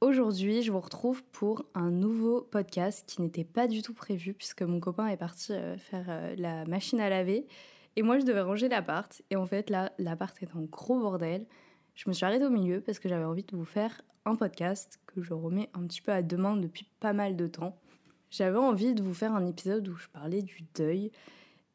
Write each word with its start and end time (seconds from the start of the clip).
Aujourd'hui, 0.00 0.62
je 0.62 0.72
vous 0.72 0.80
retrouve 0.80 1.22
pour 1.24 1.64
un 1.74 1.90
nouveau 1.90 2.40
podcast 2.40 3.04
qui 3.06 3.22
n'était 3.22 3.44
pas 3.44 3.68
du 3.68 3.82
tout 3.82 3.94
prévu 3.94 4.34
puisque 4.34 4.62
mon 4.62 4.80
copain 4.80 5.06
est 5.08 5.16
parti 5.16 5.52
euh, 5.52 5.76
faire 5.76 6.06
euh, 6.08 6.34
la 6.36 6.64
machine 6.64 7.00
à 7.00 7.08
laver 7.08 7.46
et 7.96 8.02
moi 8.02 8.18
je 8.18 8.24
devais 8.24 8.40
ranger 8.40 8.68
l'appart 8.68 9.22
et 9.30 9.36
en 9.36 9.46
fait 9.46 9.70
là 9.70 9.92
l'appart 9.98 10.36
est 10.42 10.54
en 10.56 10.62
gros 10.62 10.98
bordel. 10.98 11.46
Je 11.94 12.08
me 12.08 12.14
suis 12.14 12.24
arrêtée 12.24 12.46
au 12.46 12.50
milieu 12.50 12.80
parce 12.80 12.98
que 12.98 13.08
j'avais 13.08 13.24
envie 13.24 13.44
de 13.44 13.56
vous 13.56 13.64
faire 13.64 14.02
un 14.24 14.34
podcast 14.34 15.00
que 15.06 15.22
je 15.22 15.34
remets 15.34 15.68
un 15.74 15.86
petit 15.86 16.00
peu 16.00 16.12
à 16.12 16.22
demain 16.22 16.56
depuis 16.56 16.86
pas 17.00 17.12
mal 17.12 17.36
de 17.36 17.46
temps. 17.46 17.76
J'avais 18.30 18.58
envie 18.58 18.94
de 18.94 19.02
vous 19.02 19.14
faire 19.14 19.34
un 19.34 19.46
épisode 19.46 19.88
où 19.88 19.96
je 19.96 20.08
parlais 20.08 20.42
du 20.42 20.62
deuil 20.74 21.10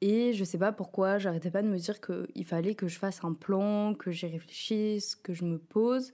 et 0.06 0.34
je 0.34 0.44
sais 0.44 0.58
pas 0.58 0.74
pourquoi, 0.74 1.18
j'arrêtais 1.18 1.50
pas 1.50 1.62
de 1.62 1.70
me 1.70 1.78
dire 1.78 2.02
qu'il 2.02 2.44
fallait 2.44 2.76
que 2.76 2.90
je 2.90 3.00
fasse 3.00 3.24
un 3.24 3.32
plan, 3.32 3.94
que 3.94 4.12
j'y 4.12 4.26
réfléchisse, 4.26 5.16
que 5.16 5.34
je 5.34 5.46
me 5.46 5.58
pose. 5.58 6.12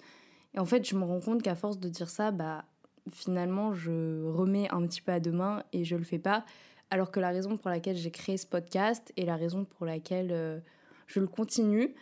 Et 0.53 0.59
en 0.59 0.65
fait, 0.65 0.87
je 0.87 0.95
me 0.95 1.03
rends 1.03 1.19
compte 1.19 1.41
qu'à 1.41 1.55
force 1.55 1.79
de 1.79 1.89
dire 1.89 2.07
ça, 2.07 2.29
bah, 2.29 2.65
finalement, 3.11 3.73
je 3.73 4.27
remets 4.27 4.69
un 4.69 4.85
petit 4.85 5.01
peu 5.01 5.11
à 5.11 5.19
demain 5.19 5.63
et 5.73 5.85
je 5.85 5.95
le 5.95 6.03
fais 6.03 6.19
pas. 6.19 6.45
Alors 6.91 7.09
que 7.09 7.19
la 7.19 7.29
raison 7.29 7.57
pour 7.57 7.71
laquelle 7.71 7.97
j'ai 7.97 8.11
créé 8.11 8.37
ce 8.37 8.45
podcast 8.45 9.11
et 9.17 9.25
la 9.25 9.35
raison 9.35 9.65
pour 9.65 9.87
laquelle 9.87 10.29
euh, 10.33 10.59
je 11.07 11.19
le 11.19 11.27
continue, 11.27 11.95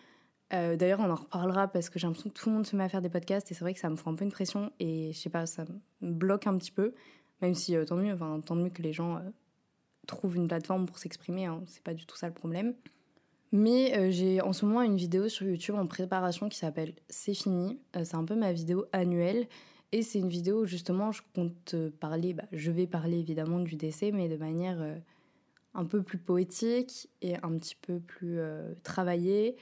euh, 0.52 0.76
d'ailleurs, 0.76 1.00
on 1.00 1.10
en 1.10 1.16
reparlera 1.16 1.70
parce 1.70 1.90
que 1.90 2.00
j'ai 2.00 2.08
l'impression 2.08 2.30
que 2.30 2.38
tout 2.38 2.50
le 2.50 2.56
monde 2.56 2.68
se 2.68 2.76
met 2.76 2.84
à 2.84 2.90
faire 2.90 3.02
des 3.02 3.08
podcasts 3.08 3.50
et 3.50 3.54
c'est 3.54 3.64
vrai 3.64 3.74
que 3.74 3.80
ça 3.80 3.90
me 3.90 3.96
fait 3.96 4.10
un 4.10 4.16
peu 4.16 4.26
une 4.26 4.32
pression 4.34 4.74
et 4.82 5.14
je 5.14 5.18
sais 5.18 5.30
pas, 5.30 5.46
ça 5.46 5.64
me 6.02 6.12
bloque 6.12 6.48
un 6.48 6.58
petit 6.58 6.72
peu. 6.72 6.94
Même 7.42 7.54
si 7.54 7.78
euh, 7.78 7.86
tant 7.86 7.96
mieux, 7.96 8.14
enfin, 8.14 8.42
tant 8.46 8.56
mieux 8.56 8.72
que 8.72 8.82
les 8.82 8.92
gens 8.92 9.22
trouvent 10.08 10.36
une 10.36 10.48
plateforme 10.48 10.88
pour 10.88 10.98
s'exprimer, 10.98 11.46
hein, 11.46 11.62
c'est 11.68 11.84
pas 11.84 11.94
du 11.94 12.06
tout 12.06 12.18
ça 12.18 12.28
le 12.28 12.34
problème. 12.34 12.74
Mais 13.52 13.98
euh, 13.98 14.12
j'ai 14.12 14.42
en 14.42 14.52
ce 14.52 14.66
moment 14.66 14.82
une 14.82 14.98
vidéo 14.98 15.30
sur 15.30 15.48
YouTube 15.48 15.76
en 15.76 15.88
préparation 15.88 16.50
qui 16.50 16.58
s'appelle 16.58 16.94
C'est 17.10 17.34
fini. 17.34 17.80
Euh, 17.96 18.04
c'est 18.04 18.16
un 18.16 18.26
peu 18.26 18.36
ma 18.36 18.52
vidéo 18.52 18.86
annuelle. 18.92 19.48
Et 19.94 20.02
c'est 20.02 20.20
une 20.20 20.28
vidéo 20.28 20.64
où 20.64 20.66
justement 20.66 21.14
je 21.14 21.22
compte 21.34 21.76
parler, 22.02 22.34
bah, 22.34 22.44
je 22.52 22.72
vais 22.72 22.88
parler 22.88 23.20
évidemment 23.20 23.60
du 23.60 23.78
décès, 23.78 24.12
mais 24.12 24.28
de 24.28 24.36
manière 24.36 24.82
euh, 24.82 24.98
un 25.74 25.86
peu 25.86 26.04
plus 26.04 26.18
poétique 26.18 27.10
et 27.22 27.38
un 27.38 27.58
petit 27.58 27.76
peu 27.76 28.00
plus 28.00 28.40
travaillée. 28.84 29.56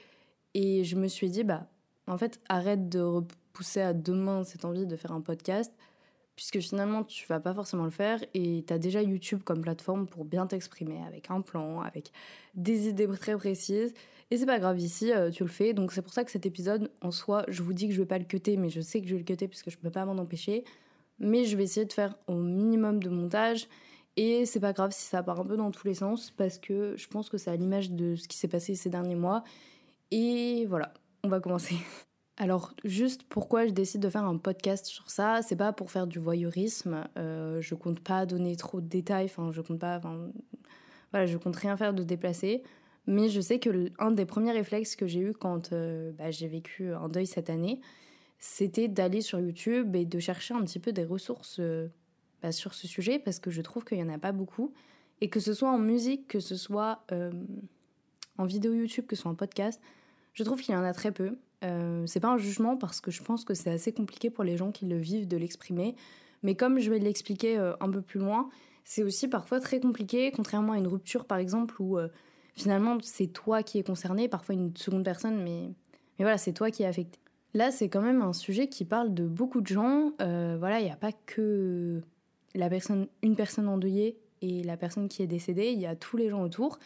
Et 0.54 0.82
je 0.82 0.96
me 0.96 1.06
suis 1.06 1.30
dit, 1.30 1.44
bah, 1.44 1.68
en 2.08 2.18
fait, 2.18 2.40
arrête 2.48 2.88
de 2.88 3.00
repousser 3.00 3.82
à 3.82 3.92
demain 3.92 4.42
cette 4.42 4.64
envie 4.64 4.86
de 4.86 4.96
faire 4.96 5.12
un 5.12 5.20
podcast 5.20 5.72
puisque 6.36 6.60
finalement 6.60 7.02
tu 7.02 7.26
vas 7.26 7.40
pas 7.40 7.54
forcément 7.54 7.84
le 7.84 7.90
faire 7.90 8.22
et 8.34 8.62
tu 8.66 8.72
as 8.72 8.78
déjà 8.78 9.02
YouTube 9.02 9.40
comme 9.42 9.62
plateforme 9.62 10.06
pour 10.06 10.24
bien 10.24 10.46
t'exprimer 10.46 11.02
avec 11.06 11.30
un 11.30 11.40
plan, 11.40 11.80
avec 11.80 12.12
des 12.54 12.88
idées 12.88 13.08
très 13.08 13.36
précises. 13.36 13.94
Et 14.30 14.36
c'est 14.36 14.46
pas 14.46 14.58
grave 14.58 14.78
ici, 14.78 15.12
euh, 15.12 15.30
tu 15.30 15.44
le 15.44 15.48
fais. 15.48 15.72
Donc 15.72 15.92
c'est 15.92 16.02
pour 16.02 16.12
ça 16.12 16.24
que 16.24 16.30
cet 16.30 16.46
épisode 16.46 16.90
en 17.00 17.10
soi, 17.10 17.44
je 17.48 17.62
vous 17.62 17.72
dis 17.72 17.88
que 17.88 17.94
je 17.94 18.00
vais 18.00 18.06
pas 18.06 18.18
le 18.18 18.24
cuter, 18.24 18.56
mais 18.56 18.68
je 18.68 18.80
sais 18.80 19.00
que 19.00 19.06
je 19.06 19.12
vais 19.12 19.20
le 19.20 19.24
cuter 19.24 19.48
puisque 19.48 19.70
je 19.70 19.78
peux 19.78 19.90
pas 19.90 20.04
m'en 20.04 20.18
empêcher. 20.20 20.64
Mais 21.18 21.44
je 21.44 21.56
vais 21.56 21.64
essayer 21.64 21.86
de 21.86 21.92
faire 21.92 22.16
au 22.26 22.34
minimum 22.34 23.02
de 23.02 23.08
montage. 23.08 23.68
Et 24.16 24.46
c'est 24.46 24.60
pas 24.60 24.72
grave 24.72 24.92
si 24.92 25.04
ça 25.04 25.22
part 25.22 25.40
un 25.40 25.44
peu 25.44 25.56
dans 25.56 25.70
tous 25.70 25.86
les 25.86 25.94
sens 25.94 26.30
parce 26.30 26.58
que 26.58 26.94
je 26.96 27.06
pense 27.08 27.28
que 27.28 27.38
c'est 27.38 27.50
à 27.50 27.56
l'image 27.56 27.90
de 27.90 28.16
ce 28.16 28.28
qui 28.28 28.36
s'est 28.36 28.48
passé 28.48 28.74
ces 28.74 28.90
derniers 28.90 29.14
mois. 29.14 29.44
Et 30.10 30.66
voilà, 30.66 30.92
on 31.22 31.28
va 31.28 31.40
commencer. 31.40 31.76
Alors, 32.38 32.74
juste 32.84 33.22
pourquoi 33.22 33.66
je 33.66 33.72
décide 33.72 34.02
de 34.02 34.10
faire 34.10 34.24
un 34.24 34.36
podcast 34.36 34.84
sur 34.84 35.10
ça, 35.10 35.40
c'est 35.42 35.56
pas 35.56 35.72
pour 35.72 35.90
faire 35.90 36.06
du 36.06 36.18
voyeurisme. 36.18 37.08
Euh, 37.16 37.62
je 37.62 37.74
compte 37.74 38.00
pas 38.00 38.26
donner 38.26 38.56
trop 38.56 38.82
de 38.82 38.86
détails. 38.86 39.24
Enfin, 39.24 39.52
je 39.52 39.62
compte 39.62 39.78
pas. 39.78 40.00
voilà, 41.12 41.26
je 41.26 41.38
compte 41.38 41.56
rien 41.56 41.76
faire 41.78 41.94
de 41.94 42.02
déplacé. 42.02 42.62
Mais 43.06 43.30
je 43.30 43.40
sais 43.40 43.58
que 43.58 43.90
un 43.98 44.10
des 44.10 44.26
premiers 44.26 44.52
réflexes 44.52 44.96
que 44.96 45.06
j'ai 45.06 45.20
eu 45.20 45.32
quand 45.32 45.72
euh, 45.72 46.12
bah, 46.12 46.30
j'ai 46.30 46.48
vécu 46.48 46.92
un 46.92 47.08
deuil 47.08 47.26
cette 47.26 47.48
année, 47.48 47.80
c'était 48.38 48.88
d'aller 48.88 49.22
sur 49.22 49.40
YouTube 49.40 49.94
et 49.96 50.04
de 50.04 50.18
chercher 50.18 50.54
un 50.54 50.62
petit 50.62 50.80
peu 50.80 50.92
des 50.92 51.04
ressources 51.04 51.56
euh, 51.60 51.88
bah, 52.42 52.52
sur 52.52 52.74
ce 52.74 52.86
sujet 52.86 53.18
parce 53.18 53.38
que 53.38 53.50
je 53.50 53.62
trouve 53.62 53.84
qu'il 53.84 53.98
y 53.98 54.02
en 54.02 54.08
a 54.08 54.18
pas 54.18 54.32
beaucoup 54.32 54.74
et 55.22 55.30
que 55.30 55.40
ce 55.40 55.54
soit 55.54 55.70
en 55.70 55.78
musique, 55.78 56.28
que 56.28 56.40
ce 56.40 56.56
soit 56.56 57.06
en 58.36 58.44
vidéo 58.44 58.74
YouTube, 58.74 59.06
que 59.06 59.16
ce 59.16 59.22
soit 59.22 59.30
en 59.30 59.34
podcast, 59.34 59.80
je 60.34 60.44
trouve 60.44 60.60
qu'il 60.60 60.74
y 60.74 60.76
en 60.76 60.84
a 60.84 60.92
très 60.92 61.12
peu. 61.12 61.38
Euh, 61.64 62.04
c'est 62.06 62.20
pas 62.20 62.28
un 62.28 62.38
jugement 62.38 62.76
parce 62.76 63.00
que 63.00 63.10
je 63.10 63.22
pense 63.22 63.44
que 63.44 63.54
c'est 63.54 63.70
assez 63.70 63.92
compliqué 63.92 64.30
pour 64.30 64.44
les 64.44 64.56
gens 64.56 64.72
qui 64.72 64.86
le 64.86 64.98
vivent 64.98 65.28
de 65.28 65.36
l'exprimer. 65.36 65.94
Mais 66.42 66.54
comme 66.54 66.78
je 66.78 66.90
vais 66.90 66.98
l'expliquer 66.98 67.58
euh, 67.58 67.72
un 67.80 67.90
peu 67.90 68.02
plus 68.02 68.20
loin, 68.20 68.48
c'est 68.84 69.02
aussi 69.02 69.28
parfois 69.28 69.60
très 69.60 69.80
compliqué, 69.80 70.30
contrairement 70.30 70.72
à 70.72 70.78
une 70.78 70.86
rupture 70.86 71.24
par 71.24 71.38
exemple 71.38 71.80
où 71.80 71.98
euh, 71.98 72.08
finalement 72.54 72.98
c'est 73.02 73.28
toi 73.28 73.62
qui 73.62 73.78
es 73.78 73.82
concerné, 73.82 74.28
parfois 74.28 74.54
une 74.54 74.76
seconde 74.76 75.04
personne, 75.04 75.42
mais, 75.42 75.72
mais 76.18 76.24
voilà, 76.24 76.38
c'est 76.38 76.52
toi 76.52 76.70
qui 76.70 76.82
es 76.82 76.86
affecté. 76.86 77.18
Là, 77.54 77.70
c'est 77.70 77.88
quand 77.88 78.02
même 78.02 78.20
un 78.20 78.34
sujet 78.34 78.68
qui 78.68 78.84
parle 78.84 79.14
de 79.14 79.24
beaucoup 79.24 79.62
de 79.62 79.66
gens. 79.66 80.12
voilà, 80.18 80.80
il 80.80 80.84
n'y 80.84 80.90
a 80.90 80.96
pas 80.96 81.12
que 81.12 82.02
la 82.54 82.68
personne, 82.68 83.06
une 83.22 83.34
personne 83.34 83.66
endeuillée 83.66 84.18
et 84.42 84.62
la 84.62 84.76
personne 84.76 85.08
qui 85.08 85.22
est 85.22 85.26
décédée, 85.26 85.70
il 85.70 85.80
y 85.80 85.86
a 85.86 85.96
tous 85.96 86.18
les 86.18 86.28
gens 86.28 86.42
autour. 86.42 86.78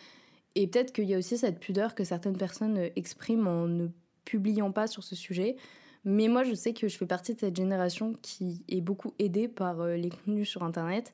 Et 0.54 0.68
peut-être 0.68 0.92
qu'il 0.92 1.08
y 1.08 1.14
a 1.14 1.18
aussi 1.18 1.38
cette 1.38 1.58
pudeur 1.58 1.96
que 1.96 2.04
certaines 2.04 2.36
personnes 2.36 2.78
expriment 2.94 3.48
en 3.48 3.66
ne 3.66 3.88
publiant 4.24 4.72
pas 4.72 4.86
sur 4.86 5.02
ce 5.02 5.14
sujet. 5.14 5.56
Mais 6.04 6.28
moi, 6.28 6.44
je 6.44 6.54
sais 6.54 6.72
que 6.72 6.88
je 6.88 6.96
fais 6.96 7.06
partie 7.06 7.34
de 7.34 7.40
cette 7.40 7.56
génération 7.56 8.14
qui 8.22 8.64
est 8.68 8.80
beaucoup 8.80 9.12
aidée 9.18 9.48
par 9.48 9.80
euh, 9.80 9.96
les 9.96 10.08
contenus 10.08 10.48
sur 10.48 10.62
Internet. 10.62 11.12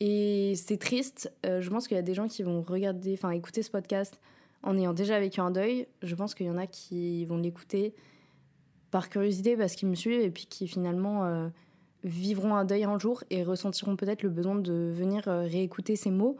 Et 0.00 0.54
c'est 0.56 0.78
triste. 0.78 1.32
Euh, 1.44 1.60
je 1.60 1.70
pense 1.70 1.86
qu'il 1.86 1.96
y 1.96 2.00
a 2.00 2.02
des 2.02 2.14
gens 2.14 2.26
qui 2.26 2.42
vont 2.42 2.62
regarder, 2.62 3.14
enfin 3.14 3.30
écouter 3.30 3.62
ce 3.62 3.70
podcast 3.70 4.20
en 4.62 4.76
ayant 4.78 4.94
déjà 4.94 5.20
vécu 5.20 5.40
un 5.40 5.50
deuil. 5.50 5.86
Je 6.02 6.14
pense 6.14 6.34
qu'il 6.34 6.46
y 6.46 6.50
en 6.50 6.56
a 6.56 6.66
qui 6.66 7.26
vont 7.26 7.36
l'écouter 7.36 7.94
par 8.90 9.10
curiosité 9.10 9.56
parce 9.56 9.74
qu'ils 9.74 9.88
me 9.88 9.94
suivent 9.94 10.20
et 10.20 10.30
puis 10.30 10.46
qui 10.46 10.68
finalement 10.68 11.24
euh, 11.24 11.48
vivront 12.02 12.54
un 12.54 12.64
deuil 12.64 12.84
un 12.84 12.98
jour 12.98 13.24
et 13.28 13.42
ressentiront 13.42 13.96
peut-être 13.96 14.22
le 14.22 14.30
besoin 14.30 14.54
de 14.54 14.90
venir 14.92 15.24
réécouter 15.24 15.96
ces 15.96 16.10
mots. 16.10 16.36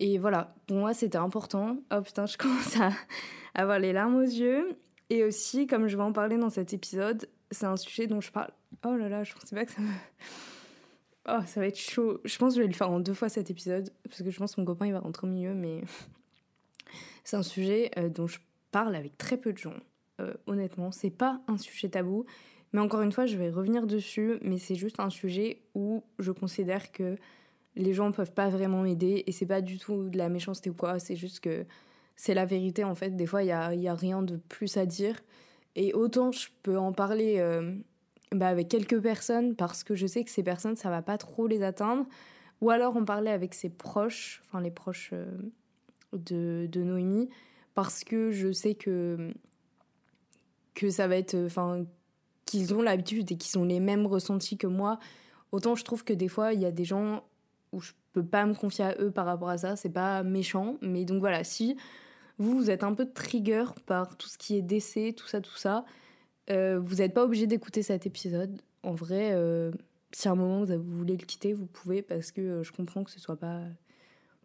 Et 0.00 0.18
voilà, 0.18 0.54
pour 0.66 0.78
moi 0.78 0.94
c'était 0.94 1.18
important. 1.18 1.76
Oh 1.94 2.00
putain, 2.00 2.26
je 2.26 2.36
commence 2.36 2.76
à 2.80 2.90
avoir 3.54 3.78
les 3.78 3.92
larmes 3.92 4.16
aux 4.16 4.22
yeux. 4.22 4.76
Et 5.10 5.24
aussi, 5.24 5.66
comme 5.66 5.88
je 5.88 5.96
vais 5.96 6.02
en 6.02 6.12
parler 6.12 6.38
dans 6.38 6.50
cet 6.50 6.72
épisode, 6.72 7.28
c'est 7.50 7.66
un 7.66 7.76
sujet 7.76 8.06
dont 8.06 8.20
je 8.20 8.30
parle. 8.30 8.52
Oh 8.86 8.94
là 8.94 9.08
là, 9.08 9.24
je 9.24 9.34
pensais 9.34 9.54
pas 9.54 9.66
que 9.66 9.72
ça. 9.72 9.82
Oh, 11.28 11.40
ça 11.46 11.60
va 11.60 11.66
être 11.66 11.78
chaud. 11.78 12.18
Je 12.24 12.38
pense 12.38 12.54
que 12.54 12.56
je 12.56 12.62
vais 12.62 12.66
le 12.66 12.74
faire 12.74 12.90
en 12.90 12.98
deux 12.98 13.12
fois 13.12 13.28
cet 13.28 13.50
épisode, 13.50 13.92
parce 14.04 14.22
que 14.22 14.30
je 14.30 14.38
pense 14.38 14.54
que 14.54 14.60
mon 14.60 14.64
copain 14.64 14.90
va 14.90 15.00
rentrer 15.00 15.26
au 15.26 15.30
milieu, 15.30 15.52
mais 15.52 15.82
c'est 17.24 17.36
un 17.36 17.42
sujet 17.42 17.90
euh, 17.98 18.08
dont 18.08 18.26
je 18.26 18.38
parle 18.70 18.96
avec 18.96 19.18
très 19.18 19.36
peu 19.36 19.52
de 19.52 19.58
gens. 19.58 19.74
Euh, 20.20 20.32
honnêtement, 20.46 20.90
c'est 20.90 21.10
pas 21.10 21.42
un 21.46 21.58
sujet 21.58 21.90
tabou, 21.90 22.24
mais 22.72 22.80
encore 22.80 23.02
une 23.02 23.12
fois, 23.12 23.26
je 23.26 23.36
vais 23.36 23.50
revenir 23.50 23.86
dessus, 23.86 24.38
mais 24.40 24.56
c'est 24.56 24.74
juste 24.74 24.98
un 24.98 25.10
sujet 25.10 25.60
où 25.74 26.02
je 26.18 26.32
considère 26.32 26.90
que 26.90 27.16
les 27.76 27.92
gens 27.92 28.10
peuvent 28.12 28.32
pas 28.32 28.48
vraiment 28.48 28.82
m'aider, 28.82 29.22
et 29.26 29.30
c'est 29.30 29.46
pas 29.46 29.60
du 29.60 29.76
tout 29.76 30.08
de 30.08 30.16
la 30.16 30.30
méchanceté 30.30 30.70
ou 30.70 30.74
quoi, 30.74 30.98
c'est 30.98 31.16
juste 31.16 31.40
que 31.40 31.66
c'est 32.20 32.34
la 32.34 32.44
vérité 32.44 32.84
en 32.84 32.94
fait. 32.94 33.16
Des 33.16 33.24
fois, 33.24 33.42
il 33.42 33.46
n'y 33.46 33.52
a, 33.52 33.74
y 33.74 33.88
a 33.88 33.94
rien 33.94 34.20
de 34.20 34.36
plus 34.36 34.76
à 34.76 34.84
dire. 34.84 35.16
Et 35.74 35.94
autant 35.94 36.32
je 36.32 36.48
peux 36.62 36.76
en 36.76 36.92
parler 36.92 37.36
euh, 37.38 37.74
bah, 38.30 38.48
avec 38.48 38.68
quelques 38.68 39.00
personnes 39.00 39.56
parce 39.56 39.84
que 39.84 39.94
je 39.94 40.06
sais 40.06 40.22
que 40.22 40.30
ces 40.30 40.42
personnes, 40.42 40.76
ça 40.76 40.90
va 40.90 41.00
pas 41.00 41.16
trop 41.16 41.46
les 41.46 41.62
atteindre. 41.62 42.04
Ou 42.60 42.68
alors 42.68 42.94
en 42.98 43.06
parler 43.06 43.30
avec 43.30 43.54
ses 43.54 43.70
proches, 43.70 44.42
enfin 44.44 44.60
les 44.60 44.70
proches 44.70 45.10
euh, 45.14 45.24
de, 46.12 46.68
de, 46.70 46.82
Noémie, 46.82 47.30
parce 47.74 48.04
que 48.04 48.30
je 48.32 48.52
sais 48.52 48.74
que, 48.74 49.32
que 50.74 50.90
ça 50.90 51.08
va 51.08 51.16
être. 51.16 51.34
Enfin, 51.46 51.86
qu'ils 52.44 52.74
ont 52.74 52.82
l'habitude 52.82 53.32
et 53.32 53.36
qu'ils 53.36 53.58
ont 53.58 53.64
les 53.64 53.80
mêmes 53.80 54.06
ressentis 54.06 54.58
que 54.58 54.66
moi. 54.66 54.98
Autant 55.52 55.74
je 55.74 55.84
trouve 55.84 56.04
que 56.04 56.12
des 56.12 56.28
fois, 56.28 56.52
il 56.52 56.60
y 56.60 56.66
a 56.66 56.70
des 56.70 56.84
gens 56.84 57.24
où 57.72 57.80
je 57.80 57.92
peux 58.12 58.24
pas 58.24 58.44
me 58.44 58.52
confier 58.52 58.84
à 58.84 58.94
eux 59.00 59.10
par 59.10 59.24
rapport 59.24 59.48
à 59.48 59.56
ça. 59.56 59.74
C'est 59.76 59.88
pas 59.88 60.22
méchant. 60.22 60.76
Mais 60.82 61.06
donc 61.06 61.20
voilà, 61.20 61.44
si 61.44 61.78
vous, 62.40 62.56
vous 62.56 62.70
êtes 62.70 62.84
un 62.84 62.94
peu 62.94 63.04
trigger 63.04 63.66
par 63.84 64.16
tout 64.16 64.26
ce 64.26 64.38
qui 64.38 64.56
est 64.56 64.62
décès, 64.62 65.12
tout 65.14 65.26
ça, 65.26 65.42
tout 65.42 65.56
ça. 65.56 65.84
Euh, 66.50 66.80
vous 66.82 66.96
n'êtes 66.96 67.12
pas 67.12 67.22
obligé 67.22 67.46
d'écouter 67.46 67.82
cet 67.82 68.06
épisode. 68.06 68.62
En 68.82 68.94
vrai, 68.94 69.32
euh, 69.32 69.70
si 70.12 70.26
à 70.26 70.32
un 70.32 70.36
moment 70.36 70.64
vous, 70.64 70.82
voulez 70.82 71.18
le 71.18 71.26
quitter, 71.26 71.52
vous 71.52 71.66
pouvez 71.66 72.00
parce 72.00 72.32
que 72.32 72.40
euh, 72.40 72.62
je 72.62 72.72
comprends 72.72 73.04
que 73.04 73.10
ce 73.10 73.20
soit 73.20 73.36
pas 73.36 73.60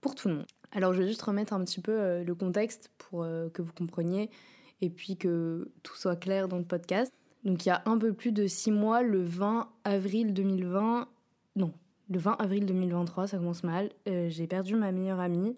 pour 0.02 0.14
tout 0.14 0.28
le 0.28 0.36
monde. 0.36 0.46
Alors 0.74 0.92
je 0.92 1.02
vais 1.02 1.08
juste 1.08 1.22
remettre 1.22 1.54
un 1.54 1.64
petit 1.64 1.80
peu 1.80 2.22
le 2.22 2.36
contexte 2.36 2.92
pour 2.98 3.26
que 3.54 3.62
vous 3.62 3.72
compreniez 3.72 4.30
et 4.82 4.90
puis 4.90 5.16
que 5.16 5.72
tout 5.84 5.96
soit 5.96 6.18
clair 6.18 6.50
dans 6.50 6.58
le 6.58 6.66
podcast. 6.66 7.14
Donc 7.46 7.66
il 7.66 7.70
y 7.70 7.72
a 7.72 7.82
un 7.86 7.98
peu 7.98 8.12
plus 8.12 8.34
de 8.34 8.46
six 8.46 8.72
mois, 8.72 9.02
le 9.02 9.24
20 9.24 9.70
avril 9.86 10.34
2020, 10.34 11.08
non, 11.56 11.72
le 12.10 12.20
20 12.20 12.34
avril 12.34 12.66
2023, 12.66 13.28
ça 13.28 13.38
commence 13.38 13.64
mal, 13.64 13.90
j'ai 14.06 14.48
perdu 14.48 14.76
ma 14.76 14.92
meilleure 14.92 15.22
amie 15.22 15.56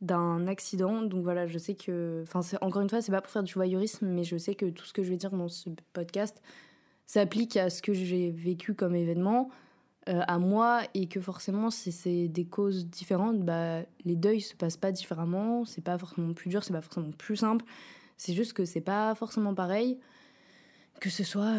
d'un 0.00 0.46
accident. 0.46 1.02
Donc 1.02 1.22
voilà, 1.22 1.46
je 1.46 1.58
sais 1.58 1.74
que. 1.74 2.22
Enfin, 2.22 2.40
encore 2.60 2.82
une 2.82 2.90
fois, 2.90 3.02
c'est 3.02 3.12
pas 3.12 3.20
pour 3.20 3.30
faire 3.30 3.42
du 3.42 3.54
voyeurisme, 3.54 4.06
mais 4.06 4.24
je 4.24 4.36
sais 4.36 4.54
que 4.54 4.66
tout 4.66 4.84
ce 4.84 4.92
que 4.92 5.02
je 5.02 5.10
vais 5.10 5.16
dire 5.16 5.30
dans 5.30 5.48
ce 5.48 5.70
podcast 5.92 6.40
s'applique 7.06 7.56
à 7.56 7.70
ce 7.70 7.82
que 7.82 7.92
j'ai 7.92 8.30
vécu 8.30 8.74
comme 8.74 8.94
événement, 8.94 9.50
euh, 10.08 10.20
à 10.26 10.38
moi, 10.38 10.82
et 10.94 11.08
que 11.08 11.20
forcément, 11.20 11.70
si 11.70 11.92
c'est 11.92 12.28
des 12.28 12.44
causes 12.44 12.86
différentes, 12.86 13.40
bah, 13.40 13.80
les 14.04 14.16
deuils 14.16 14.40
se 14.40 14.54
passent 14.54 14.76
pas 14.76 14.92
différemment. 14.92 15.64
C'est 15.64 15.82
pas 15.82 15.98
forcément 15.98 16.32
plus 16.34 16.48
dur, 16.50 16.64
c'est 16.64 16.72
pas 16.72 16.82
forcément 16.82 17.10
plus 17.12 17.36
simple. 17.36 17.64
C'est 18.16 18.34
juste 18.34 18.52
que 18.52 18.64
c'est 18.64 18.80
pas 18.80 19.14
forcément 19.14 19.54
pareil. 19.54 19.98
que 21.00 21.10
ce 21.10 21.24
soit. 21.24 21.56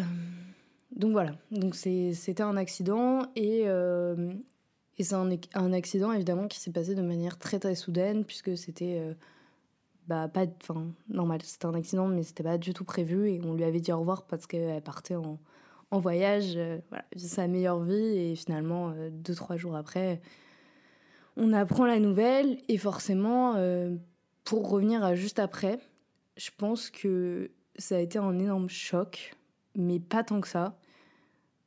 Donc 0.95 1.13
voilà, 1.13 1.35
donc 1.51 1.75
c'était 1.75 2.43
un 2.43 2.57
accident 2.57 3.21
et, 3.35 3.65
et 4.97 5.03
c'est 5.03 5.15
un, 5.15 5.73
accident 5.73 6.11
évidemment 6.11 6.47
qui 6.47 6.59
s'est 6.59 6.71
passé 6.71 6.95
de 6.95 7.01
manière 7.01 7.37
très 7.37 7.59
très 7.59 7.75
soudaine 7.75 8.25
puisque 8.25 8.57
c'était 8.57 9.01
bah 10.07 10.27
pas 10.27 10.45
enfin 10.61 10.87
normal. 11.09 11.41
C'était 11.43 11.65
un 11.65 11.73
accident 11.73 12.07
mais 12.07 12.23
c'était 12.23 12.43
pas 12.43 12.57
du 12.57 12.73
tout 12.73 12.83
prévu. 12.83 13.31
Et 13.31 13.41
on 13.43 13.53
lui 13.53 13.63
avait 13.63 13.79
dit 13.79 13.91
au 13.91 13.99
revoir 13.99 14.23
parce 14.23 14.45
qu'elle 14.47 14.81
partait 14.81 15.15
en, 15.15 15.39
en 15.89 15.99
voyage 15.99 16.59
voilà 16.89 17.05
sa 17.15 17.47
meilleure 17.47 17.79
vie. 17.79 17.93
Et 17.93 18.35
finalement 18.35 18.93
deux 19.11 19.33
trois 19.33 19.57
jours 19.57 19.75
après 19.75 20.21
on 21.37 21.53
apprend 21.53 21.85
la 21.85 21.99
nouvelle. 21.99 22.57
Et 22.67 22.77
forcément, 22.77 23.55
euh, 23.55 23.95
pour 24.43 24.69
revenir 24.69 25.03
à 25.03 25.15
juste 25.15 25.39
après, 25.39 25.79
je 26.37 26.49
pense 26.57 26.89
que 26.89 27.51
ça 27.77 27.95
a 27.95 27.99
été 27.99 28.19
un 28.19 28.37
énorme 28.37 28.69
choc, 28.69 29.35
mais 29.75 29.99
pas 29.99 30.23
tant 30.23 30.41
que 30.41 30.47
ça. 30.47 30.77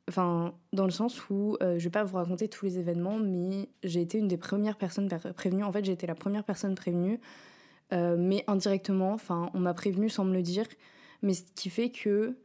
Enfin, 0.07 0.53
dans 0.71 0.85
le 0.85 0.91
sens 0.91 1.29
où, 1.29 1.57
euh, 1.61 1.79
je 1.79 1.83
vais 1.85 1.89
pas 1.89 2.03
vous 2.03 2.17
raconter 2.17 2.47
tous 2.47 2.65
les 2.65 2.77
événements, 2.77 3.17
mais 3.17 3.69
j'ai 3.83 4.01
été 4.01 4.19
une 4.19 4.27
des 4.27 4.37
premières 4.37 4.77
personnes 4.77 5.09
prévenues. 5.35 5.63
En 5.63 5.71
fait, 5.71 5.83
j'ai 5.83 5.93
été 5.93 6.05
la 6.05 6.13
première 6.13 6.43
personne 6.43 6.75
prévenue, 6.75 7.19
euh, 7.91 8.15
mais 8.17 8.43
indirectement. 8.47 9.13
Enfin, 9.13 9.49
on 9.53 9.59
m'a 9.59 9.73
prévenue 9.73 10.09
sans 10.09 10.25
me 10.25 10.33
le 10.33 10.43
dire. 10.43 10.65
Mais 11.23 11.33
ce 11.33 11.43
qui 11.55 11.69
fait 11.69 11.89
que 11.89 12.37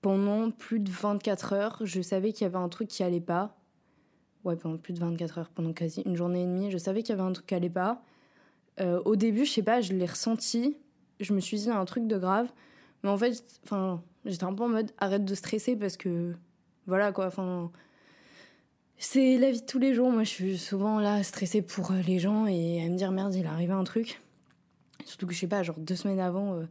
pendant 0.00 0.50
plus 0.50 0.80
de 0.80 0.90
24 0.90 1.52
heures, 1.52 1.78
je 1.84 2.00
savais 2.00 2.32
qu'il 2.32 2.42
y 2.42 2.46
avait 2.46 2.56
un 2.56 2.68
truc 2.68 2.88
qui 2.88 3.02
allait 3.02 3.20
pas 3.20 3.58
ouais, 4.44 4.56
pendant 4.56 4.78
plus 4.78 4.94
de 4.94 5.00
24 5.00 5.38
heures, 5.38 5.48
pendant 5.50 5.72
quasi 5.72 6.02
une 6.02 6.16
journée 6.16 6.42
et 6.42 6.46
demie. 6.46 6.70
Je 6.70 6.78
savais 6.78 7.02
qu'il 7.02 7.14
y 7.14 7.18
avait 7.18 7.28
un 7.28 7.32
truc 7.32 7.46
qui 7.46 7.54
allait 7.54 7.70
pas. 7.70 8.02
Euh, 8.80 9.00
au 9.04 9.16
début, 9.16 9.44
je 9.44 9.52
sais 9.52 9.62
pas, 9.62 9.80
je 9.80 9.92
l'ai 9.92 10.06
ressenti. 10.06 10.76
Je 11.20 11.32
me 11.34 11.40
suis 11.40 11.58
dit 11.58 11.70
un 11.70 11.84
truc 11.84 12.06
de 12.06 12.18
grave. 12.18 12.48
Mais 13.02 13.10
en 13.10 13.18
fait, 13.18 13.44
enfin, 13.64 14.02
j'étais 14.24 14.44
un 14.44 14.54
peu 14.54 14.64
en 14.64 14.68
mode 14.68 14.90
arrête 14.98 15.24
de 15.24 15.34
stresser 15.34 15.76
parce 15.76 15.96
que 15.96 16.34
voilà 16.88 17.12
quoi. 17.12 17.26
Enfin, 17.26 17.70
c'est 18.96 19.38
la 19.38 19.52
vie 19.52 19.60
de 19.60 19.66
tous 19.66 19.78
les 19.78 19.94
jours. 19.94 20.10
Moi, 20.10 20.24
je 20.24 20.30
suis 20.30 20.58
souvent 20.58 20.98
là 20.98 21.22
stressée 21.22 21.62
pour 21.62 21.92
euh, 21.92 22.00
les 22.00 22.18
gens 22.18 22.46
et 22.46 22.82
à 22.84 22.88
me 22.88 22.96
dire 22.96 23.12
merde, 23.12 23.34
il 23.34 23.44
est 23.44 23.48
arrivé 23.48 23.72
un 23.72 23.84
truc. 23.84 24.20
Surtout 25.04 25.26
que 25.26 25.34
je 25.34 25.38
sais 25.38 25.46
pas, 25.46 25.62
genre 25.62 25.78
deux 25.78 25.94
semaines 25.94 26.18
avant. 26.18 26.54
Euh, 26.54 26.64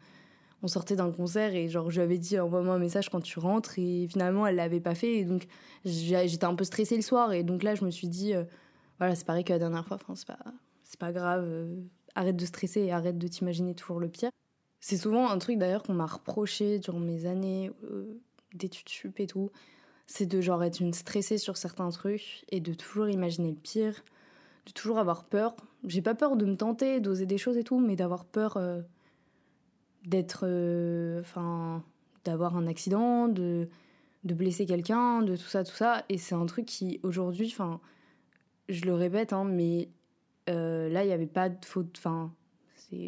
on 0.63 0.67
sortait 0.67 0.95
d'un 0.95 1.11
concert 1.11 1.53
et 1.53 1.69
genre 1.69 1.91
je 1.91 1.97
lui 1.97 2.01
avais 2.01 2.17
dit 2.17 2.39
envoie-moi 2.39 2.73
un 2.73 2.79
message 2.79 3.09
quand 3.09 3.21
tu 3.21 3.37
rentres 3.37 3.77
et 3.77 4.07
finalement 4.09 4.47
elle 4.47 4.55
l'avait 4.55 4.79
pas 4.79 4.95
fait 4.95 5.19
et 5.19 5.23
donc 5.23 5.45
j'étais 5.85 6.45
un 6.45 6.55
peu 6.55 6.63
stressée 6.63 6.95
le 6.95 7.03
soir 7.03 7.31
et 7.31 7.43
donc 7.43 7.61
là 7.61 7.75
je 7.75 7.85
me 7.85 7.91
suis 7.91 8.07
dit 8.07 8.33
euh, 8.33 8.43
voilà 8.97 9.13
c'est 9.13 9.23
pareil 9.23 9.43
que 9.43 9.53
la 9.53 9.59
dernière 9.59 9.85
fois 9.85 9.97
enfin 10.01 10.15
c'est 10.15 10.25
pas 10.25 10.39
c'est 10.83 10.99
pas 10.99 11.11
grave 11.11 11.47
arrête 12.15 12.35
de 12.35 12.45
stresser 12.45 12.81
et 12.81 12.91
arrête 12.91 13.19
de 13.19 13.27
t'imaginer 13.27 13.75
toujours 13.75 13.99
le 13.99 14.09
pire 14.09 14.31
c'est 14.79 14.97
souvent 14.97 15.29
un 15.29 15.37
truc 15.37 15.59
d'ailleurs 15.59 15.83
qu'on 15.83 15.93
m'a 15.93 16.07
reproché 16.07 16.79
durant 16.79 16.99
mes 16.99 17.27
années 17.27 17.69
d'études 18.55 18.89
sup 18.89 19.19
et 19.19 19.27
tout 19.27 19.51
c'est 20.07 20.25
de 20.25 20.41
genre 20.41 20.63
être 20.63 20.79
une 20.79 20.93
stressée 20.93 21.37
sur 21.37 21.57
certains 21.57 21.89
trucs 21.89 22.43
et 22.49 22.59
de 22.59 22.73
toujours 22.73 23.07
imaginer 23.09 23.51
le 23.51 23.57
pire 23.57 24.03
de 24.65 24.71
toujours 24.71 24.97
avoir 24.97 25.25
peur 25.25 25.55
j'ai 25.85 26.01
pas 26.01 26.15
peur 26.15 26.35
de 26.35 26.45
me 26.45 26.57
tenter 26.57 26.99
d'oser 26.99 27.25
des 27.25 27.37
choses 27.37 27.57
et 27.57 27.63
tout 27.63 27.79
mais 27.79 27.95
d'avoir 27.95 28.25
peur 28.25 28.57
d'être. 30.07 30.41
Euh, 30.43 31.21
enfin. 31.21 31.83
d'avoir 32.25 32.57
un 32.57 32.65
accident, 32.65 33.27
de, 33.27 33.69
de 34.23 34.33
blesser 34.33 34.65
quelqu'un, 34.65 35.21
de 35.21 35.35
tout 35.35 35.47
ça, 35.47 35.63
tout 35.63 35.75
ça. 35.75 36.03
Et 36.09 36.17
c'est 36.17 36.35
un 36.35 36.45
truc 36.45 36.65
qui, 36.65 36.99
aujourd'hui, 37.03 37.47
enfin. 37.51 37.79
je 38.69 38.85
le 38.85 38.93
répète, 38.95 39.33
hein, 39.33 39.43
mais 39.43 39.89
euh, 40.49 40.89
là, 40.89 41.03
il 41.03 41.07
n'y 41.07 41.13
avait 41.13 41.27
pas 41.27 41.49
de 41.49 41.63
faute. 41.65 41.93
Enfin, 41.97 42.33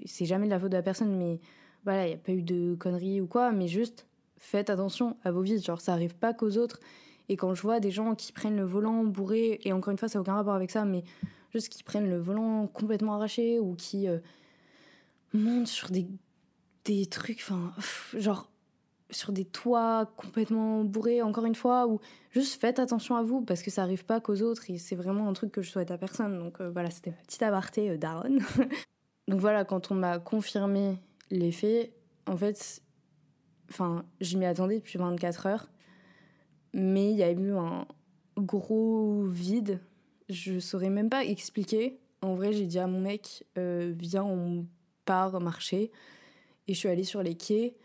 c'est 0.06 0.26
jamais 0.26 0.46
de 0.46 0.52
la 0.52 0.60
faute 0.60 0.72
de 0.72 0.78
la 0.78 0.84
personne, 0.84 1.18
mais 1.18 1.40
voilà, 1.86 2.06
il 2.06 2.10
n'y 2.10 2.16
a 2.16 2.18
pas 2.18 2.34
eu 2.34 2.44
de 2.44 2.76
conneries 2.76 3.22
ou 3.22 3.28
quoi, 3.28 3.52
mais 3.52 3.68
juste 3.68 4.06
faites 4.40 4.70
attention 4.70 5.18
à 5.24 5.32
vos 5.32 5.42
vies. 5.42 5.62
Genre, 5.62 5.82
ça 5.82 5.94
arrive 5.94 6.16
pas 6.16 6.34
qu'aux 6.34 6.58
autres. 6.58 6.80
Et 7.30 7.38
quand 7.38 7.54
je 7.54 7.62
vois 7.62 7.80
des 7.80 7.92
gens 7.92 8.16
qui 8.16 8.32
prennent 8.32 8.58
le 8.58 8.66
volant 8.66 9.04
bourré, 9.04 9.60
et 9.64 9.72
encore 9.72 9.92
une 9.92 9.98
fois, 9.98 10.08
ça 10.08 10.18
n'a 10.18 10.22
aucun 10.22 10.34
rapport 10.34 10.56
avec 10.56 10.72
ça, 10.72 10.84
mais 10.86 11.04
juste 11.54 11.70
qui 11.70 11.84
prennent 11.84 12.10
le 12.10 12.18
volant 12.18 12.66
complètement 12.68 13.16
arraché 13.16 13.60
ou 13.60 13.76
qui 13.76 14.08
euh, 14.08 14.18
montent 15.34 15.68
sur 15.68 15.92
des 15.92 16.08
des 16.86 17.06
trucs, 17.06 17.40
enfin, 17.42 17.74
genre 18.16 18.50
sur 19.12 19.32
des 19.32 19.46
toits 19.46 20.12
complètement 20.18 20.84
bourrés, 20.84 21.22
encore 21.22 21.46
une 21.46 21.56
fois, 21.56 21.88
ou 21.88 22.00
juste 22.32 22.62
faites 22.62 22.80
attention 22.80 23.16
à 23.16 23.24
vous, 23.24 23.42
parce 23.42 23.64
que 23.64 23.72
ça 23.72 23.82
arrive 23.82 24.06
pas 24.06 24.20
qu'aux 24.20 24.42
autres, 24.42 24.70
et 24.70 24.78
c'est 24.78 24.96
vraiment 24.96 25.28
un 25.28 25.34
truc 25.34 25.52
que 25.52 25.62
je 25.62 25.70
souhaite 25.70 25.92
à 25.92 25.98
personne. 25.98 26.38
Donc 26.38 26.62
euh, 26.62 26.70
voilà, 26.70 26.92
c'était 26.92 27.12
ma 27.12 27.18
petite 27.18 27.42
aparté 27.42 27.90
euh, 27.90 27.98
d'Aaron. 27.98 28.38
Donc 29.28 29.40
voilà, 29.40 29.66
quand 29.66 29.92
on 29.92 29.96
m'a 29.96 30.20
confirmé 30.20 30.98
les 31.32 31.52
faits, 31.52 31.92
en 32.28 32.38
fait, 32.38 32.82
enfin, 33.70 34.06
je 34.22 34.38
m'y 34.38 34.46
attendais 34.46 34.78
depuis 34.78 34.98
24 34.98 35.46
heures, 35.46 35.70
mais 36.74 37.12
il 37.12 37.18
y 37.18 37.24
a 37.24 37.32
eu 37.32 37.52
un 37.54 37.86
gros 38.38 39.24
vide. 39.26 39.80
Je 40.30 40.60
saurais 40.60 40.90
même 40.90 41.10
pas 41.10 41.26
expliquer. 41.26 42.00
En 42.22 42.36
vrai, 42.36 42.54
j'ai 42.54 42.66
dit 42.66 42.80
à 42.80 42.88
mon 42.88 43.00
mec, 43.00 43.46
euh, 43.58 43.94
viens, 43.98 44.24
on 44.24 44.66
part 45.06 45.40
marcher. 45.40 45.92
Et 46.68 46.74
je 46.74 46.78
suis 46.78 46.90
allée 46.90 47.04
sur 47.04 47.24
les 47.24 47.36
quais 47.36 47.76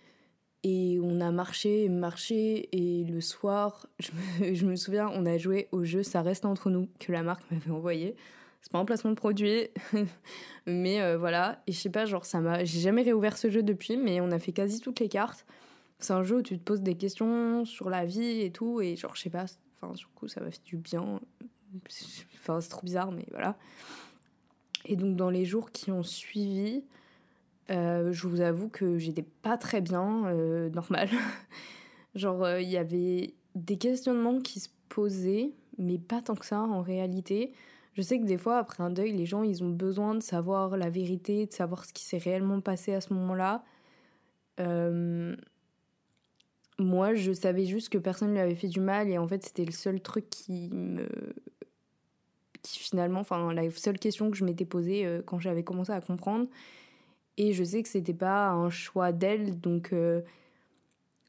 et 0.65 0.99
on 1.03 1.21
a 1.21 1.31
marché, 1.31 1.89
marché. 1.89 2.69
Et 2.73 3.05
le 3.05 3.21
soir, 3.21 3.87
je 4.41 4.65
me, 4.67 4.77
souviens, 4.77 5.11
on 5.15 5.27
a 5.27 5.39
joué 5.39 5.69
au 5.71 5.85
jeu 5.85 6.03
Ça 6.03 6.23
reste 6.23 6.45
entre 6.45 6.71
nous 6.71 6.89
que 6.99 7.13
la 7.13 7.23
marque 7.23 7.49
m'avait 7.51 7.71
envoyé. 7.71 8.17
C'est 8.63 8.73
pas 8.73 8.79
un 8.79 8.87
placement 8.87 9.11
de 9.11 9.17
produit, 9.17 9.69
mais 10.67 11.03
euh, 11.03 11.19
voilà. 11.19 11.63
Et 11.67 11.73
je 11.73 11.79
sais 11.79 11.91
pas, 11.91 12.07
genre, 12.07 12.25
ça 12.25 12.41
m'a. 12.41 12.65
J'ai 12.65 12.81
jamais 12.81 13.03
réouvert 13.03 13.37
ce 13.37 13.51
jeu 13.51 13.63
depuis, 13.63 13.99
mais 13.99 14.23
on 14.23 14.31
a 14.31 14.39
fait 14.39 14.53
quasi 14.53 14.81
toutes 14.81 15.01
les 15.01 15.11
cartes. 15.11 15.45
C'est 15.99 16.13
un 16.13 16.23
jeu 16.23 16.39
où 16.39 16.43
tu 16.43 16.59
te 16.59 16.63
poses 16.63 16.83
des 16.83 16.97
questions 16.97 17.65
sur 17.65 17.89
la 17.89 18.05
vie 18.05 18.41
et 18.43 18.51
tout. 18.51 18.81
Et 18.81 18.97
genre, 18.97 19.15
je 19.17 19.23
sais 19.23 19.31
pas, 19.31 19.45
enfin, 19.75 19.95
sur 19.95 20.13
coup, 20.13 20.29
ça 20.29 20.41
m'a 20.41 20.51
fait 20.51 20.65
du 20.65 20.77
bien. 20.77 21.21
Enfin, 22.35 22.61
c'est 22.61 22.69
trop 22.69 22.83
bizarre, 22.83 23.13
mais 23.13 23.27
voilà. 23.31 23.57
Et 24.85 24.97
donc, 24.97 25.17
dans 25.17 25.31
les 25.31 25.45
jours 25.45 25.71
qui 25.71 25.91
ont 25.91 26.03
suivi, 26.03 26.85
euh, 27.71 28.13
je 28.13 28.27
vous 28.29 28.41
avoue 28.41 28.69
que 28.69 28.99
j'étais 28.99 29.23
pas 29.23 29.57
très 29.57 29.81
bien, 29.81 30.27
euh, 30.27 30.69
normal. 30.71 31.09
Genre, 32.15 32.45
euh, 32.45 32.61
il 32.61 32.69
y 32.69 32.77
avait 32.77 33.35
des 33.55 33.77
questionnements 33.77 34.41
qui 34.41 34.61
se 34.61 34.69
posaient, 34.89 35.53
mais 35.79 35.99
pas 35.99 36.21
tant 36.21 36.35
que 36.35 36.45
ça 36.47 36.61
en 36.61 36.83
réalité. 36.83 37.53
Je 37.95 38.03
sais 38.03 38.19
que 38.19 38.25
des 38.25 38.39
fois, 38.39 38.59
après 38.59 38.83
un 38.83 38.91
deuil, 38.91 39.13
les 39.13 39.27
gens, 39.27 39.43
ils 39.43 39.63
ont 39.65 39.71
besoin 39.71 40.15
de 40.15 40.23
savoir 40.23 40.77
la 40.77 40.91
vérité, 40.91 41.47
de 41.47 41.53
savoir 41.53 41.85
ce 41.85 41.93
qui 41.93 42.05
s'est 42.05 42.19
réellement 42.19 42.61
passé 42.61 42.93
à 42.93 43.01
ce 43.01 43.15
moment-là. 43.15 43.65
Moi, 46.79 47.15
je 47.15 47.33
savais 47.33 47.67
juste 47.67 47.89
que 47.89 47.99
personne 47.99 48.29
ne 48.29 48.35
lui 48.35 48.41
avait 48.41 48.55
fait 48.57 48.69
du 48.69 48.81
mal 48.81 49.09
et 49.09 49.19
en 49.19 49.29
fait, 49.29 49.45
c'était 49.45 49.65
le 49.65 49.73
seul 49.73 50.01
truc 50.01 50.29
qui 50.31 50.71
me. 50.73 51.09
qui 52.63 52.79
finalement. 52.79 53.21
Enfin, 53.21 53.53
la 53.53 53.71
seule 53.71 53.99
question 53.99 54.31
que 54.31 54.37
je 54.37 54.45
m'étais 54.45 54.65
posée 54.65 55.21
quand 55.27 55.39
j'avais 55.39 55.63
commencé 55.63 55.93
à 55.93 56.01
comprendre. 56.01 56.49
Et 57.37 57.53
je 57.53 57.65
sais 57.65 57.83
que 57.83 57.89
c'était 57.89 58.15
pas 58.15 58.51
un 58.51 58.71
choix 58.71 59.13
d'elle, 59.13 59.59
donc, 59.61 59.93
euh, 59.93 60.23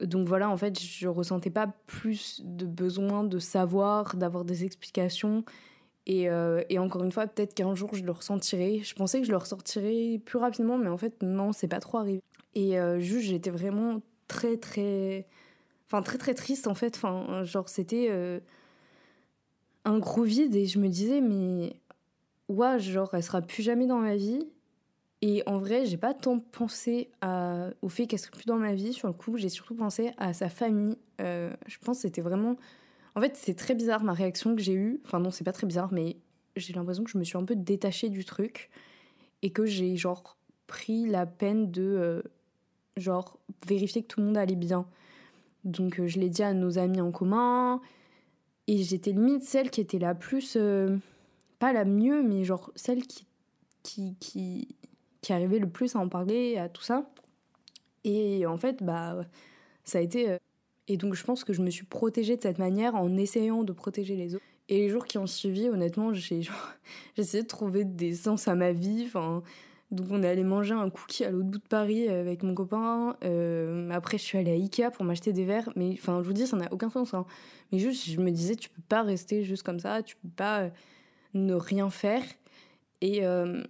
donc 0.02 0.28
voilà, 0.28 0.50
en 0.50 0.58
fait, 0.58 0.80
je 0.80 1.08
ressentais 1.08 1.50
pas 1.50 1.68
plus 1.88 2.42
de 2.44 2.66
besoin 2.66 3.24
de 3.24 3.40
savoir, 3.40 4.16
d'avoir 4.16 4.46
des 4.46 4.64
explications. 4.64 5.44
Et, 6.06 6.30
euh, 6.30 6.64
et 6.70 6.78
encore 6.78 7.04
une 7.04 7.12
fois, 7.12 7.26
peut-être 7.26 7.56
qu'un 7.56 7.74
jour 7.74 7.96
je 7.96 8.04
le 8.04 8.12
ressentirai. 8.12 8.82
Je 8.84 8.94
pensais 8.94 9.20
que 9.20 9.26
je 9.26 9.32
le 9.32 9.38
ressentirais 9.38 10.22
plus 10.24 10.38
rapidement, 10.38 10.78
mais 10.78 10.90
en 10.90 10.98
fait, 10.98 11.24
non, 11.24 11.52
c'est 11.52 11.68
pas 11.68 11.80
trop 11.80 11.98
arrivé. 11.98 12.22
Et 12.54 12.80
euh, 12.80 13.00
juste, 13.00 13.26
j'étais 13.28 13.50
vraiment 13.50 14.02
très, 14.28 14.58
très. 14.58 15.28
Enfin, 15.88 16.02
très, 16.02 16.18
très 16.18 16.34
triste 16.34 16.68
en 16.68 16.76
fait. 16.76 16.96
Enfin, 16.96 17.44
genre, 17.44 17.70
c'était 17.70 18.10
un 19.86 20.00
gros 20.00 20.24
vide 20.24 20.56
et 20.56 20.66
je 20.66 20.80
me 20.80 20.90
disais, 20.90 21.22
mais. 21.22 21.76
Ouais, 22.48 22.80
genre, 22.80 23.14
elle 23.14 23.24
sera 23.24 23.42
plus 23.42 23.64
jamais 23.64 23.88
dans 23.88 23.98
ma 23.98 24.16
vie. 24.16 24.40
Et 25.22 25.42
en 25.48 25.58
vrai, 25.58 25.86
j'ai 25.86 25.98
pas 25.98 26.14
tant 26.14 26.40
pensé 26.40 27.10
au 27.82 27.90
fait 27.90 28.06
qu'elle 28.06 28.20
serait 28.20 28.32
plus 28.32 28.46
dans 28.46 28.58
ma 28.58 28.74
vie. 28.74 28.94
Sur 28.94 29.08
le 29.08 29.14
coup, 29.14 29.38
j'ai 29.38 29.50
surtout 29.50 29.76
pensé 29.76 30.12
à 30.18 30.34
sa 30.34 30.50
famille. 30.50 30.98
Euh, 31.22 31.52
je 31.66 31.78
pense 31.80 32.00
c'était 32.00 32.22
vraiment. 32.22 32.58
En 33.16 33.22
fait, 33.22 33.36
c'est 33.36 33.56
très 33.56 33.74
bizarre 33.74 34.04
ma 34.04 34.14
réaction 34.14 34.56
que 34.56 34.62
j'ai 34.62 34.74
eue. 34.74 35.02
Enfin, 35.06 35.20
non, 35.20 35.32
c'est 35.32 35.44
pas 35.44 35.54
très 35.54 35.66
bizarre, 35.66 35.92
mais 35.92 36.18
j'ai 36.56 36.74
l'impression 36.74 37.04
que 37.04 37.10
je 37.10 37.18
me 37.18 37.24
suis 37.24 37.38
un 37.38 37.44
peu 37.46 37.56
détachée 37.56 38.10
du 38.10 38.26
truc. 38.26 38.70
Et 39.42 39.52
que 39.52 39.66
j'ai, 39.66 39.96
genre, 39.96 40.38
pris 40.68 41.08
la 41.08 41.26
peine 41.26 41.72
de, 41.72 41.82
euh, 41.82 42.22
genre, 42.98 43.40
vérifier 43.68 44.04
que 44.04 44.08
tout 44.08 44.20
le 44.20 44.28
monde 44.28 44.38
allait 44.38 44.56
bien. 44.56 44.86
Donc, 45.64 46.00
euh, 46.00 46.08
je 46.08 46.20
l'ai 46.20 46.30
dit 46.30 46.44
à 46.44 46.54
nos 46.54 46.78
amis 46.78 47.02
en 47.02 47.12
commun. 47.12 47.82
Et 48.68 48.78
j'étais 48.84 49.12
limite 49.12 49.44
celle 49.44 49.70
qui 49.70 49.82
était 49.82 50.00
la 50.00 50.16
plus. 50.16 50.58
pas 51.60 51.74
la 51.74 51.86
mieux, 51.86 52.24
mais 52.24 52.44
genre, 52.44 52.72
celle 52.76 53.06
qui. 53.06 53.26
qui, 53.84 54.16
qui 54.20 54.68
qui 55.26 55.34
arrivait 55.34 55.58
le 55.58 55.68
plus 55.68 55.96
à 55.96 56.00
en 56.00 56.08
parler, 56.08 56.58
à 56.58 56.70
tout 56.70 56.84
ça. 56.84 57.10
Et 58.04 58.46
en 58.46 58.58
fait, 58.58 58.84
bah, 58.84 59.26
ça 59.84 59.98
a 59.98 60.02
été. 60.02 60.30
Euh, 60.30 60.38
et 60.88 60.98
donc, 60.98 61.16
je 61.16 61.24
pense 61.24 61.44
que 61.44 61.52
je 61.52 61.64
me 61.64 61.72
suis 61.72 61.86
protégée 61.86 62.38
de 62.38 62.42
cette 62.44 62.60
manière 62.60 62.94
en 62.94 63.18
essayant 63.18 63.64
de 63.64 63.74
protéger 63.74 64.16
les 64.16 64.36
autres. 64.36 64.46
Et 64.70 64.78
les 64.78 64.90
jours 64.90 65.06
qui 65.08 65.18
ont 65.18 65.26
suivi, 65.26 65.68
honnêtement, 65.68 66.14
j'ai 66.14 66.42
essayé 67.18 67.42
de 67.42 67.48
trouver 67.48 67.86
des 67.86 68.14
sens 68.14 68.48
à 68.48 68.54
ma 68.54 68.72
vie. 68.72 69.10
Donc 69.92 70.08
on 70.10 70.24
est 70.24 70.28
allé 70.28 70.44
manger 70.44 70.74
un 70.74 70.90
cookie 70.90 71.24
à 71.24 71.30
l'autre 71.30 71.46
bout 71.46 71.60
de 71.60 71.68
Paris 71.68 72.08
avec 72.10 72.44
mon 72.44 72.56
copain. 72.56 73.16
Euh, 73.24 73.90
après 73.92 74.18
je 74.18 74.24
suis 74.24 74.38
allée 74.38 74.52
à 74.52 74.56
Ikea 74.56 74.92
pour 74.92 75.06
m'acheter 75.06 75.32
des 75.32 75.46
verres. 75.46 75.70
Mais 75.76 75.92
enfin 75.94 76.22
je 76.22 76.28
vous 76.28 76.34
dis 76.34 76.48
ça 76.48 76.58
n'a 76.58 76.72
aucun 76.74 76.90
sens. 76.90 77.14
Hein. 77.14 77.26
Mais 77.72 77.78
juste 77.78 78.10
je 78.10 78.20
me 78.20 78.32
disais 78.32 78.56
tu 78.56 78.70
peux 78.70 78.82
pas 78.90 79.04
rester 79.04 79.44
juste 79.44 79.64
comme 79.64 79.80
ça. 79.80 80.02
Tu 80.02 80.16
peux 80.16 80.30
pas 80.36 80.62
euh, 80.62 80.70
ne 81.34 81.54
rien 81.54 81.90
faire. 81.90 82.24
Et, 83.02 83.26
euh, 83.26 83.64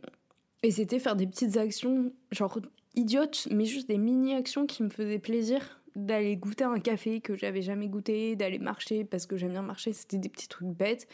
et 0.63 0.71
c'était 0.71 0.99
faire 0.99 1.15
des 1.15 1.27
petites 1.27 1.57
actions 1.57 2.13
genre 2.31 2.59
idiotes 2.95 3.47
mais 3.51 3.65
juste 3.65 3.89
des 3.89 3.97
mini 3.97 4.35
actions 4.35 4.65
qui 4.65 4.83
me 4.83 4.89
faisaient 4.89 5.19
plaisir. 5.19 5.81
D'aller 5.97 6.35
goûter 6.35 6.65
un 6.65 6.79
café 6.79 7.21
que 7.21 7.35
j'avais 7.35 7.61
jamais 7.61 7.87
goûté. 7.87 8.37
D'aller 8.37 8.59
marcher 8.59 9.03
parce 9.03 9.25
que 9.25 9.35
j'aime 9.35 9.51
bien 9.51 9.61
marcher. 9.61 9.91
C'était 9.91 10.17
des 10.17 10.29
petits 10.29 10.47
trucs 10.47 10.69
bêtes. 10.69 11.07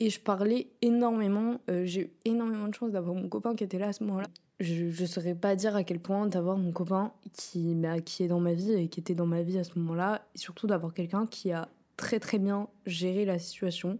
Et 0.00 0.10
je 0.10 0.20
parlais 0.20 0.68
énormément. 0.82 1.60
Euh, 1.70 1.84
j'ai 1.84 2.02
eu 2.02 2.10
énormément 2.24 2.68
de 2.68 2.74
chance 2.74 2.92
d'avoir 2.92 3.14
mon 3.14 3.28
copain 3.28 3.54
qui 3.54 3.64
était 3.64 3.78
là 3.78 3.88
à 3.88 3.92
ce 3.92 4.04
moment-là. 4.04 4.28
Je 4.60 4.84
ne 4.84 5.06
saurais 5.06 5.34
pas 5.34 5.54
dire 5.56 5.76
à 5.76 5.84
quel 5.84 6.00
point 6.00 6.26
d'avoir 6.26 6.56
mon 6.56 6.72
copain 6.72 7.12
qui, 7.32 7.74
bah, 7.74 8.00
qui 8.00 8.22
est 8.22 8.28
dans 8.28 8.40
ma 8.40 8.54
vie 8.54 8.72
et 8.72 8.88
qui 8.88 9.00
était 9.00 9.14
dans 9.14 9.26
ma 9.26 9.42
vie 9.42 9.58
à 9.58 9.64
ce 9.64 9.78
moment-là. 9.78 10.26
Et 10.34 10.38
surtout 10.38 10.66
d'avoir 10.66 10.94
quelqu'un 10.94 11.26
qui 11.26 11.52
a 11.52 11.68
très 11.96 12.20
très 12.20 12.38
bien 12.38 12.68
géré 12.84 13.24
la 13.24 13.38
situation. 13.38 13.98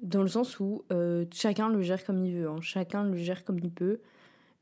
Dans 0.00 0.22
le 0.22 0.28
sens 0.28 0.58
où 0.60 0.84
euh, 0.92 1.24
chacun 1.32 1.68
le 1.68 1.82
gère 1.82 2.04
comme 2.04 2.24
il 2.24 2.34
veut. 2.34 2.48
Hein. 2.48 2.60
Chacun 2.60 3.04
le 3.04 3.16
gère 3.16 3.44
comme 3.44 3.58
il 3.58 3.70
peut. 3.70 4.00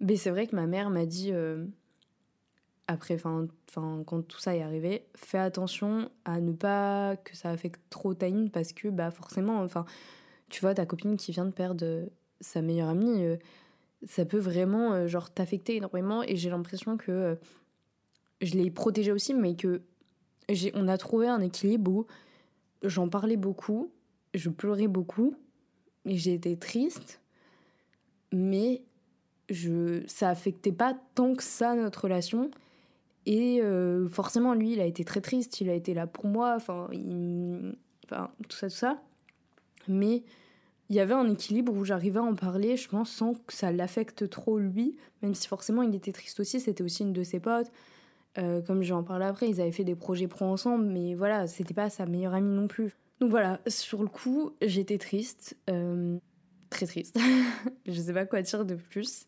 Mais 0.01 0.17
c'est 0.17 0.31
vrai 0.31 0.47
que 0.47 0.57
ma 0.57 0.67
mère 0.67 0.91
m'a 0.91 1.07
dit... 1.07 1.31
Euh, 1.33 1.65
après, 2.89 3.17
fin, 3.17 3.49
quand 4.07 4.23
tout 4.27 4.39
ça 4.39 4.57
est 4.57 4.63
arrivé, 4.63 5.07
fais 5.17 5.39
attention 5.39 6.11
à 6.25 6.41
ne 6.41 6.53
pas 6.53 7.17
que 7.17 7.37
ça 7.37 7.51
affecte 7.51 7.81
trop 7.91 8.13
Taïn 8.13 8.51
parce 8.51 8.73
que 8.73 8.89
bah 8.89 9.11
forcément, 9.11 9.63
enfin, 9.63 9.87
tu 10.53 10.61
vois, 10.61 10.75
ta 10.75 10.85
copine 10.85 11.17
qui 11.17 11.33
vient 11.33 11.47
de 11.47 11.51
perdre 11.51 11.85
euh, 11.85 12.07
sa 12.41 12.61
meilleure 12.61 12.91
amie, 12.91 13.25
euh, 13.25 13.37
ça 14.07 14.27
peut 14.27 14.39
vraiment 14.39 14.93
euh, 14.93 15.07
genre 15.07 15.31
t'affecter 15.31 15.77
énormément. 15.77 16.23
Et 16.23 16.37
j'ai 16.37 16.51
l'impression 16.51 16.99
que 16.99 17.39
je 18.43 18.53
l'ai 18.53 18.71
protégée 18.71 19.13
aussi, 19.13 19.35
mais 19.35 19.57
que 19.57 19.81
on 20.75 20.89
a 20.89 20.99
trouvé 20.99 21.27
un 21.27 21.41
équilibre 21.41 21.91
où 21.91 22.07
j'en 22.83 23.09
parlais 23.09 23.39
beaucoup, 23.39 23.91
je 24.35 24.51
pleurais 24.51 24.89
beaucoup, 24.89 25.35
et 26.05 26.19
j'ai 26.19 26.39
triste, 26.59 27.23
mais 28.33 28.83
je, 29.49 30.03
ça 30.07 30.29
affectait 30.29 30.73
pas 30.73 30.95
tant 31.15 31.35
que 31.35 31.43
ça 31.43 31.75
notre 31.75 32.03
relation. 32.03 32.51
Et 33.25 33.63
forcément, 34.11 34.53
lui, 34.53 34.73
il 34.73 34.81
a 34.81 34.85
été 34.85 35.05
très 35.05 35.21
triste, 35.21 35.61
il 35.61 35.71
a 35.71 35.75
été 35.75 35.95
là 35.95 36.09
pour 36.09 36.27
moi, 36.27 36.55
enfin, 36.57 36.89
enfin 38.05 38.31
tout 38.49 38.57
ça, 38.57 38.69
tout 38.69 38.77
ça. 38.77 39.03
Mais 39.89 40.25
il 40.93 40.97
y 40.97 41.01
avait 41.01 41.15
un 41.15 41.27
équilibre 41.31 41.73
où 41.73 41.87
j'arrivais 41.87 42.19
à 42.19 42.23
en 42.23 42.35
parler, 42.35 42.77
je 42.77 42.87
pense, 42.87 43.11
sans 43.11 43.33
que 43.33 43.55
ça 43.55 43.73
l'affecte 43.73 44.29
trop 44.29 44.59
lui, 44.59 44.95
même 45.23 45.35
si 45.35 45.49
forcément 45.49 45.83
il 45.83 45.95
était 45.95 46.13
triste 46.13 46.39
aussi, 46.39 46.61
c'était 46.61 46.85
aussi 46.85 47.03
une 47.03 47.15
de 47.15 47.23
ses 47.23 47.41
potes. 47.41 47.73
Euh, 48.37 48.61
comme 48.61 48.83
je 48.83 48.89
vais 48.89 48.95
en 48.95 49.03
parler 49.03 49.25
après, 49.25 49.49
ils 49.49 49.59
avaient 49.63 49.73
fait 49.73 49.85
des 49.85 49.95
projets 49.95 50.29
pro 50.29 50.45
ensemble, 50.45 50.85
mais 50.85 51.15
voilà, 51.15 51.47
c'était 51.47 51.73
pas 51.73 51.89
sa 51.89 52.05
meilleure 52.05 52.35
amie 52.35 52.55
non 52.55 52.69
plus. 52.69 52.95
Donc 53.21 53.31
voilà, 53.31 53.59
sur 53.69 54.03
le 54.03 54.09
coup, 54.11 54.51
j'étais 54.61 54.99
triste, 54.99 55.57
euh, 55.71 56.19
très 56.69 56.85
triste. 56.85 57.19
je 57.87 57.99
sais 57.99 58.13
pas 58.13 58.27
quoi 58.27 58.43
dire 58.43 58.67
de 58.67 58.75
plus. 58.75 59.25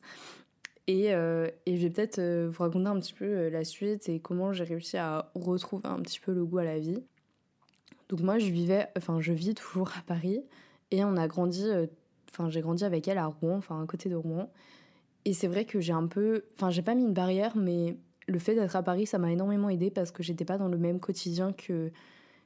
Et, 0.87 1.15
euh, 1.15 1.49
et 1.65 1.79
je 1.79 1.87
vais 1.87 1.91
peut-être 1.91 2.21
vous 2.21 2.63
raconter 2.63 2.89
un 2.91 3.01
petit 3.01 3.15
peu 3.15 3.49
la 3.49 3.65
suite 3.65 4.11
et 4.11 4.21
comment 4.21 4.53
j'ai 4.53 4.65
réussi 4.65 4.99
à 4.99 5.31
retrouver 5.35 5.89
un 5.89 6.03
petit 6.03 6.21
peu 6.21 6.35
le 6.35 6.45
goût 6.45 6.59
à 6.59 6.65
la 6.65 6.79
vie. 6.79 7.03
Donc 8.11 8.21
moi, 8.21 8.39
je 8.39 8.51
vivais, 8.51 8.87
enfin, 8.99 9.23
je 9.23 9.33
vis 9.33 9.55
toujours 9.55 9.89
à 9.97 10.03
Paris. 10.03 10.43
Et 10.95 11.05
on 11.05 11.17
a 11.17 11.27
grandi, 11.27 11.65
euh, 11.65 11.87
enfin 12.31 12.49
j'ai 12.51 12.61
grandi 12.61 12.85
avec 12.85 13.09
elle 13.09 13.19
à 13.19 13.27
Rouen, 13.27 13.57
enfin 13.57 13.83
à 13.83 13.87
côté 13.87 14.09
de 14.09 14.15
Rouen. 14.15 14.49
Et 15.25 15.33
c'est 15.35 15.49
vrai 15.49 15.65
que 15.65 15.81
j'ai 15.81 15.93
un 15.93 16.07
peu, 16.07 16.45
enfin 16.55 16.71
j'ai 16.71 16.83
pas 16.83 16.95
mis 16.95 17.03
une 17.03 17.13
barrière, 17.13 17.57
mais 17.57 17.97
le 18.29 18.39
fait 18.39 18.55
d'être 18.55 18.77
à 18.77 18.83
Paris, 18.85 19.05
ça 19.05 19.19
m'a 19.19 19.33
énormément 19.33 19.69
aidé 19.71 19.91
parce 19.91 20.13
que 20.13 20.23
j'étais 20.23 20.45
pas 20.45 20.57
dans 20.57 20.69
le 20.69 20.79
même 20.79 21.01
quotidien 21.01 21.53
que 21.53 21.91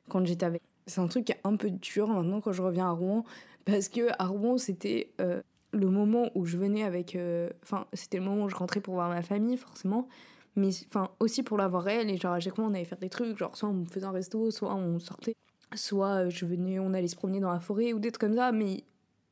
quand 0.09 0.25
j'étais 0.25 0.47
avec. 0.47 0.63
C'est 0.87 1.03
un 1.03 1.09
truc 1.09 1.27
qui 1.27 1.33
est 1.33 1.41
un 1.45 1.57
peu 1.57 1.71
dur 1.71 2.09
maintenant 2.09 2.41
quand 2.41 2.53
je 2.53 2.63
reviens 2.63 2.87
à 2.87 2.93
Rouen, 2.93 3.25
parce 3.67 3.91
que 3.91 4.09
à 4.19 4.27
Rouen 4.27 4.57
c'était 4.57 5.13
euh, 5.21 5.43
le 5.73 5.91
moment 5.91 6.31
où 6.35 6.47
je 6.47 6.57
venais 6.57 6.85
avec, 6.85 7.15
euh, 7.15 7.51
enfin 7.63 7.87
c'était 7.93 8.17
le 8.17 8.25
moment 8.25 8.45
où 8.45 8.49
je 8.49 8.57
rentrais 8.57 8.81
pour 8.81 8.95
voir 8.95 9.11
ma 9.11 9.21
famille 9.21 9.59
forcément, 9.59 10.09
mais 10.57 10.71
enfin 10.87 11.11
aussi 11.21 11.43
pour 11.43 11.59
la 11.59 11.69
voir 11.69 11.87
elle 11.87 12.09
et 12.09 12.17
genre 12.17 12.33
à 12.33 12.41
chaque 12.41 12.57
fois 12.57 12.65
on 12.65 12.73
allait 12.73 12.87
faire 12.87 12.99
des 12.99 13.11
trucs, 13.11 13.37
genre 13.37 13.55
soit 13.59 13.69
on 13.69 13.85
faisait 13.85 14.07
un 14.07 14.13
resto, 14.13 14.51
soit 14.51 14.75
on 14.75 14.99
sortait 14.99 15.35
soit 15.75 16.27
euh, 16.27 16.31
je 16.31 16.47
venais, 16.47 16.79
on 16.79 16.95
allait 16.95 17.09
se 17.09 17.17
promener 17.17 17.41
dans 17.41 17.53
la 17.53 17.61
forêt 17.61 17.93
ou 17.93 17.99
des 17.99 18.11
trucs 18.11 18.21
comme 18.21 18.37
ça, 18.37 18.53
mais 18.53 18.85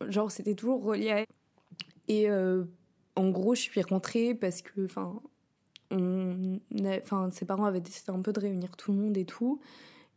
genre 0.09 0.31
c'était 0.31 0.55
toujours 0.55 0.83
relié 0.83 1.11
à 1.11 1.19
elle. 1.21 1.27
Et 2.09 2.31
euh, 2.31 2.65
en 3.17 3.31
gros, 3.31 3.55
je 3.55 3.63
suis 3.63 3.83
rentrée 3.83 4.35
parce 4.35 4.63
que, 4.63 4.85
enfin, 4.85 5.21
enfin, 5.93 7.31
ses 7.33 7.45
parents 7.45 7.65
avaient 7.65 7.81
décidé 7.81 8.11
un 8.11 8.21
peu 8.21 8.33
de 8.33 8.41
réunir 8.41 8.77
tout 8.77 8.93
le 8.93 8.99
monde 8.99 9.17
et 9.17 9.25
tout. 9.25 9.61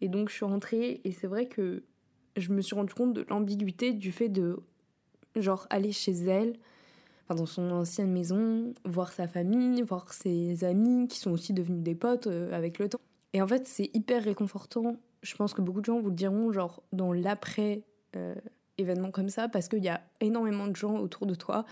Et 0.01 0.07
donc 0.07 0.29
je 0.29 0.35
suis 0.35 0.45
rentrée 0.45 1.01
et 1.03 1.11
c'est 1.11 1.27
vrai 1.27 1.47
que 1.47 1.83
je 2.37 2.51
me 2.51 2.61
suis 2.61 2.75
rendu 2.75 2.93
compte 2.93 3.13
de 3.13 3.25
l'ambiguïté 3.29 3.91
du 3.93 4.11
fait 4.11 4.29
de, 4.29 4.59
genre, 5.35 5.67
aller 5.69 5.91
chez 5.91 6.11
elle, 6.11 6.55
enfin, 7.25 7.35
dans 7.35 7.45
son 7.45 7.69
ancienne 7.71 8.11
maison, 8.11 8.73
voir 8.85 9.11
sa 9.11 9.27
famille, 9.27 9.81
voir 9.81 10.13
ses 10.13 10.63
amis 10.63 11.07
qui 11.07 11.19
sont 11.19 11.31
aussi 11.31 11.53
devenus 11.53 11.83
des 11.83 11.95
potes 11.95 12.27
euh, 12.27 12.51
avec 12.53 12.79
le 12.79 12.89
temps. 12.89 12.99
Et 13.33 13.41
en 13.41 13.47
fait, 13.47 13.67
c'est 13.67 13.89
hyper 13.93 14.23
réconfortant 14.23 14.95
je 15.21 15.35
pense 15.35 15.53
que 15.53 15.61
beaucoup 15.61 15.81
de 15.81 15.85
gens 15.85 15.99
vous 15.99 16.09
le 16.09 16.15
diront, 16.15 16.51
genre 16.51 16.81
dans 16.93 17.13
l'après 17.13 17.83
euh, 18.15 18.35
événement 18.77 19.11
comme 19.11 19.29
ça, 19.29 19.49
parce 19.49 19.67
qu'il 19.67 19.83
y 19.83 19.89
a 19.89 20.01
énormément 20.21 20.67
de 20.67 20.75
gens 20.75 20.97
autour 20.97 21.25
de 21.25 21.35
toi. 21.35 21.65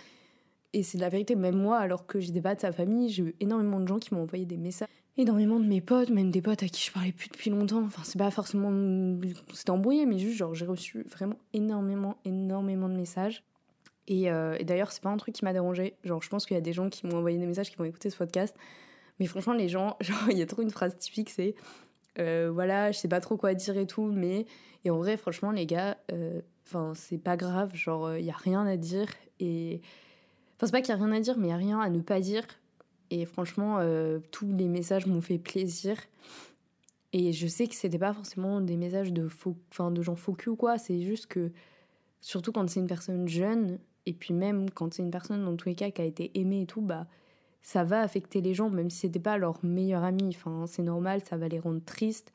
Et 0.74 0.84
c'est 0.84 0.98
la 0.98 1.10
vérité, 1.10 1.36
même 1.36 1.56
moi, 1.56 1.78
alors 1.78 2.06
que 2.06 2.20
j'étais 2.20 2.42
pas 2.42 2.54
de 2.54 2.60
sa 2.60 2.72
famille, 2.72 3.10
j'ai 3.10 3.24
eu 3.24 3.36
énormément 3.40 3.80
de 3.80 3.88
gens 3.88 4.00
qui 4.00 4.14
m'ont 4.14 4.24
envoyé 4.24 4.46
des 4.46 4.58
messages. 4.58 4.90
Énormément 5.16 5.60
de 5.60 5.66
mes 5.66 5.82
potes, 5.82 6.10
même 6.10 6.30
des 6.30 6.42
potes 6.42 6.62
à 6.62 6.68
qui 6.68 6.86
je 6.86 6.92
parlais 6.92 7.12
plus 7.12 7.30
depuis 7.30 7.50
longtemps. 7.50 7.84
Enfin, 7.84 8.04
c'est 8.04 8.20
pas 8.20 8.30
forcément. 8.30 8.72
C'était 9.54 9.72
embrouillé, 9.72 10.06
mais 10.06 10.20
juste, 10.20 10.38
genre, 10.38 10.54
j'ai 10.54 10.66
reçu 10.66 11.04
vraiment 11.10 11.38
énormément, 11.54 12.18
énormément 12.26 12.90
de 12.90 12.96
messages. 12.96 13.44
Et, 14.08 14.30
euh, 14.30 14.56
et 14.60 14.64
d'ailleurs, 14.64 14.92
c'est 14.92 15.02
pas 15.02 15.10
un 15.10 15.18
truc 15.18 15.34
qui 15.34 15.44
m'a 15.44 15.54
dérangé. 15.54 15.96
Genre, 16.04 16.22
je 16.22 16.30
pense 16.30 16.46
qu'il 16.46 16.56
y 16.56 16.58
a 16.58 16.62
des 16.62 16.74
gens 16.74 16.90
qui 16.90 17.08
m'ont 17.08 17.18
envoyé 17.18 17.40
des 17.40 17.48
messages 17.48 17.72
qui 17.72 17.78
vont 17.78 17.86
écouter 17.86 18.10
ce 18.10 18.18
podcast. 18.18 18.56
Mais 19.20 19.26
franchement, 19.26 19.54
les 19.54 19.70
gens, 19.70 19.98
genre, 20.02 20.30
il 20.30 20.38
y 20.38 20.42
a 20.42 20.46
trop 20.46 20.62
une 20.62 20.70
phrase 20.70 20.96
typique, 20.96 21.30
c'est 21.30 21.56
euh, 22.20 22.50
voilà, 22.54 22.92
je 22.92 22.98
sais 22.98 23.08
pas 23.08 23.20
trop 23.20 23.38
quoi 23.38 23.54
dire 23.54 23.78
et 23.78 23.88
tout, 23.88 24.12
mais. 24.12 24.46
Et 24.86 24.90
en 24.90 24.98
vrai, 24.98 25.18
franchement, 25.18 25.52
les 25.52 25.66
gars, 25.66 25.98
euh, 26.12 26.42
enfin, 26.66 26.94
c'est 26.96 27.18
pas 27.18 27.36
grave, 27.36 27.76
genre, 27.76 28.16
il 28.16 28.26
y 28.26 28.32
a 28.32 28.36
rien 28.36 28.66
à 28.66 28.78
dire. 28.78 29.08
Et. 29.40 29.82
Enfin, 30.56 30.68
c'est 30.68 30.72
pas 30.72 30.82
qu'il 30.82 30.90
y 30.90 30.98
a 30.98 31.04
rien 31.04 31.12
à 31.12 31.20
dire, 31.20 31.38
mais 31.38 31.48
il 31.48 31.52
y 31.52 31.54
a 31.54 31.58
rien 31.58 31.80
à 31.80 31.90
ne 31.90 32.02
pas 32.02 32.20
dire. 32.20 32.44
Et 33.10 33.26
franchement, 33.26 33.78
euh, 33.80 34.20
tous 34.32 34.52
les 34.52 34.68
messages 34.68 35.06
m'ont 35.06 35.22
fait 35.22 35.38
plaisir. 35.38 35.98
Et 37.14 37.32
je 37.32 37.48
sais 37.48 37.68
que 37.68 37.76
c'était 37.76 37.98
pas 37.98 38.14
forcément 38.14 38.60
des 38.60 38.76
messages 38.76 39.14
de, 39.14 39.28
faux, 39.28 39.56
enfin, 39.72 39.92
de 39.92 40.02
gens 40.02 40.16
faux 40.16 40.36
ou 40.48 40.56
quoi, 40.56 40.78
c'est 40.78 41.02
juste 41.02 41.28
que, 41.28 41.52
surtout 42.20 42.52
quand 42.52 42.70
c'est 42.70 42.82
une 42.82 42.88
personne 42.88 43.28
jeune, 43.28 43.80
et 44.06 44.14
puis 44.14 44.34
même 44.34 44.70
quand 44.70 44.94
c'est 44.94 45.04
une 45.04 45.12
personne 45.12 45.46
dans 45.46 45.56
tous 45.56 45.70
les 45.70 45.76
cas 45.76 45.90
qui 45.90 46.02
a 46.02 46.06
été 46.06 46.32
aimée 46.38 46.64
et 46.64 46.66
tout, 46.66 46.82
bah 46.82 47.08
ça 47.62 47.84
va 47.84 48.02
affecter 48.02 48.42
les 48.42 48.54
gens, 48.54 48.70
même 48.70 48.90
si 48.90 49.00
c'était 49.00 49.20
pas 49.20 49.38
leur 49.38 49.64
meilleur 49.64 50.04
ami. 50.04 50.30
Enfin, 50.30 50.66
c'est 50.68 50.84
normal, 50.84 51.22
ça 51.28 51.38
va 51.38 51.48
les 51.48 51.60
rendre 51.60 51.82
tristes. 51.84 52.32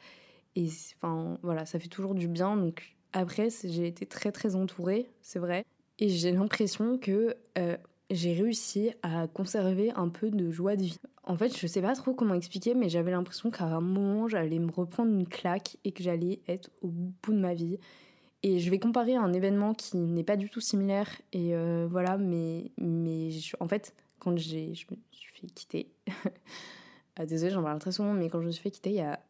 Et 0.56 0.68
enfin, 0.96 1.38
voilà, 1.42 1.64
ça 1.66 1.78
fait 1.78 1.88
toujours 1.88 2.14
du 2.14 2.28
bien. 2.28 2.56
Donc 2.56 2.96
après, 3.12 3.48
j'ai 3.64 3.86
été 3.86 4.06
très 4.06 4.32
très 4.32 4.54
entourée, 4.54 5.08
c'est 5.20 5.38
vrai. 5.38 5.64
Et 5.98 6.08
j'ai 6.08 6.32
l'impression 6.32 6.98
que 6.98 7.36
euh, 7.58 7.76
j'ai 8.10 8.34
réussi 8.34 8.90
à 9.02 9.26
conserver 9.28 9.92
un 9.92 10.08
peu 10.08 10.30
de 10.30 10.50
joie 10.50 10.76
de 10.76 10.82
vie. 10.82 10.98
En 11.24 11.36
fait, 11.36 11.56
je 11.56 11.66
sais 11.66 11.80
pas 11.80 11.94
trop 11.94 12.14
comment 12.14 12.34
expliquer, 12.34 12.74
mais 12.74 12.88
j'avais 12.88 13.12
l'impression 13.12 13.50
qu'à 13.50 13.64
un 13.64 13.80
moment, 13.80 14.28
j'allais 14.28 14.58
me 14.58 14.70
reprendre 14.70 15.12
une 15.12 15.28
claque 15.28 15.76
et 15.84 15.92
que 15.92 16.02
j'allais 16.02 16.40
être 16.48 16.70
au 16.82 16.88
bout 16.88 17.32
de 17.32 17.38
ma 17.38 17.54
vie. 17.54 17.78
Et 18.42 18.58
je 18.58 18.70
vais 18.70 18.78
comparer 18.78 19.14
un 19.14 19.32
événement 19.32 19.72
qui 19.72 19.96
n'est 19.96 20.24
pas 20.24 20.36
du 20.36 20.50
tout 20.50 20.60
similaire. 20.60 21.08
Et 21.32 21.54
euh, 21.54 21.86
voilà, 21.90 22.16
mais, 22.18 22.72
mais 22.76 23.30
en 23.60 23.68
fait, 23.68 23.94
quand 24.18 24.36
j'ai, 24.36 24.74
je 24.74 24.86
me 24.90 24.96
suis 25.12 25.32
fait 25.32 25.46
quitter, 25.46 25.92
ah, 27.16 27.26
désolée, 27.26 27.52
j'en 27.52 27.62
parle 27.62 27.78
très 27.78 27.92
souvent, 27.92 28.12
mais 28.12 28.28
quand 28.28 28.40
je 28.40 28.46
me 28.46 28.50
suis 28.50 28.62
fait 28.62 28.70
quitter 28.70 28.90
il 28.90 28.96
y 28.96 29.00
a 29.00 29.20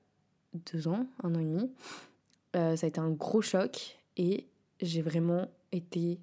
deux 0.72 0.88
ans, 0.88 1.06
un 1.22 1.34
an 1.34 1.40
et 1.40 1.44
demi, 1.44 1.70
euh, 2.56 2.76
ça 2.76 2.86
a 2.86 2.88
été 2.88 3.00
un 3.00 3.10
gros 3.10 3.42
choc 3.42 3.98
et 4.16 4.46
j'ai 4.80 5.02
vraiment 5.02 5.48
été. 5.72 6.18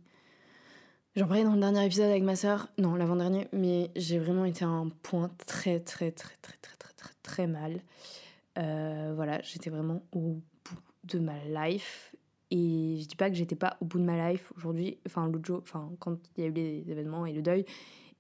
J'en 1.16 1.28
parlais 1.28 1.44
dans 1.44 1.54
le 1.54 1.60
dernier 1.60 1.86
épisode 1.86 2.10
avec 2.10 2.24
ma 2.24 2.36
soeur, 2.36 2.70
non, 2.78 2.96
l'avant-dernier, 2.96 3.48
mais 3.52 3.90
j'ai 3.96 4.20
vraiment 4.20 4.46
été 4.46 4.64
à 4.64 4.70
un 4.70 4.90
point 4.90 5.32
très, 5.46 5.80
très, 5.80 6.12
très, 6.12 6.36
très, 6.42 6.58
très, 6.62 6.78
très, 6.78 6.94
très, 6.94 7.14
très 7.24 7.48
mal. 7.48 7.82
Euh, 8.58 9.14
voilà, 9.16 9.42
j'étais 9.42 9.70
vraiment 9.70 10.02
au 10.12 10.20
bout 10.64 10.82
de 11.06 11.20
ma 11.20 11.68
life. 11.68 12.16
Et 12.52 12.98
je 13.00 13.08
dis 13.08 13.16
pas 13.16 13.30
que 13.30 13.36
j'étais 13.36 13.56
pas 13.56 13.78
au 13.82 13.86
bout 13.86 14.00
de 14.00 14.04
ma 14.04 14.32
life 14.32 14.52
aujourd'hui, 14.58 14.98
enfin 15.06 15.28
l'autre 15.28 15.46
jour, 15.46 15.60
enfin 15.62 15.92
quand 16.00 16.18
il 16.36 16.44
y 16.44 16.48
a 16.48 16.50
eu 16.50 16.54
les 16.54 16.90
événements 16.90 17.26
et 17.26 17.34
le 17.34 17.42
deuil, 17.42 17.66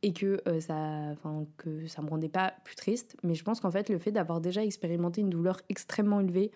et 0.01 0.13
que 0.13 0.41
euh, 0.47 0.59
ça 0.59 0.75
enfin 1.11 1.45
que 1.57 1.87
ça 1.87 2.01
me 2.01 2.09
rendait 2.09 2.29
pas 2.29 2.53
plus 2.63 2.75
triste. 2.75 3.17
Mais 3.23 3.33
je 3.33 3.43
pense 3.43 3.59
qu'en 3.59 3.71
fait 3.71 3.89
le 3.89 3.97
fait 3.97 4.11
d'avoir 4.11 4.39
déjà 4.39 4.63
expérimenté 4.63 5.21
une 5.21 5.29
douleur 5.29 5.61
extrêmement 5.69 6.19
élevée 6.19 6.51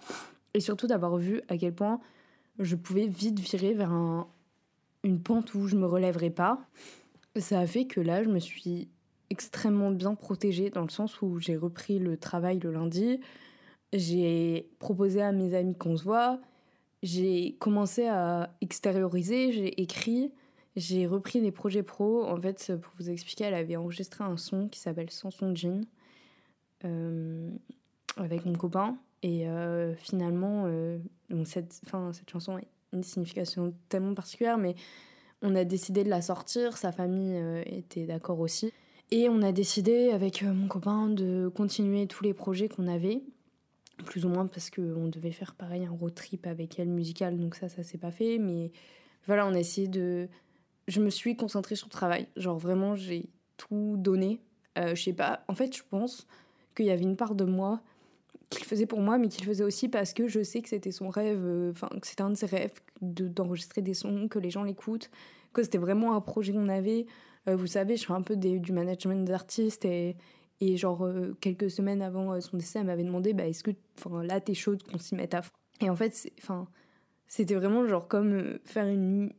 et 0.53 0.59
surtout 0.59 0.87
d'avoir 0.87 1.17
vu 1.17 1.41
à 1.49 1.57
quel 1.57 1.73
point 1.73 1.99
je 2.59 2.75
pouvais 2.75 3.07
vite 3.07 3.39
virer 3.39 3.73
vers 3.73 3.91
un, 3.91 4.27
une 5.03 5.19
pente 5.19 5.55
où 5.55 5.67
je 5.67 5.75
me 5.75 5.87
relèverais 5.87 6.29
pas 6.29 6.59
ça 7.35 7.59
a 7.59 7.67
fait 7.67 7.85
que 7.85 7.99
là 7.99 8.23
je 8.23 8.29
me 8.29 8.39
suis 8.39 8.89
extrêmement 9.29 9.91
bien 9.91 10.15
protégée 10.15 10.69
dans 10.69 10.83
le 10.83 10.89
sens 10.89 11.21
où 11.21 11.39
j'ai 11.39 11.57
repris 11.57 11.99
le 11.99 12.17
travail 12.17 12.59
le 12.59 12.71
lundi, 12.71 13.19
j'ai 13.91 14.69
proposé 14.79 15.21
à 15.21 15.31
mes 15.31 15.55
amis 15.55 15.75
qu'on 15.75 15.97
se 15.97 16.03
voit, 16.03 16.39
j'ai 17.03 17.57
commencé 17.59 18.07
à 18.07 18.55
extérioriser, 18.61 19.51
j'ai 19.51 19.81
écrit, 19.81 20.31
j'ai 20.77 21.05
repris 21.05 21.41
des 21.41 21.51
projets 21.51 21.83
pro. 21.83 22.25
En 22.25 22.39
fait, 22.39 22.71
pour 22.81 22.93
vous 22.97 23.09
expliquer, 23.09 23.43
elle 23.43 23.53
avait 23.55 23.75
enregistré 23.75 24.23
un 24.23 24.37
son 24.37 24.69
qui 24.69 24.79
s'appelle 24.79 25.11
Sanson 25.11 25.53
Jean 25.53 25.81
euh, 26.85 27.49
avec 28.15 28.45
mon 28.45 28.53
copain. 28.53 28.95
Et 29.21 29.49
euh, 29.49 29.93
finalement, 29.95 30.63
euh, 30.67 30.97
cette 31.43 31.81
chanson 32.31 32.55
a 32.55 32.61
une 32.93 33.03
signification 33.03 33.73
tellement 33.89 34.13
particulière, 34.13 34.57
mais 34.57 34.75
on 35.41 35.55
a 35.55 35.65
décidé 35.65 36.05
de 36.05 36.09
la 36.09 36.21
sortir. 36.21 36.77
Sa 36.77 36.93
famille 36.93 37.37
était 37.65 38.05
d'accord 38.05 38.39
aussi. 38.39 38.71
Et 39.11 39.27
on 39.27 39.41
a 39.41 39.51
décidé 39.51 40.11
avec 40.11 40.41
mon 40.41 40.69
copain 40.69 41.09
de 41.09 41.51
continuer 41.53 42.07
tous 42.07 42.23
les 42.23 42.33
projets 42.33 42.69
qu'on 42.69 42.87
avait 42.87 43.21
plus 44.05 44.25
ou 44.25 44.29
moins 44.29 44.47
parce 44.47 44.69
qu'on 44.69 45.07
devait 45.07 45.31
faire 45.31 45.53
pareil 45.55 45.85
un 45.85 45.91
road 45.91 46.13
trip 46.13 46.47
avec 46.47 46.79
elle 46.79 46.89
musical 46.89 47.37
donc 47.37 47.55
ça 47.55 47.69
ça 47.69 47.83
s'est 47.83 47.97
pas 47.97 48.11
fait 48.11 48.37
mais 48.39 48.71
voilà 49.27 49.45
on 49.47 49.53
a 49.53 49.59
essayé 49.59 49.87
de 49.87 50.27
je 50.87 50.99
me 50.99 51.09
suis 51.09 51.35
concentrée 51.35 51.75
sur 51.75 51.87
le 51.87 51.91
travail. 51.91 52.27
Genre 52.35 52.57
vraiment 52.57 52.95
j'ai 52.95 53.29
tout 53.57 53.95
donné. 53.97 54.39
Euh, 54.77 54.95
je 54.95 55.03
sais 55.03 55.13
pas. 55.13 55.43
En 55.47 55.55
fait 55.55 55.75
je 55.75 55.83
pense 55.89 56.27
qu'il 56.75 56.85
y 56.85 56.91
avait 56.91 57.03
une 57.03 57.15
part 57.15 57.35
de 57.35 57.45
moi 57.45 57.81
qu'il 58.49 58.65
faisait 58.65 58.85
pour 58.85 58.99
moi 58.99 59.17
mais 59.17 59.29
qu'il 59.29 59.45
faisait 59.45 59.63
aussi 59.63 59.89
parce 59.89 60.13
que 60.13 60.27
je 60.27 60.43
sais 60.43 60.61
que 60.61 60.69
c'était 60.69 60.91
son 60.91 61.09
rêve 61.09 61.41
euh, 61.43 61.71
enfin 61.71 61.89
que 62.01 62.05
c'était 62.05 62.23
un 62.23 62.29
de 62.29 62.35
ses 62.35 62.45
rêves 62.45 62.79
d'enregistrer 63.01 63.81
des 63.81 63.93
sons 63.93 64.27
que 64.27 64.39
les 64.39 64.49
gens 64.49 64.63
l'écoutent 64.63 65.09
que 65.53 65.63
c'était 65.63 65.77
vraiment 65.77 66.15
un 66.15 66.21
projet 66.21 66.51
qu'on 66.51 66.69
avait. 66.69 67.05
Euh, 67.47 67.55
vous 67.55 67.67
savez 67.67 67.95
je 67.95 68.05
fais 68.05 68.13
un 68.13 68.21
peu 68.21 68.35
du 68.35 68.71
management 68.71 69.25
d'artistes 69.25 69.85
et 69.85 70.15
et 70.63 70.77
genre, 70.77 71.05
euh, 71.05 71.35
quelques 71.41 71.69
semaines 71.69 72.01
avant 72.01 72.33
euh, 72.33 72.39
son 72.39 72.57
décès, 72.57 72.79
elle 72.79 72.85
m'avait 72.85 73.03
demandé 73.03 73.33
bah, 73.33 73.47
est-ce 73.47 73.63
que 73.63 73.71
là, 74.21 74.39
t'es 74.39 74.53
chaude 74.53 74.83
qu'on 74.83 74.97
s'y 74.97 75.15
mette 75.15 75.33
à 75.33 75.41
fond? 75.41 75.51
Et 75.81 75.89
en 75.89 75.95
fait, 75.95 76.31
c'était 77.27 77.55
vraiment 77.55 77.85
genre 77.87 78.07
comme 78.07 78.33
euh, 78.33 78.59
faire 78.65 78.87
une. 78.87 79.31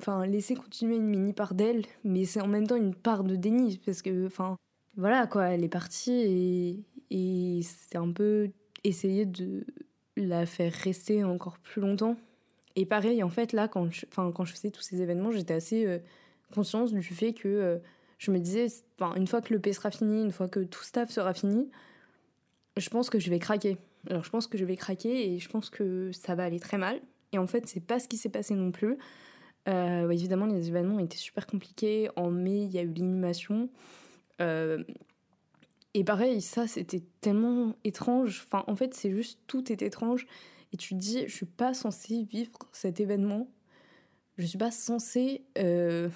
Enfin, 0.00 0.26
laisser 0.26 0.54
continuer 0.54 0.96
une 0.96 1.06
mini 1.06 1.32
part 1.32 1.54
d'elle, 1.54 1.84
mais 2.02 2.24
c'est 2.24 2.40
en 2.40 2.48
même 2.48 2.66
temps 2.66 2.76
une 2.76 2.94
part 2.94 3.22
de 3.22 3.36
déni, 3.36 3.80
parce 3.84 4.02
que, 4.02 4.26
enfin, 4.26 4.56
voilà 4.96 5.28
quoi, 5.28 5.44
elle 5.44 5.62
est 5.62 5.68
partie 5.68 6.82
et, 7.10 7.60
c'est 7.62 7.98
un 7.98 8.10
peu 8.10 8.50
essayer 8.84 9.26
de 9.26 9.64
la 10.16 10.46
faire 10.46 10.72
rester 10.72 11.22
encore 11.22 11.58
plus 11.58 11.80
longtemps. 11.80 12.16
Et 12.74 12.86
pareil, 12.86 13.22
en 13.22 13.28
fait, 13.28 13.52
là, 13.52 13.68
quand 13.68 13.92
je, 13.92 14.06
quand 14.06 14.44
je 14.44 14.52
faisais 14.52 14.70
tous 14.70 14.80
ces 14.80 15.02
événements, 15.02 15.30
j'étais 15.30 15.54
assez 15.54 16.00
consciente 16.52 16.92
du 16.92 17.02
fait 17.02 17.34
que 17.34 17.80
je 18.22 18.30
me 18.30 18.38
disais, 18.38 18.68
une 19.16 19.26
fois 19.26 19.40
que 19.40 19.52
le 19.52 19.58
P 19.58 19.72
sera 19.72 19.90
fini, 19.90 20.22
une 20.22 20.30
fois 20.30 20.46
que 20.46 20.60
tout 20.60 20.84
staff 20.84 21.10
sera 21.10 21.34
fini, 21.34 21.68
je 22.76 22.88
pense 22.88 23.10
que 23.10 23.18
je 23.18 23.28
vais 23.30 23.40
craquer. 23.40 23.78
Alors 24.08 24.22
je 24.22 24.30
pense 24.30 24.46
que 24.46 24.56
je 24.56 24.64
vais 24.64 24.76
craquer 24.76 25.32
et 25.32 25.40
je 25.40 25.48
pense 25.48 25.70
que 25.70 26.12
ça 26.12 26.36
va 26.36 26.44
aller 26.44 26.60
très 26.60 26.78
mal. 26.78 27.00
Et 27.32 27.38
en 27.38 27.48
fait, 27.48 27.66
c'est 27.66 27.84
pas 27.84 27.98
ce 27.98 28.06
qui 28.06 28.16
s'est 28.16 28.28
passé 28.28 28.54
non 28.54 28.70
plus. 28.70 28.96
Euh, 29.68 30.08
évidemment, 30.08 30.46
les 30.46 30.68
événements 30.68 31.00
étaient 31.00 31.16
super 31.16 31.48
compliqués. 31.48 32.10
En 32.14 32.30
mai, 32.30 32.62
il 32.62 32.70
y 32.70 32.78
a 32.78 32.82
eu 32.82 32.92
l'inhumation. 32.92 33.68
Euh, 34.40 34.84
et 35.94 36.04
pareil, 36.04 36.40
ça, 36.40 36.68
c'était 36.68 37.02
tellement 37.20 37.74
étrange. 37.82 38.44
Enfin, 38.46 38.62
en 38.68 38.76
fait, 38.76 38.94
c'est 38.94 39.10
juste 39.10 39.40
tout 39.48 39.72
est 39.72 39.82
étrange. 39.82 40.28
Et 40.72 40.76
tu 40.76 40.94
te 40.94 41.00
dis, 41.00 41.24
je 41.26 41.34
suis 41.34 41.46
pas 41.46 41.74
censée 41.74 42.22
vivre 42.22 42.56
cet 42.70 43.00
événement. 43.00 43.48
Je 44.38 44.46
suis 44.46 44.58
pas 44.58 44.70
censée, 44.70 45.42
euh, 45.58 46.08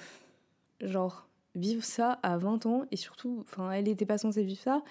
genre, 0.81 1.27
vivre 1.57 1.85
ça 1.85 2.19
à 2.23 2.39
20 2.39 2.67
ans 2.67 2.85
et 2.91 2.97
surtout, 2.97 3.45
enfin, 3.45 3.71
elle 3.73 3.85
n'était 3.85 4.07
pas 4.07 4.19
censée 4.19 4.45
vivre 4.45 4.61
ça. 4.61 4.83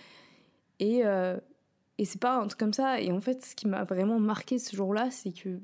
Et, 0.79 1.05
euh, 1.05 1.38
et 1.98 2.05
c'est 2.05 2.19
pas 2.19 2.38
un 2.38 2.48
truc 2.48 2.60
comme 2.60 2.74
ça. 2.74 3.00
Et 3.00 3.12
en 3.12 3.22
fait, 3.22 3.45
ce 3.45 3.55
qui 3.55 3.67
m'a 3.67 3.84
vraiment 3.84 4.19
marqué 4.19 4.60
ce 4.60 4.75
jour-là, 4.75 5.10
c'est 5.12 5.31
que 5.31 5.57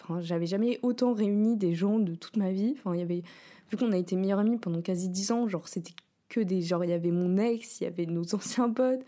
enfin, 0.00 0.20
j'avais 0.20 0.46
jamais 0.46 0.78
autant 0.82 1.12
réuni 1.12 1.56
des 1.56 1.74
gens 1.74 1.98
de 1.98 2.14
toute 2.14 2.36
ma 2.36 2.50
vie. 2.50 2.74
Enfin, 2.78 2.94
il 2.94 3.00
y 3.00 3.02
avait, 3.02 3.22
vu 3.70 3.76
qu'on 3.76 3.92
a 3.92 3.96
été 3.98 4.16
meilleurs 4.16 4.38
amis 4.38 4.58
pendant 4.58 4.80
quasi 4.80 5.08
10 5.08 5.32
ans, 5.32 5.48
genre, 5.48 5.68
c'était 5.68 5.94
que 6.28 6.40
des. 6.40 6.62
Genre, 6.62 6.84
il 6.84 6.90
y 6.90 6.94
avait 6.94 7.10
mon 7.10 7.36
ex, 7.36 7.80
il 7.80 7.84
y 7.84 7.86
avait 7.86 8.06
nos 8.06 8.34
anciens 8.34 8.70
potes, 8.70 9.04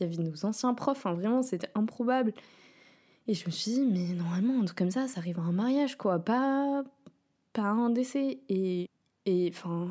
il 0.00 0.06
y 0.06 0.10
avait 0.10 0.22
nos 0.22 0.44
anciens 0.46 0.74
profs. 0.74 0.98
Enfin, 0.98 1.14
vraiment, 1.14 1.42
c'était 1.42 1.70
improbable. 1.74 2.32
Et 3.26 3.34
je 3.34 3.44
me 3.44 3.50
suis 3.50 3.72
dit, 3.72 3.82
mais 3.82 4.14
normalement, 4.14 4.60
un 4.60 4.64
truc 4.64 4.78
comme 4.78 4.90
ça, 4.90 5.06
ça 5.06 5.20
arrive 5.20 5.38
à 5.38 5.42
un 5.42 5.52
mariage, 5.52 5.98
quoi. 5.98 6.18
Pas, 6.18 6.82
pas 7.52 7.62
un 7.62 7.90
décès. 7.90 8.38
Et, 8.48 8.88
et 9.26 9.50
enfin, 9.52 9.88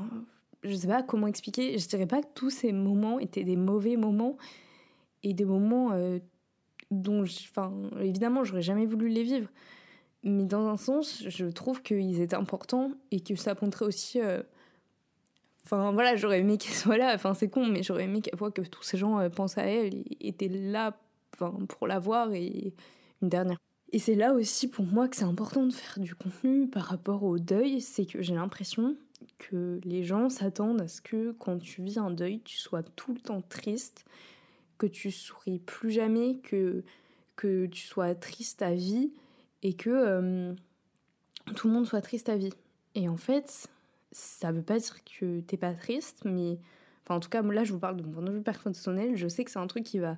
je 0.64 0.76
sais 0.76 0.88
pas 0.88 1.04
comment 1.04 1.28
expliquer. 1.28 1.78
Je 1.78 1.88
dirais 1.88 2.08
pas 2.08 2.22
que 2.22 2.28
tous 2.34 2.50
ces 2.50 2.72
moments 2.72 3.20
étaient 3.20 3.44
des 3.44 3.56
mauvais 3.56 3.96
moments 3.96 4.38
et 5.24 5.34
des 5.34 5.46
moments 5.46 5.92
euh, 5.94 6.20
dont, 6.92 7.24
enfin, 7.24 7.74
évidemment, 8.00 8.44
j'aurais 8.44 8.62
jamais 8.62 8.86
voulu 8.86 9.10
les 9.10 9.24
vivre. 9.24 9.50
Mais 10.24 10.46
dans 10.46 10.68
un 10.68 10.78
sens, 10.78 11.24
je 11.28 11.46
trouve 11.46 11.82
qu'ils 11.82 12.22
étaient 12.22 12.36
importants 12.36 12.92
et 13.12 13.20
que 13.20 13.36
ça 13.36 13.56
montrait 13.62 13.86
aussi. 13.86 14.20
Euh, 14.20 14.42
enfin 15.66 15.92
voilà, 15.92 16.16
j'aurais 16.16 16.40
aimé 16.40 16.58
qu'elle 16.58 16.74
soit 16.74 16.98
là. 16.98 17.14
Enfin 17.14 17.34
c'est 17.34 17.50
con, 17.50 17.66
mais 17.68 17.84
j'aurais 17.84 18.04
aimé 18.06 18.22
qu'elle 18.22 18.38
voit 18.38 18.52
que 18.52 18.62
tous 18.62 18.84
ces 18.84 18.98
gens 18.98 19.20
euh, 19.20 19.30
pensent 19.30 19.58
à 19.58 19.64
elle 19.64 19.94
et 19.94 20.28
étaient 20.28 20.50
là, 20.50 20.98
enfin 21.34 21.54
pour 21.68 21.88
la 21.88 22.00
voir 22.00 22.34
et 22.34 22.74
une 23.22 23.30
dernière. 23.30 23.58
Et 23.94 24.00
c'est 24.00 24.16
là 24.16 24.34
aussi 24.34 24.68
pour 24.68 24.86
moi 24.86 25.08
que 25.08 25.16
c'est 25.16 25.24
important 25.24 25.66
de 25.66 25.72
faire 25.72 26.04
du 26.04 26.14
contenu 26.14 26.68
par 26.68 26.84
rapport 26.84 27.24
au 27.24 27.40
deuil, 27.40 27.80
c'est 27.80 28.06
que 28.06 28.22
j'ai 28.22 28.36
l'impression 28.36 28.98
que 29.38 29.80
les 29.84 30.04
gens 30.04 30.30
s'attendent 30.30 30.82
à 30.82 30.88
ce 30.88 31.02
que 31.02 31.32
quand 31.34 31.60
tu 31.60 31.82
vis 31.82 31.98
un 31.98 32.12
deuil, 32.12 32.42
tu 32.42 32.58
sois 32.58 32.84
tout 32.84 33.14
le 33.14 33.20
temps 33.20 33.42
triste, 33.42 34.06
que 34.78 34.88
tu 34.88 35.12
souris 35.12 35.60
plus 35.60 35.92
jamais, 35.92 36.38
que, 36.38 36.84
que 37.36 37.66
tu 37.68 37.86
sois 37.86 38.16
triste 38.16 38.62
à 38.62 38.74
vie 38.74 39.12
et 39.64 39.74
que 39.74 39.90
euh, 39.90 40.54
tout 41.56 41.68
le 41.68 41.74
monde 41.74 41.86
soit 41.86 42.02
triste 42.02 42.30
à 42.30 42.38
vie. 42.38 42.54
Et 42.96 43.10
en 43.10 43.18
fait, 43.18 43.68
ça 44.12 44.52
veut 44.52 44.62
pas 44.62 44.80
dire 44.80 45.04
que 45.04 45.42
t'es 45.42 45.58
pas 45.58 45.74
triste, 45.74 46.22
mais 46.26 46.60
enfin, 47.04 47.16
en 47.16 47.20
tout 47.20 47.30
cas, 47.30 47.42
là, 47.42 47.64
je 47.64 47.74
vous 47.74 47.80
parle 47.80 47.98
de 47.98 48.04
mon 48.04 48.12
point 48.12 48.24
de 48.24 48.32
vue 48.32 48.42
personnel. 48.42 49.16
Je 49.16 49.28
sais 49.28 49.44
que 49.44 49.52
c'est 49.52 49.60
un 49.60 49.68
truc 49.68 49.84
qui 49.84 50.00
va 50.00 50.18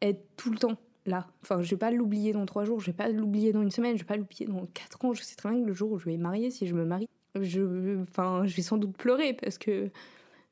être 0.00 0.24
tout 0.36 0.50
le 0.50 0.58
temps 0.58 0.78
là. 1.06 1.26
Enfin, 1.42 1.62
je 1.62 1.70
vais 1.70 1.76
pas 1.76 1.90
l'oublier 1.90 2.32
dans 2.32 2.46
trois 2.46 2.64
jours, 2.64 2.80
je 2.80 2.86
vais 2.86 2.96
pas 2.96 3.08
l'oublier 3.08 3.52
dans 3.52 3.62
une 3.62 3.70
semaine, 3.70 3.96
je 3.96 4.02
vais 4.02 4.06
pas 4.06 4.16
l'oublier 4.16 4.46
dans 4.46 4.66
quatre 4.66 5.04
ans. 5.04 5.14
Je 5.14 5.22
sais 5.22 5.36
très 5.36 5.50
bien 5.50 5.60
que 5.60 5.66
le 5.66 5.72
jour 5.72 5.90
où 5.92 5.98
je 5.98 6.06
vais 6.06 6.16
marier, 6.16 6.50
si 6.50 6.66
je 6.66 6.74
me 6.74 6.84
marie, 6.84 7.08
je, 7.40 8.02
enfin, 8.02 8.46
je 8.46 8.54
vais 8.54 8.62
sans 8.62 8.78
doute 8.78 8.96
pleurer 8.96 9.34
parce 9.34 9.58
que 9.58 9.90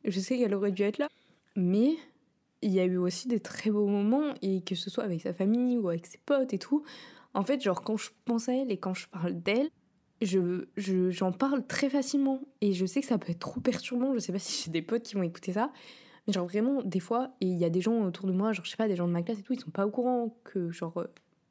je 0.04 0.20
sais 0.20 0.38
qu'elle 0.38 0.54
aurait 0.54 0.72
dû 0.72 0.82
être 0.82 0.98
là. 0.98 1.08
Mais 1.56 1.96
il 2.62 2.72
y 2.72 2.80
a 2.80 2.84
eu 2.84 2.96
aussi 2.96 3.28
des 3.28 3.40
très 3.40 3.70
beaux 3.70 3.86
moments, 3.86 4.34
et 4.42 4.60
que 4.62 4.74
ce 4.74 4.90
soit 4.90 5.04
avec 5.04 5.20
sa 5.20 5.32
famille 5.32 5.78
ou 5.78 5.88
avec 5.88 6.06
ses 6.06 6.18
potes 6.18 6.52
et 6.52 6.58
tout. 6.58 6.84
En 7.34 7.42
fait, 7.42 7.60
genre, 7.62 7.82
quand 7.82 7.96
je 7.96 8.10
pense 8.24 8.48
à 8.48 8.54
elle 8.54 8.70
et 8.70 8.78
quand 8.78 8.94
je 8.94 9.08
parle 9.08 9.34
d'elle, 9.34 9.68
je, 10.22 10.64
j'en 11.10 11.32
parle 11.32 11.66
très 11.66 11.90
facilement. 11.90 12.40
Et 12.60 12.72
je 12.72 12.86
sais 12.86 13.00
que 13.00 13.06
ça 13.06 13.18
peut 13.18 13.30
être 13.30 13.38
trop 13.38 13.60
perturbant. 13.60 14.14
Je 14.14 14.18
sais 14.18 14.32
pas 14.32 14.38
si 14.38 14.64
j'ai 14.64 14.70
des 14.70 14.82
potes 14.82 15.02
qui 15.02 15.14
vont 15.14 15.22
écouter 15.22 15.52
ça. 15.52 15.70
Mais 16.26 16.32
genre, 16.32 16.46
vraiment, 16.46 16.82
des 16.82 17.00
fois, 17.00 17.32
et 17.40 17.46
il 17.46 17.58
y 17.58 17.64
a 17.64 17.70
des 17.70 17.80
gens 17.80 18.02
autour 18.04 18.26
de 18.26 18.32
moi, 18.32 18.52
genre, 18.52 18.64
je 18.64 18.70
sais 18.70 18.76
pas, 18.76 18.88
des 18.88 18.96
gens 18.96 19.06
de 19.06 19.12
ma 19.12 19.22
classe 19.22 19.38
et 19.38 19.42
tout, 19.42 19.52
ils 19.52 19.60
sont 19.60 19.70
pas 19.70 19.86
au 19.86 19.90
courant 19.90 20.34
que, 20.44 20.70
genre, 20.70 20.96
euh, 20.96 21.06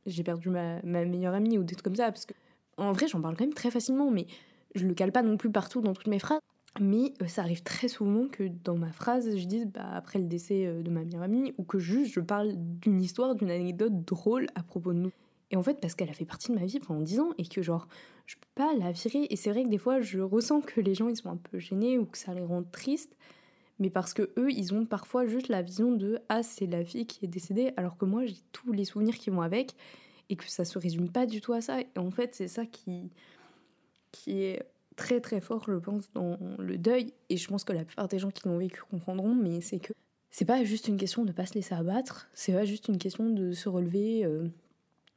j'ai 0.05 0.23
perdu 0.23 0.49
ma, 0.49 0.81
ma 0.81 1.05
meilleure 1.05 1.33
amie 1.33 1.57
ou 1.57 1.63
des 1.63 1.75
trucs 1.75 1.85
comme 1.85 1.95
ça. 1.95 2.11
Parce 2.11 2.25
que, 2.25 2.33
en 2.77 2.91
vrai, 2.91 3.07
j'en 3.07 3.21
parle 3.21 3.37
quand 3.37 3.45
même 3.45 3.53
très 3.53 3.71
facilement. 3.71 4.09
Mais 4.09 4.25
je 4.75 4.85
le 4.85 4.93
cale 4.93 5.11
pas 5.11 5.23
non 5.23 5.37
plus 5.37 5.51
partout 5.51 5.81
dans 5.81 5.93
toutes 5.93 6.07
mes 6.07 6.19
phrases. 6.19 6.39
Mais 6.81 7.13
euh, 7.21 7.27
ça 7.27 7.41
arrive 7.41 7.63
très 7.63 7.87
souvent 7.87 8.27
que 8.27 8.43
dans 8.63 8.77
ma 8.77 8.91
phrase, 8.91 9.37
je 9.37 9.45
dise 9.45 9.65
bah, 9.65 9.89
après 9.93 10.19
le 10.19 10.25
décès 10.25 10.65
euh, 10.65 10.83
de 10.83 10.89
ma 10.89 11.03
meilleure 11.03 11.23
amie, 11.23 11.53
ou 11.57 11.63
que 11.63 11.79
juste 11.79 12.13
je 12.13 12.19
parle 12.19 12.53
d'une 12.57 13.01
histoire, 13.01 13.35
d'une 13.35 13.49
anecdote 13.49 14.03
drôle 14.03 14.47
à 14.55 14.63
propos 14.63 14.91
de 14.91 14.99
nous. 14.99 15.11
Et 15.51 15.57
en 15.57 15.63
fait, 15.63 15.79
parce 15.79 15.95
qu'elle 15.95 16.09
a 16.09 16.13
fait 16.13 16.25
partie 16.25 16.51
de 16.51 16.55
ma 16.57 16.65
vie 16.65 16.79
pendant 16.79 16.99
10 16.99 17.19
ans 17.21 17.29
et 17.37 17.47
que 17.47 17.61
genre, 17.61 17.87
je 18.25 18.35
peux 18.35 18.47
pas 18.55 18.73
la 18.73 18.91
virer. 18.91 19.27
Et 19.29 19.35
c'est 19.37 19.51
vrai 19.51 19.63
que 19.63 19.69
des 19.69 19.77
fois, 19.77 20.01
je 20.01 20.19
ressens 20.19 20.61
que 20.61 20.81
les 20.81 20.95
gens 20.95 21.07
ils 21.07 21.15
sont 21.15 21.29
un 21.29 21.37
peu 21.37 21.59
gênés 21.59 21.97
ou 21.97 22.05
que 22.05 22.17
ça 22.17 22.33
les 22.33 22.43
rend 22.43 22.63
tristes. 22.63 23.15
Mais 23.79 23.89
parce 23.89 24.13
que 24.13 24.33
eux, 24.37 24.51
ils 24.51 24.73
ont 24.73 24.85
parfois 24.85 25.25
juste 25.25 25.47
la 25.49 25.61
vision 25.61 25.91
de 25.91 26.19
ah, 26.29 26.43
c'est 26.43 26.65
la 26.65 26.83
fille 26.83 27.05
qui 27.05 27.25
est 27.25 27.29
décédée, 27.29 27.73
alors 27.77 27.97
que 27.97 28.05
moi, 28.05 28.25
j'ai 28.25 28.37
tous 28.51 28.71
les 28.71 28.85
souvenirs 28.85 29.15
qui 29.15 29.29
vont 29.29 29.41
avec 29.41 29.75
et 30.29 30.35
que 30.35 30.49
ça 30.49 30.65
se 30.65 30.77
résume 30.79 31.09
pas 31.09 31.25
du 31.25 31.39
tout 31.39 31.53
à 31.53 31.61
ça. 31.61 31.81
Et 31.81 31.87
en 31.97 32.11
fait, 32.11 32.35
c'est 32.35 32.47
ça 32.47 32.65
qui, 32.65 33.11
qui 34.15 34.41
est 34.41 34.63
très 34.95 35.19
très 35.19 35.41
fort, 35.41 35.65
je 35.67 35.75
pense, 35.75 36.11
dans 36.13 36.37
le 36.57 36.77
deuil. 36.77 37.13
Et 37.29 37.37
je 37.37 37.47
pense 37.47 37.63
que 37.63 37.73
la 37.73 37.83
plupart 37.83 38.07
des 38.07 38.19
gens 38.19 38.31
qui 38.31 38.47
l'ont 38.47 38.57
vécu 38.57 38.81
comprendront, 38.89 39.35
mais 39.35 39.61
c'est 39.61 39.79
que 39.79 39.93
c'est 40.31 40.45
pas 40.45 40.63
juste 40.63 40.87
une 40.87 40.97
question 40.97 41.25
de 41.25 41.31
pas 41.31 41.45
se 41.45 41.53
laisser 41.53 41.75
abattre, 41.75 42.29
c'est 42.33 42.53
pas 42.53 42.65
juste 42.65 42.87
une 42.87 42.97
question 42.97 43.29
de 43.29 43.53
se 43.53 43.69
relever, 43.69 44.25
euh, 44.25 44.47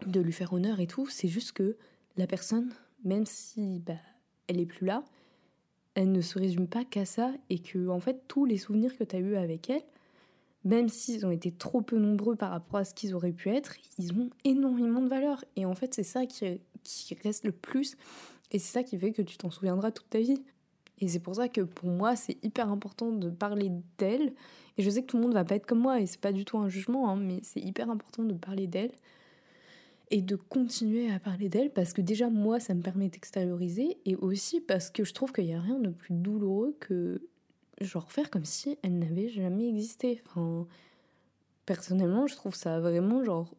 de 0.07 0.21
lui 0.21 0.33
faire 0.33 0.53
honneur 0.53 0.81
et 0.81 0.87
tout. 0.87 1.09
C'est 1.09 1.29
juste 1.29 1.53
que 1.53 1.77
la 2.17 2.27
personne, 2.27 2.73
même 3.05 3.27
si 3.27 3.81
bah, 3.81 3.95
elle 4.49 4.61
est 4.61 4.67
plus 4.67 4.87
là, 4.87 5.05
elle 5.95 6.13
ne 6.13 6.21
se 6.21 6.39
résume 6.39 6.69
pas 6.69 6.85
qu'à 6.85 7.05
ça 7.05 7.33
et 7.51 7.59
que 7.59 7.89
en 7.89 7.99
fait 7.99 8.23
tous 8.29 8.45
les 8.45 8.59
souvenirs 8.59 8.97
que 8.97 9.05
tu 9.05 9.17
as 9.17 9.19
eus 9.19 9.37
avec 9.37 9.71
elle, 9.71 9.83
même 10.65 10.89
s'ils 10.89 11.25
ont 11.25 11.31
été 11.31 11.51
trop 11.51 11.83
peu 11.83 11.99
nombreux 11.99 12.37
par 12.37 12.51
rapport 12.51 12.81
à 12.81 12.85
ce 12.85 12.95
qu'ils 12.95 13.15
auraient 13.15 13.33
pu 13.33 13.49
être, 13.51 13.75
ils 13.99 14.13
ont 14.13 14.31
énormément 14.45 15.01
de 15.01 15.09
valeur. 15.09 15.45
Et 15.57 15.65
en 15.65 15.75
fait, 15.75 15.95
c'est 15.95 16.03
ça 16.03 16.27
qui, 16.27 16.61
qui 16.83 17.15
reste 17.23 17.45
le 17.45 17.53
plus 17.53 17.97
et 18.51 18.59
c'est 18.59 18.73
ça 18.73 18.83
qui 18.83 18.99
fait 18.99 19.13
que 19.13 19.23
tu 19.23 19.37
t'en 19.37 19.51
souviendras 19.51 19.91
toute 19.91 20.09
ta 20.11 20.21
vie. 20.21 20.43
Et 21.01 21.09
c'est 21.09 21.21
pour 21.21 21.37
ça 21.37 21.49
que 21.49 21.61
pour 21.61 21.89
moi, 21.89 22.17
c'est 22.17 22.43
hyper 22.45 22.71
important 22.71 23.13
de 23.13 23.31
parler 23.31 23.71
d'elle. 23.99 24.33
Et 24.77 24.83
je 24.83 24.91
sais 24.91 25.03
que 25.03 25.07
tout 25.07 25.17
le 25.17 25.23
monde 25.23 25.35
va 25.35 25.45
pas 25.45 25.55
être 25.55 25.67
comme 25.67 25.81
moi, 25.81 26.01
et 26.01 26.07
c'est 26.07 26.21
pas 26.21 26.33
du 26.33 26.45
tout 26.45 26.59
un 26.59 26.69
jugement, 26.69 27.11
hein, 27.11 27.17
mais 27.17 27.41
c'est 27.43 27.61
hyper 27.61 27.91
important 27.91 28.23
de 28.25 28.35
parler 28.35 28.67
d'elle 28.67 28.93
et 30.11 30.23
de 30.23 30.37
continuer 30.37 31.11
à 31.11 31.19
parler 31.19 31.49
d'elle 31.49 31.71
parce 31.71 31.93
que 31.93 32.01
déjà 32.01 32.31
moi 32.31 32.61
ça 32.61 32.75
me 32.75 32.83
permet 32.83 33.09
d'extérioriser 33.09 33.99
et 34.05 34.17
aussi 34.17 34.61
parce 34.61 34.91
que 34.91 35.05
je 35.05 35.13
trouve 35.13 35.33
qu'il 35.33 35.45
n'y 35.45 35.55
a 35.55 35.61
rien 35.61 35.79
de 35.79 35.91
plus 35.91 36.15
douloureux 36.15 36.77
que 36.81 37.21
genre 37.81 38.11
faire 38.11 38.31
comme 38.31 38.45
si 38.45 38.79
elle 38.83 38.99
n'avait 38.99 39.29
jamais 39.29 39.69
existé. 39.69 40.23
Enfin, 40.27 40.67
personnellement 41.67 42.27
je 42.27 42.37
trouve 42.37 42.55
ça 42.55 42.81
vraiment 42.81 43.23
genre 43.23 43.55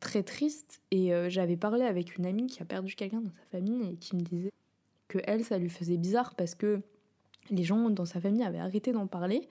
très 0.00 0.22
triste 0.22 0.80
et 0.90 1.14
euh, 1.14 1.28
j'avais 1.28 1.56
parlé 1.56 1.82
avec 1.84 2.16
une 2.16 2.26
amie 2.26 2.46
qui 2.46 2.62
a 2.62 2.64
perdu 2.64 2.94
quelqu'un 2.94 3.20
dans 3.20 3.30
sa 3.30 3.58
famille 3.58 3.92
et 3.92 3.96
qui 3.96 4.16
me 4.16 4.22
disait 4.22 4.52
que 5.08 5.18
elle 5.24 5.44
ça 5.44 5.58
lui 5.58 5.68
faisait 5.68 5.96
bizarre 5.96 6.34
parce 6.34 6.54
que 6.54 6.80
les 7.50 7.64
gens 7.64 7.90
dans 7.90 8.04
sa 8.04 8.20
famille 8.20 8.42
avaient 8.42 8.58
arrêté 8.58 8.92
d'en 8.92 9.06
parler. 9.06 9.48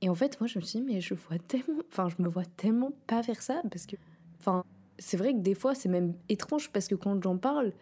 Et 0.00 0.08
en 0.08 0.14
fait, 0.14 0.40
moi, 0.40 0.46
je 0.46 0.58
me 0.58 0.64
suis 0.64 0.80
dit, 0.80 0.84
mais 0.84 1.00
je 1.00 1.14
vois 1.14 1.38
tellement, 1.38 1.82
enfin, 1.90 2.08
je 2.08 2.22
me 2.22 2.28
vois 2.28 2.44
tellement 2.44 2.92
pas 3.06 3.22
faire 3.22 3.42
ça 3.42 3.62
parce 3.70 3.86
que, 3.86 3.96
enfin, 4.38 4.64
c'est 4.98 5.16
vrai 5.16 5.32
que 5.32 5.40
des 5.40 5.54
fois, 5.54 5.74
c'est 5.74 5.88
même 5.88 6.14
étrange 6.28 6.70
parce 6.70 6.88
que 6.88 6.94
quand 6.94 7.20
j'en 7.22 7.36
parle, 7.36 7.72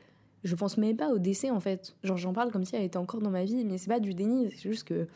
je 0.44 0.54
pense 0.54 0.78
même 0.78 0.96
pas 0.96 1.10
au 1.10 1.18
décès 1.18 1.50
en 1.50 1.60
fait. 1.60 1.94
Genre, 2.02 2.16
j'en 2.16 2.32
parle 2.32 2.50
comme 2.52 2.64
si 2.64 2.76
elle 2.76 2.84
était 2.84 2.98
encore 2.98 3.20
dans 3.20 3.30
ma 3.30 3.44
vie, 3.44 3.64
mais 3.64 3.78
c'est 3.78 3.88
pas 3.88 4.00
du 4.00 4.14
déni, 4.14 4.50
c'est 4.50 4.68
juste 4.70 4.84
que, 4.84 5.06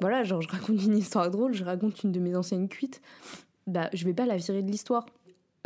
voilà, 0.00 0.24
genre, 0.24 0.40
je 0.40 0.48
raconte 0.48 0.82
une 0.82 0.96
histoire 0.96 1.30
drôle, 1.30 1.52
je 1.54 1.64
raconte 1.64 2.02
une 2.02 2.12
de 2.12 2.20
mes 2.20 2.36
anciennes 2.36 2.68
cuites, 2.68 3.02
bah, 3.66 3.90
je 3.92 4.04
vais 4.04 4.14
pas 4.14 4.26
la 4.26 4.36
virer 4.36 4.62
de 4.62 4.70
l'histoire. 4.70 5.06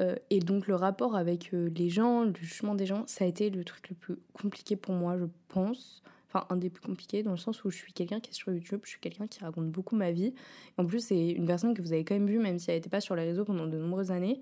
Euh, 0.00 0.16
et 0.30 0.40
donc, 0.40 0.66
le 0.66 0.74
rapport 0.74 1.16
avec 1.16 1.54
euh, 1.54 1.70
les 1.74 1.88
gens, 1.88 2.24
le 2.24 2.34
jugement 2.34 2.74
des 2.74 2.86
gens, 2.86 3.04
ça 3.06 3.24
a 3.24 3.28
été 3.28 3.50
le 3.50 3.64
truc 3.64 3.88
le 3.88 3.96
plus 3.96 4.16
compliqué 4.32 4.76
pour 4.76 4.94
moi, 4.94 5.16
je 5.16 5.24
pense. 5.48 6.02
Enfin, 6.28 6.46
un 6.50 6.56
des 6.56 6.70
plus 6.70 6.82
compliqués, 6.82 7.22
dans 7.22 7.30
le 7.30 7.36
sens 7.36 7.64
où 7.64 7.70
je 7.70 7.76
suis 7.76 7.92
quelqu'un 7.92 8.20
qui 8.20 8.30
est 8.30 8.34
sur 8.34 8.52
YouTube, 8.52 8.80
je 8.84 8.90
suis 8.90 9.00
quelqu'un 9.00 9.26
qui 9.26 9.40
raconte 9.40 9.70
beaucoup 9.70 9.96
ma 9.96 10.10
vie. 10.10 10.34
En 10.76 10.84
plus, 10.84 11.00
c'est 11.00 11.30
une 11.30 11.46
personne 11.46 11.72
que 11.72 11.80
vous 11.80 11.92
avez 11.92 12.04
quand 12.04 12.14
même 12.14 12.26
vue, 12.26 12.38
même 12.38 12.58
si 12.58 12.70
elle 12.70 12.76
n'était 12.76 12.90
pas 12.90 13.00
sur 13.00 13.14
les 13.14 13.24
réseaux 13.24 13.44
pendant 13.44 13.66
de 13.66 13.78
nombreuses 13.78 14.10
années. 14.10 14.40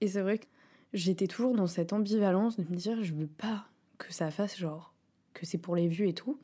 Et 0.00 0.08
c'est 0.08 0.20
vrai 0.20 0.38
que 0.38 0.46
j'étais 0.92 1.28
toujours 1.28 1.54
dans 1.54 1.66
cette 1.66 1.92
ambivalence 1.92 2.58
de 2.58 2.64
me 2.64 2.76
dire 2.76 3.02
je 3.02 3.14
veux 3.14 3.28
pas 3.28 3.66
que 3.98 4.12
ça 4.12 4.30
fasse 4.30 4.56
genre 4.58 4.94
que 5.34 5.46
c'est 5.46 5.58
pour 5.58 5.76
les 5.76 5.88
vues 5.88 6.08
et 6.08 6.14
tout. 6.14 6.38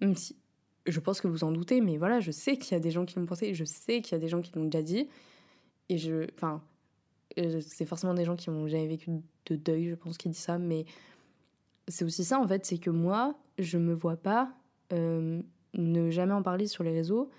Même 0.00 0.16
si 0.16 0.36
je 0.86 0.98
pense 0.98 1.20
que 1.20 1.28
vous 1.28 1.44
en 1.44 1.52
doutez, 1.52 1.80
mais 1.80 1.96
voilà, 1.96 2.20
je 2.20 2.30
sais 2.30 2.56
qu'il 2.56 2.72
y 2.72 2.74
a 2.74 2.80
des 2.80 2.90
gens 2.90 3.04
qui 3.04 3.18
l'ont 3.18 3.26
pensé, 3.26 3.54
je 3.54 3.64
sais 3.64 4.00
qu'il 4.00 4.12
y 4.12 4.16
a 4.16 4.18
des 4.18 4.28
gens 4.28 4.40
qui 4.40 4.52
l'ont 4.54 4.64
déjà 4.64 4.82
dit. 4.82 5.08
Et 5.88 5.98
je. 5.98 6.26
Enfin, 6.34 6.62
c'est 7.60 7.84
forcément 7.84 8.14
des 8.14 8.24
gens 8.24 8.36
qui 8.36 8.50
n'ont 8.50 8.66
jamais 8.66 8.86
vécu 8.86 9.10
de 9.46 9.56
deuil, 9.56 9.88
je 9.88 9.94
pense, 9.94 10.18
qui 10.18 10.28
disent 10.28 10.38
ça, 10.38 10.58
mais 10.58 10.84
c'est 11.88 12.04
aussi 12.04 12.24
ça 12.24 12.38
en 12.38 12.46
fait, 12.46 12.64
c'est 12.64 12.78
que 12.78 12.90
moi, 12.90 13.34
je 13.58 13.78
me 13.78 13.94
vois 13.94 14.16
pas 14.16 14.52
euh, 14.92 15.42
ne 15.74 16.10
jamais 16.10 16.32
en 16.32 16.42
parler 16.42 16.66
sur 16.66 16.84
les 16.84 16.92
réseaux, 16.92 17.30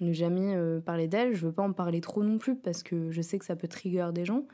ne 0.00 0.12
jamais 0.12 0.54
euh, 0.56 0.80
parler 0.80 1.08
d'elle, 1.08 1.34
je 1.34 1.46
veux 1.46 1.52
pas 1.52 1.62
en 1.62 1.72
parler 1.72 2.00
trop 2.00 2.22
non 2.22 2.38
plus 2.38 2.56
parce 2.56 2.82
que 2.82 3.10
je 3.10 3.22
sais 3.22 3.38
que 3.38 3.44
ça 3.44 3.56
peut 3.56 3.68
trigger 3.68 4.10
des 4.12 4.24
gens. 4.24 4.44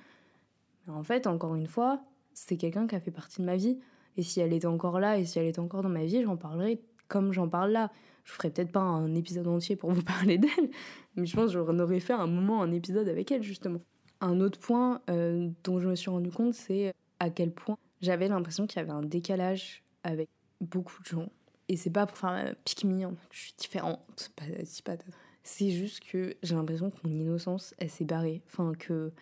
En 0.89 1.03
fait, 1.03 1.27
encore 1.27 1.55
une 1.55 1.67
fois, 1.67 2.03
c'est 2.35 2.57
quelqu'un 2.57 2.87
qui 2.87 2.95
a 2.95 3.01
fait 3.01 3.11
partie 3.11 3.41
de 3.41 3.47
ma 3.47 3.57
vie. 3.57 3.79
Et 4.17 4.23
si 4.23 4.41
elle 4.41 4.53
était 4.53 4.67
encore 4.67 4.99
là 4.99 5.19
et 5.19 5.25
si 5.25 5.39
elle 5.39 5.47
était 5.47 5.61
encore 5.61 5.83
dans 5.83 5.89
ma 5.89 6.05
vie, 6.05 6.23
j'en 6.23 6.37
parlerais 6.37 6.81
comme 7.09 7.33
j'en 7.33 7.49
parle 7.49 7.73
là. 7.73 7.91
Je 8.25 8.33
ferais 8.33 8.51
peut-être 8.51 8.73
pas 8.73 8.81
un 8.81 9.15
épisode 9.15 9.47
entier 9.49 9.77
pour 9.77 9.91
vous 9.91 10.03
parler 10.19 10.39
d'elle, 10.39 10.71
mais 11.17 11.27
je 11.27 11.37
pense 11.37 11.53
que 11.53 11.65
j'en 11.65 11.79
aurais 11.79 12.01
fait 12.01 12.13
un 12.13 12.27
moment, 12.27 12.63
un 12.63 12.73
épisode 12.73 13.09
avec 13.09 13.31
elle, 13.33 13.43
justement. 13.43 13.81
Un 14.21 14.41
autre 14.41 14.59
point 14.59 15.01
euh, 15.09 15.49
dont 15.65 15.81
je 15.81 15.89
me 15.89 15.95
suis 15.95 16.11
rendu 16.11 16.31
compte, 16.31 16.55
c'est 16.55 16.95
à 17.19 17.31
quel 17.31 17.53
point 17.53 17.79
j'avais 18.01 18.29
l'impression 18.29 18.67
qu'il 18.67 18.79
y 18.79 18.83
avait 18.83 18.93
un 18.93 19.03
décalage 19.03 19.83
avec 20.05 20.29
beaucoup 20.61 21.03
de 21.03 21.09
gens. 21.09 21.29
Et 21.69 21.77
c'est 21.77 21.91
pas 21.91 22.07
pour 22.07 22.19
faire 22.19 22.31
un 22.31 22.53
pique 22.65 22.85
hein. 22.85 23.15
je 23.31 23.39
suis 23.39 23.55
différente, 23.57 24.33
pas, 24.37 24.45
pas, 24.85 25.03
c'est 25.43 25.71
juste 25.71 26.01
que 26.01 26.35
j'ai 26.43 26.55
l'impression 26.55 26.91
que 26.91 26.97
mon 27.05 27.15
innocence, 27.15 27.75
elle 27.79 27.91
s'est 27.91 28.05
barrée. 28.05 28.43
Enfin, 28.47 28.73
que 28.79 29.13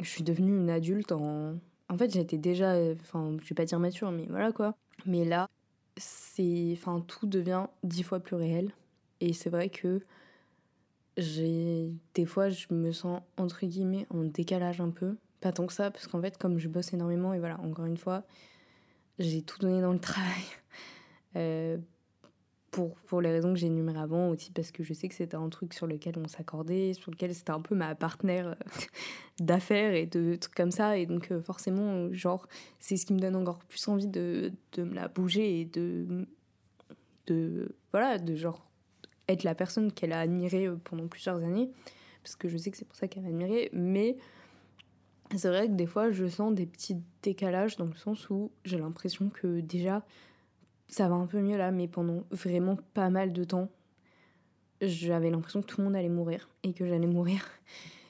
je 0.00 0.08
suis 0.08 0.22
devenue 0.22 0.56
une 0.56 0.70
adulte 0.70 1.12
en. 1.12 1.54
En 1.88 1.96
fait, 1.96 2.12
j'étais 2.12 2.38
déjà. 2.38 2.74
Enfin, 2.92 3.36
je 3.42 3.48
vais 3.48 3.54
pas 3.54 3.64
dire 3.64 3.78
mature, 3.78 4.10
mais 4.10 4.26
voilà 4.28 4.52
quoi. 4.52 4.74
Mais 5.06 5.24
là, 5.24 5.48
c'est. 5.96 6.70
Enfin, 6.72 7.00
tout 7.06 7.26
devient 7.26 7.66
dix 7.82 8.02
fois 8.02 8.20
plus 8.20 8.36
réel. 8.36 8.72
Et 9.20 9.32
c'est 9.32 9.50
vrai 9.50 9.68
que 9.68 10.02
j'ai. 11.16 11.90
Des 12.14 12.26
fois, 12.26 12.48
je 12.48 12.66
me 12.70 12.92
sens, 12.92 13.22
entre 13.36 13.66
guillemets, 13.66 14.06
en 14.10 14.24
décalage 14.24 14.80
un 14.80 14.90
peu. 14.90 15.16
Pas 15.40 15.52
tant 15.52 15.66
que 15.66 15.72
ça, 15.72 15.90
parce 15.90 16.06
qu'en 16.06 16.20
fait, 16.20 16.38
comme 16.38 16.58
je 16.58 16.68
bosse 16.68 16.92
énormément, 16.92 17.34
et 17.34 17.38
voilà, 17.38 17.60
encore 17.60 17.84
une 17.86 17.96
fois, 17.96 18.24
j'ai 19.18 19.42
tout 19.42 19.58
donné 19.58 19.80
dans 19.80 19.92
le 19.92 19.98
travail. 20.00 20.44
Euh, 21.36 21.78
pour, 22.70 22.94
pour 23.06 23.22
les 23.22 23.30
raisons 23.30 23.54
que 23.54 23.58
j'ai 23.58 23.68
énumérées 23.68 24.00
avant, 24.00 24.28
aussi 24.28 24.50
parce 24.50 24.70
que 24.70 24.82
je 24.82 24.92
sais 24.92 25.08
que 25.08 25.14
c'était 25.14 25.36
un 25.36 25.48
truc 25.48 25.72
sur 25.72 25.86
lequel 25.86 26.14
on 26.18 26.28
s'accordait, 26.28 26.92
sur 26.92 27.10
lequel 27.10 27.34
c'était 27.34 27.52
un 27.52 27.60
peu 27.60 27.74
ma 27.74 27.94
partenaire 27.94 28.48
euh, 28.48 28.54
d'affaires 29.40 29.94
et 29.94 30.04
de 30.04 30.36
trucs 30.36 30.54
comme 30.54 30.70
ça. 30.70 30.98
Et 30.98 31.06
donc, 31.06 31.30
euh, 31.32 31.40
forcément, 31.40 32.12
genre, 32.12 32.46
c'est 32.78 32.98
ce 32.98 33.06
qui 33.06 33.14
me 33.14 33.18
donne 33.18 33.36
encore 33.36 33.60
plus 33.60 33.88
envie 33.88 34.08
de, 34.08 34.52
de 34.72 34.82
me 34.82 34.94
la 34.94 35.08
bouger 35.08 35.60
et 35.60 35.64
de, 35.64 36.26
de. 37.26 37.74
Voilà, 37.92 38.18
de 38.18 38.34
genre 38.34 38.66
être 39.28 39.44
la 39.44 39.54
personne 39.54 39.92
qu'elle 39.92 40.12
a 40.12 40.20
admirée 40.20 40.66
euh, 40.66 40.76
pendant 40.82 41.06
plusieurs 41.06 41.36
années. 41.36 41.70
Parce 42.22 42.36
que 42.36 42.48
je 42.48 42.56
sais 42.56 42.70
que 42.70 42.76
c'est 42.76 42.84
pour 42.84 42.96
ça 42.96 43.08
qu'elle 43.08 43.22
m'a 43.22 43.28
admirée. 43.28 43.70
Mais 43.72 44.16
c'est 45.34 45.48
vrai 45.48 45.68
que 45.68 45.74
des 45.74 45.86
fois, 45.86 46.10
je 46.10 46.26
sens 46.26 46.54
des 46.54 46.66
petits 46.66 46.96
décalages 47.22 47.76
dans 47.76 47.86
le 47.86 47.94
sens 47.94 48.30
où 48.30 48.50
j'ai 48.64 48.78
l'impression 48.78 49.28
que 49.28 49.60
déjà 49.60 50.04
ça 50.88 51.08
va 51.08 51.16
un 51.16 51.26
peu 51.26 51.40
mieux 51.40 51.56
là, 51.56 51.72
mais 51.72 51.88
pendant 51.88 52.22
vraiment 52.30 52.78
pas 52.94 53.10
mal 53.10 53.32
de 53.32 53.44
temps, 53.44 53.68
j'avais 54.80 55.30
l'impression 55.30 55.60
que 55.62 55.66
tout 55.66 55.80
le 55.80 55.84
monde 55.84 55.96
allait 55.96 56.08
mourir 56.08 56.48
et 56.62 56.72
que 56.72 56.86
j'allais 56.86 57.06
mourir. 57.06 57.44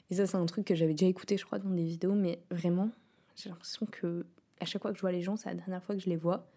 Et 0.09 0.15
ça, 0.15 0.25
c'est 0.25 0.37
un 0.37 0.45
truc 0.45 0.65
que 0.65 0.75
j'avais 0.75 0.93
déjà 0.93 1.07
écouté, 1.07 1.37
je 1.37 1.45
crois, 1.45 1.59
dans 1.59 1.69
des 1.69 1.83
vidéos, 1.83 2.13
mais 2.13 2.39
vraiment, 2.51 2.89
j'ai 3.35 3.49
l'impression 3.49 3.85
que 3.85 4.25
à 4.59 4.65
chaque 4.65 4.81
fois 4.81 4.91
que 4.91 4.97
je 4.97 5.01
vois 5.01 5.11
les 5.11 5.21
gens, 5.21 5.35
c'est 5.35 5.49
la 5.49 5.55
dernière 5.55 5.83
fois 5.83 5.95
que 5.95 6.01
je 6.01 6.09
les 6.09 6.15
vois. 6.15 6.47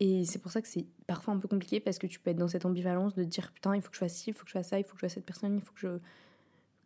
Et 0.00 0.24
c'est 0.24 0.38
pour 0.38 0.50
ça 0.50 0.60
que 0.60 0.68
c'est 0.68 0.86
parfois 1.06 1.34
un 1.34 1.38
peu 1.38 1.48
compliqué 1.48 1.80
parce 1.80 1.98
que 1.98 2.06
tu 2.06 2.18
peux 2.18 2.30
être 2.30 2.36
dans 2.36 2.48
cette 2.48 2.66
ambivalence 2.66 3.14
de 3.14 3.24
dire 3.24 3.52
putain, 3.52 3.76
il 3.76 3.82
faut 3.82 3.90
que 3.90 3.94
je 3.94 4.00
fasse 4.00 4.14
ci, 4.14 4.30
il 4.30 4.32
faut 4.32 4.44
que 4.44 4.48
je 4.48 4.54
fasse 4.54 4.68
ça, 4.68 4.78
il 4.78 4.84
faut 4.84 4.92
que 4.92 4.98
je 4.98 5.06
fasse 5.06 5.14
cette 5.14 5.24
personne, 5.24 5.54
il 5.54 5.60
faut 5.60 5.72
que 5.72 5.80
je, 5.80 5.98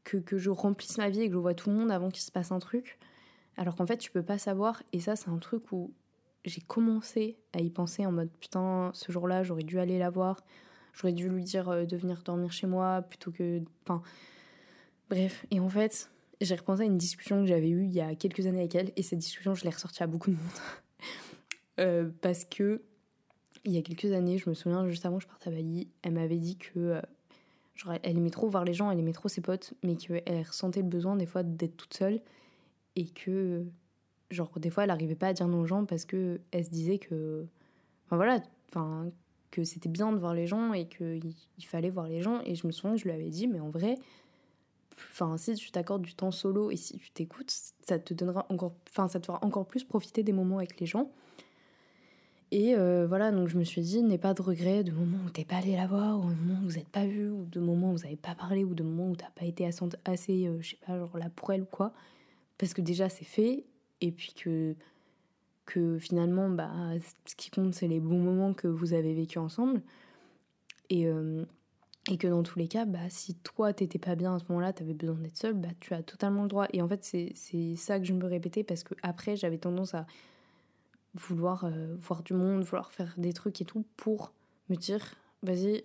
que, 0.05 0.17
que 0.19 0.39
je 0.39 0.51
remplisse 0.51 0.99
ma 0.99 1.09
vie 1.09 1.23
et 1.23 1.29
que 1.29 1.35
je 1.35 1.39
vois 1.39 1.55
tout 1.55 1.71
le 1.71 1.77
monde 1.77 1.91
avant 1.91 2.11
qu'il 2.11 2.23
se 2.23 2.31
passe 2.31 2.53
un 2.53 2.59
truc. 2.59 2.99
Alors 3.57 3.77
qu'en 3.77 3.87
fait, 3.87 3.97
tu 3.97 4.11
peux 4.11 4.23
pas 4.23 4.39
savoir. 4.39 4.83
Et 4.93 5.01
ça, 5.01 5.17
c'est 5.17 5.31
un 5.31 5.39
truc 5.39 5.73
où 5.73 5.93
j'ai 6.45 6.61
commencé 6.61 7.37
à 7.53 7.61
y 7.61 7.71
penser 7.71 8.07
en 8.07 8.13
mode 8.13 8.31
putain, 8.41 8.91
ce 8.95 9.11
jour-là, 9.11 9.43
j'aurais 9.43 9.65
dû 9.65 9.79
aller 9.79 9.99
la 9.99 10.11
voir, 10.11 10.45
j'aurais 10.95 11.13
dû 11.13 11.29
lui 11.29 11.45
dire 11.45 11.69
euh, 11.69 11.85
de 11.85 11.97
venir 11.97 12.23
dormir 12.23 12.53
chez 12.53 12.67
moi 12.67 13.03
plutôt 13.03 13.31
que. 13.31 13.63
Enfin, 13.85 14.03
bref. 15.09 15.47
Et 15.51 15.61
en 15.61 15.69
fait, 15.69 16.11
j'ai 16.41 16.55
repensé 16.55 16.83
à 16.83 16.87
une 16.87 16.99
discussion 16.99 17.41
que 17.41 17.47
j'avais 17.47 17.71
eue 17.71 17.85
il 17.85 17.93
y 17.93 18.01
a 18.01 18.15
quelques 18.15 18.47
années 18.47 18.61
avec 18.61 18.75
elle, 18.75 18.93
et 18.97 19.03
cette 19.03 19.19
discussion, 19.19 19.55
je 19.55 19.65
l'ai 19.65 19.71
ressortie 19.71 20.03
à 20.03 20.07
beaucoup 20.07 20.31
de 20.31 20.37
monde. 20.37 20.47
Euh, 21.81 22.11
parce 22.23 22.45
que, 22.45 22.83
il 23.65 23.73
y 23.73 23.79
a 23.79 23.83
quelques 23.83 24.13
années, 24.13 24.39
je 24.39 24.49
me 24.49 24.55
souviens, 24.55 24.87
juste 24.89 25.07
avant 25.07 25.19
que 25.19 25.25
je 25.25 25.29
parte 25.29 25.47
à 25.47 25.51
Bali, 25.51 25.89
elle 26.03 26.13
m'avait 26.13 26.39
dit 26.39 26.57
que. 26.57 26.79
Euh, 26.79 27.01
genre, 27.75 27.95
elle 28.03 28.17
aimait 28.17 28.31
trop 28.31 28.49
voir 28.49 28.65
les 28.65 28.75
gens, 28.75 28.91
elle 28.91 28.99
aimait 28.99 29.13
trop 29.13 29.29
ses 29.29 29.41
potes, 29.41 29.75
mais 29.85 29.97
qu'elle 29.97 30.43
ressentait 30.43 30.83
le 30.83 30.89
besoin 30.89 31.17
des 31.17 31.27
fois 31.27 31.43
d'être 31.45 31.77
toute 31.77 31.95
seule, 31.95 32.21
et 32.97 33.07
que 33.07 33.65
genre 34.31 34.51
des 34.59 34.71
fois 34.71 34.83
elle 34.85 34.89
n'arrivait 34.89 35.15
pas 35.15 35.29
à 35.29 35.33
dire 35.33 35.49
non 35.49 35.61
aux 35.61 35.67
gens 35.67 35.85
parce 35.85 36.05
que 36.05 36.41
elle 36.51 36.65
se 36.65 36.71
disait 36.71 36.99
que 36.99 37.47
enfin 38.07 38.17
voilà 38.17 38.41
enfin 38.69 39.11
que 39.51 39.65
c'était 39.65 39.89
bien 39.89 40.13
de 40.13 40.19
voir 40.19 40.35
les 40.35 40.47
gens 40.47 40.73
et 40.73 40.87
qu'il 40.87 41.35
il 41.59 41.65
fallait 41.65 41.91
voir 41.91 42.09
les 42.09 42.21
gens 42.21 42.43
et 42.45 42.55
je 42.55 42.67
me 42.67 42.73
souviens 42.73 42.93
que 42.93 43.01
je 43.01 43.05
lui 43.05 43.13
avais 43.13 43.31
dit 43.31 43.47
mais 43.47 43.61
en 43.61 43.71
vrai 43.71 43.95
enfin 44.97 45.37
si 45.39 45.55
tu 45.55 45.71
t'accordes 45.71 46.03
du 46.03 46.15
temps 46.15 46.31
solo 46.31 46.71
et 46.71 46.77
si 46.77 46.99
tu 46.99 47.11
t'écoutes 47.11 47.51
ça 47.87 47.99
te 47.99 48.13
donnera 48.13 48.47
encore 48.51 48.75
enfin 48.91 49.09
ça 49.09 49.21
te 49.21 49.27
fera 49.27 49.39
encore 49.43 49.67
plus 49.67 49.85
profiter 49.85 50.23
des 50.23 50.33
moments 50.33 50.59
avec 50.59 50.79
les 50.81 50.87
gens 50.87 51.11
et 52.51 52.75
euh, 52.75 53.07
voilà 53.07 53.31
donc 53.31 53.49
je 53.49 53.59
me 53.59 53.65
suis 53.65 53.83
dit 53.83 54.03
n'aie 54.03 54.19
pas 54.19 54.35
de 54.35 54.43
regrets 54.43 54.83
de 54.83 54.93
moments 54.93 55.19
où 55.27 55.31
t'es 55.31 55.45
pas 55.45 55.57
allé 55.57 55.77
la 55.77 55.87
voir 55.87 56.19
ou 56.19 56.31
de 56.31 56.35
moments 56.35 56.61
où 56.61 56.69
vous 56.69 56.77
n'êtes 56.77 56.89
pas 56.89 57.07
vu 57.07 57.29
ou 57.29 57.45
de 57.45 57.61
moments 57.61 57.93
où 57.93 57.97
vous 57.97 58.05
n'avez 58.05 58.17
pas 58.17 58.35
parlé 58.35 58.65
ou 58.65 58.75
de 58.75 58.83
moments 58.83 59.11
où 59.11 59.17
t'as 59.17 59.31
pas 59.31 59.45
été 59.45 59.67
assez, 59.67 60.47
euh, 60.47 60.59
je 60.61 60.71
sais 60.71 60.79
pas 60.87 60.99
genre 60.99 61.17
là 61.19 61.29
pour 61.35 61.53
elle 61.53 61.63
ou 61.63 61.69
quoi 61.71 61.93
parce 62.57 62.75
que 62.75 62.81
déjà 62.81 63.09
c'est 63.09 63.25
fait 63.25 63.65
et 64.01 64.13
puis 64.13 64.33
que, 64.33 64.75
que 65.67 65.99
finalement, 65.99 66.49
bah, 66.49 66.71
ce 67.27 67.35
qui 67.37 67.51
compte, 67.51 67.75
c'est 67.75 67.89
les 67.89 68.01
bons 68.01 68.21
moments 68.21 68.55
que 68.55 68.69
vous 68.69 68.93
avez 68.95 69.15
vécu 69.15 69.39
ensemble. 69.39 69.83
Et, 70.91 71.07
euh, 71.07 71.45
et 72.11 72.17
que 72.17 72.27
dans 72.27 72.43
tous 72.43 72.59
les 72.59 72.69
cas, 72.69 72.87
bah, 72.87 73.11
si 73.11 73.35
toi, 73.35 73.73
t'étais 73.73 73.99
pas 73.99 74.15
bien 74.15 74.35
à 74.35 74.39
ce 74.39 74.45
moment-là, 74.49 74.73
t'avais 74.73 74.95
besoin 74.95 75.17
d'être 75.17 75.37
seule, 75.37 75.55
bah, 75.55 75.69
tu 75.81 75.93
as 75.95 76.03
totalement 76.03 76.43
le 76.43 76.49
droit. 76.49 76.67
Et 76.73 76.81
en 76.81 76.89
fait, 76.89 77.05
c'est 77.05 77.77
ça 77.77 77.99
que 77.99 78.07
je 78.07 78.13
me 78.13 78.25
répéter 78.25 78.65
parce 78.65 78.83
que 78.83 78.95
après, 79.03 79.37
j'avais 79.37 79.59
tendance 79.59 79.95
à 79.95 80.07
vouloir 81.15 81.65
euh, 81.65 81.97
voir 82.01 82.23
du 82.23 82.35
monde, 82.35 82.63
vouloir 82.63 82.93
faire 82.93 83.15
des 83.17 83.33
trucs 83.33 83.61
et 83.61 83.65
tout 83.65 83.85
pour 83.97 84.33
me 84.69 84.77
dire, 84.77 85.15
vas-y, 85.43 85.85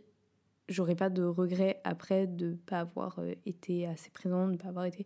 j'aurais 0.69 0.95
pas 0.95 1.09
de 1.09 1.23
regrets 1.23 1.81
après 1.83 2.27
de 2.27 2.53
pas 2.65 2.79
avoir 2.79 3.19
euh, 3.19 3.33
été 3.45 3.87
assez 3.87 4.09
présente, 4.09 4.53
de 4.53 4.57
pas 4.57 4.69
avoir 4.69 4.85
été 4.85 5.05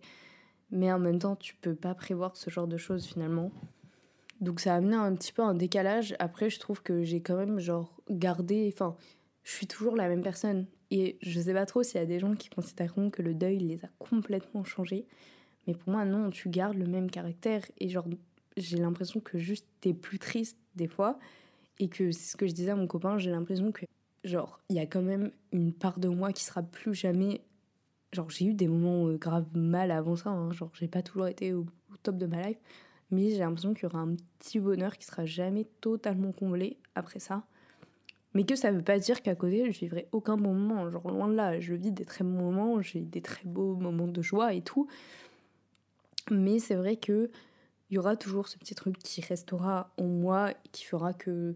mais 0.71 0.91
en 0.91 0.99
même 0.99 1.19
temps, 1.19 1.35
tu 1.35 1.55
peux 1.55 1.75
pas 1.75 1.95
prévoir 1.95 2.35
ce 2.35 2.49
genre 2.49 2.67
de 2.67 2.77
choses 2.77 3.05
finalement. 3.05 3.51
Donc 4.41 4.59
ça 4.59 4.73
a 4.73 4.77
amené 4.77 4.95
un 4.95 5.15
petit 5.15 5.31
peu 5.31 5.41
un 5.41 5.53
décalage. 5.53 6.15
Après, 6.19 6.49
je 6.49 6.59
trouve 6.59 6.83
que 6.83 7.03
j'ai 7.03 7.21
quand 7.21 7.37
même 7.37 7.59
genre 7.59 8.01
gardé. 8.09 8.69
Enfin, 8.73 8.95
je 9.43 9.51
suis 9.51 9.67
toujours 9.67 9.95
la 9.95 10.07
même 10.09 10.21
personne. 10.21 10.67
Et 10.91 11.17
je 11.21 11.39
sais 11.39 11.53
pas 11.53 11.65
trop 11.65 11.83
s'il 11.83 11.99
y 11.99 12.03
a 12.03 12.07
des 12.07 12.19
gens 12.19 12.33
qui 12.35 12.49
considèrent 12.49 12.93
que 13.11 13.21
le 13.21 13.33
deuil 13.33 13.59
les 13.59 13.83
a 13.83 13.89
complètement 13.97 14.63
changés. 14.63 15.05
Mais 15.65 15.73
pour 15.73 15.91
moi, 15.91 16.05
non, 16.05 16.29
tu 16.29 16.49
gardes 16.49 16.77
le 16.77 16.85
même 16.85 17.09
caractère. 17.09 17.63
Et 17.79 17.89
genre, 17.89 18.07
j'ai 18.57 18.77
l'impression 18.77 19.19
que 19.19 19.37
juste 19.37 19.65
t'es 19.81 19.93
plus 19.93 20.19
triste 20.19 20.57
des 20.75 20.87
fois. 20.87 21.19
Et 21.79 21.89
que 21.89 22.11
c'est 22.11 22.31
ce 22.31 22.37
que 22.37 22.47
je 22.47 22.53
disais 22.53 22.71
à 22.71 22.75
mon 22.75 22.87
copain, 22.87 23.17
j'ai 23.19 23.29
l'impression 23.29 23.71
que, 23.71 23.85
genre, 24.23 24.59
il 24.69 24.75
y 24.75 24.79
a 24.79 24.87
quand 24.87 25.03
même 25.03 25.31
une 25.51 25.73
part 25.73 25.99
de 25.99 26.07
moi 26.07 26.33
qui 26.33 26.43
sera 26.43 26.63
plus 26.63 26.95
jamais. 26.95 27.41
Genre, 28.13 28.29
j'ai 28.29 28.45
eu 28.45 28.53
des 28.53 28.67
moments 28.67 29.07
euh, 29.07 29.17
graves 29.17 29.45
mal 29.55 29.91
avant 29.91 30.15
ça. 30.15 30.31
Hein. 30.31 30.51
Genre, 30.51 30.71
j'ai 30.73 30.87
pas 30.87 31.03
toujours 31.03 31.27
été 31.27 31.53
au, 31.53 31.65
top 32.01 32.17
de 32.17 32.25
ma 32.25 32.41
life. 32.41 32.57
Mais 33.11 33.29
j'ai 33.29 33.39
l'impression 33.39 33.73
qu'il 33.73 33.83
y 33.83 33.85
aura 33.85 33.99
un 33.99 34.15
petit 34.39 34.59
bonheur 34.59 34.97
qui 34.97 35.05
sera 35.05 35.25
jamais 35.25 35.65
totalement 35.81 36.31
comblé 36.31 36.77
après 36.95 37.19
ça. 37.19 37.45
Mais 38.33 38.43
que 38.43 38.55
ça 38.55 38.71
veut 38.71 38.83
pas 38.83 38.99
dire 38.99 39.21
qu'à 39.21 39.35
côté, 39.35 39.71
je 39.71 39.79
vivrai 39.79 40.07
aucun 40.11 40.35
bon 40.35 40.53
moment. 40.53 40.89
Genre, 40.89 41.09
loin 41.09 41.27
de 41.27 41.35
là, 41.35 41.59
je 41.59 41.75
vis 41.75 41.91
des 41.91 42.05
très 42.05 42.23
bons 42.23 42.51
moments, 42.51 42.81
j'ai 42.81 43.01
des 43.01 43.21
très 43.21 43.45
beaux 43.45 43.75
moments 43.75 44.07
de 44.07 44.21
joie 44.21 44.53
et 44.53 44.61
tout. 44.61 44.87
Mais 46.31 46.59
c'est 46.59 46.75
vrai 46.75 46.97
que 46.97 47.29
il 47.89 47.95
y 47.95 47.97
aura 47.97 48.15
toujours 48.15 48.47
ce 48.47 48.57
petit 48.57 48.75
truc 48.75 48.97
qui 48.97 49.21
restera 49.21 49.91
en 49.97 50.05
moi, 50.05 50.53
qui 50.71 50.85
fera 50.85 51.13
que. 51.13 51.55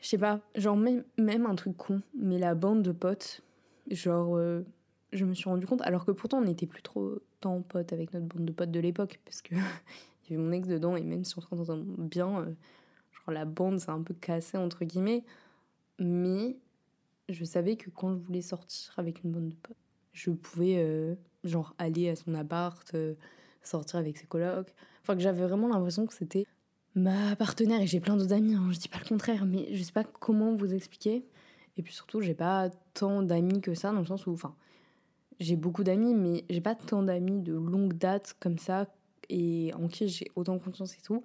Je 0.00 0.08
sais 0.08 0.18
pas, 0.18 0.40
genre 0.54 0.76
même, 0.76 1.04
même 1.18 1.44
un 1.44 1.54
truc 1.54 1.76
con, 1.76 2.00
mais 2.14 2.38
la 2.38 2.54
bande 2.54 2.82
de 2.82 2.90
potes, 2.90 3.42
genre, 3.90 4.36
euh, 4.36 4.64
je 5.12 5.26
me 5.26 5.34
suis 5.34 5.48
rendu 5.48 5.66
compte, 5.66 5.82
alors 5.82 6.06
que 6.06 6.10
pourtant 6.10 6.38
on 6.38 6.44
n'était 6.44 6.66
plus 6.66 6.80
trop 6.80 7.18
tant 7.40 7.60
potes 7.60 7.92
avec 7.92 8.14
notre 8.14 8.24
bande 8.24 8.46
de 8.46 8.52
potes 8.52 8.70
de 8.70 8.80
l'époque, 8.80 9.20
parce 9.26 9.42
que 9.42 9.54
il 10.24 10.30
y 10.30 10.34
avait 10.34 10.42
mon 10.42 10.52
ex 10.52 10.68
dedans, 10.68 10.96
et 10.96 11.02
même 11.02 11.24
si 11.24 11.34
on 11.36 11.42
se 11.42 11.72
bien, 11.98 12.40
euh, 12.40 12.44
genre 13.12 13.30
la 13.30 13.44
bande 13.44 13.78
s'est 13.78 13.90
un 13.90 14.02
peu 14.02 14.14
cassée, 14.14 14.56
entre 14.56 14.86
guillemets, 14.86 15.22
mais 15.98 16.56
je 17.28 17.44
savais 17.44 17.76
que 17.76 17.90
quand 17.90 18.14
je 18.14 18.18
voulais 18.20 18.40
sortir 18.40 18.94
avec 18.96 19.22
une 19.22 19.32
bande 19.32 19.50
de 19.50 19.56
potes, 19.56 19.76
je 20.14 20.30
pouvais, 20.30 20.76
euh, 20.78 21.14
genre, 21.44 21.74
aller 21.76 22.08
à 22.08 22.16
son 22.16 22.34
appart 22.34 22.94
sortir 23.62 23.98
avec 23.98 24.16
ses 24.16 24.26
colocs. 24.26 24.74
Enfin, 25.02 25.14
que 25.14 25.20
j'avais 25.20 25.46
vraiment 25.46 25.68
l'impression 25.68 26.06
que 26.06 26.14
c'était 26.14 26.46
ma 26.94 27.36
partenaire. 27.36 27.80
Et 27.80 27.86
j'ai 27.86 28.00
plein 28.00 28.16
d'autres 28.16 28.32
amis, 28.32 28.54
hein, 28.54 28.68
je 28.70 28.78
dis 28.78 28.88
pas 28.88 28.98
le 28.98 29.08
contraire, 29.08 29.44
mais 29.46 29.74
je 29.74 29.82
sais 29.82 29.92
pas 29.92 30.04
comment 30.04 30.54
vous 30.54 30.74
expliquer. 30.74 31.24
Et 31.76 31.82
puis 31.82 31.94
surtout, 31.94 32.20
j'ai 32.20 32.34
pas 32.34 32.70
tant 32.94 33.22
d'amis 33.22 33.60
que 33.60 33.74
ça, 33.74 33.92
dans 33.92 34.00
le 34.00 34.06
sens 34.06 34.26
où, 34.26 34.32
enfin, 34.32 34.54
j'ai 35.38 35.56
beaucoup 35.56 35.84
d'amis, 35.84 36.14
mais 36.14 36.44
j'ai 36.50 36.60
pas 36.60 36.74
tant 36.74 37.02
d'amis 37.02 37.40
de 37.40 37.54
longue 37.54 37.94
date 37.94 38.36
comme 38.40 38.58
ça 38.58 38.86
et 39.28 39.72
en 39.74 39.88
qui 39.88 40.08
j'ai 40.08 40.26
autant 40.36 40.58
confiance 40.58 40.94
et 40.94 41.00
tout. 41.02 41.24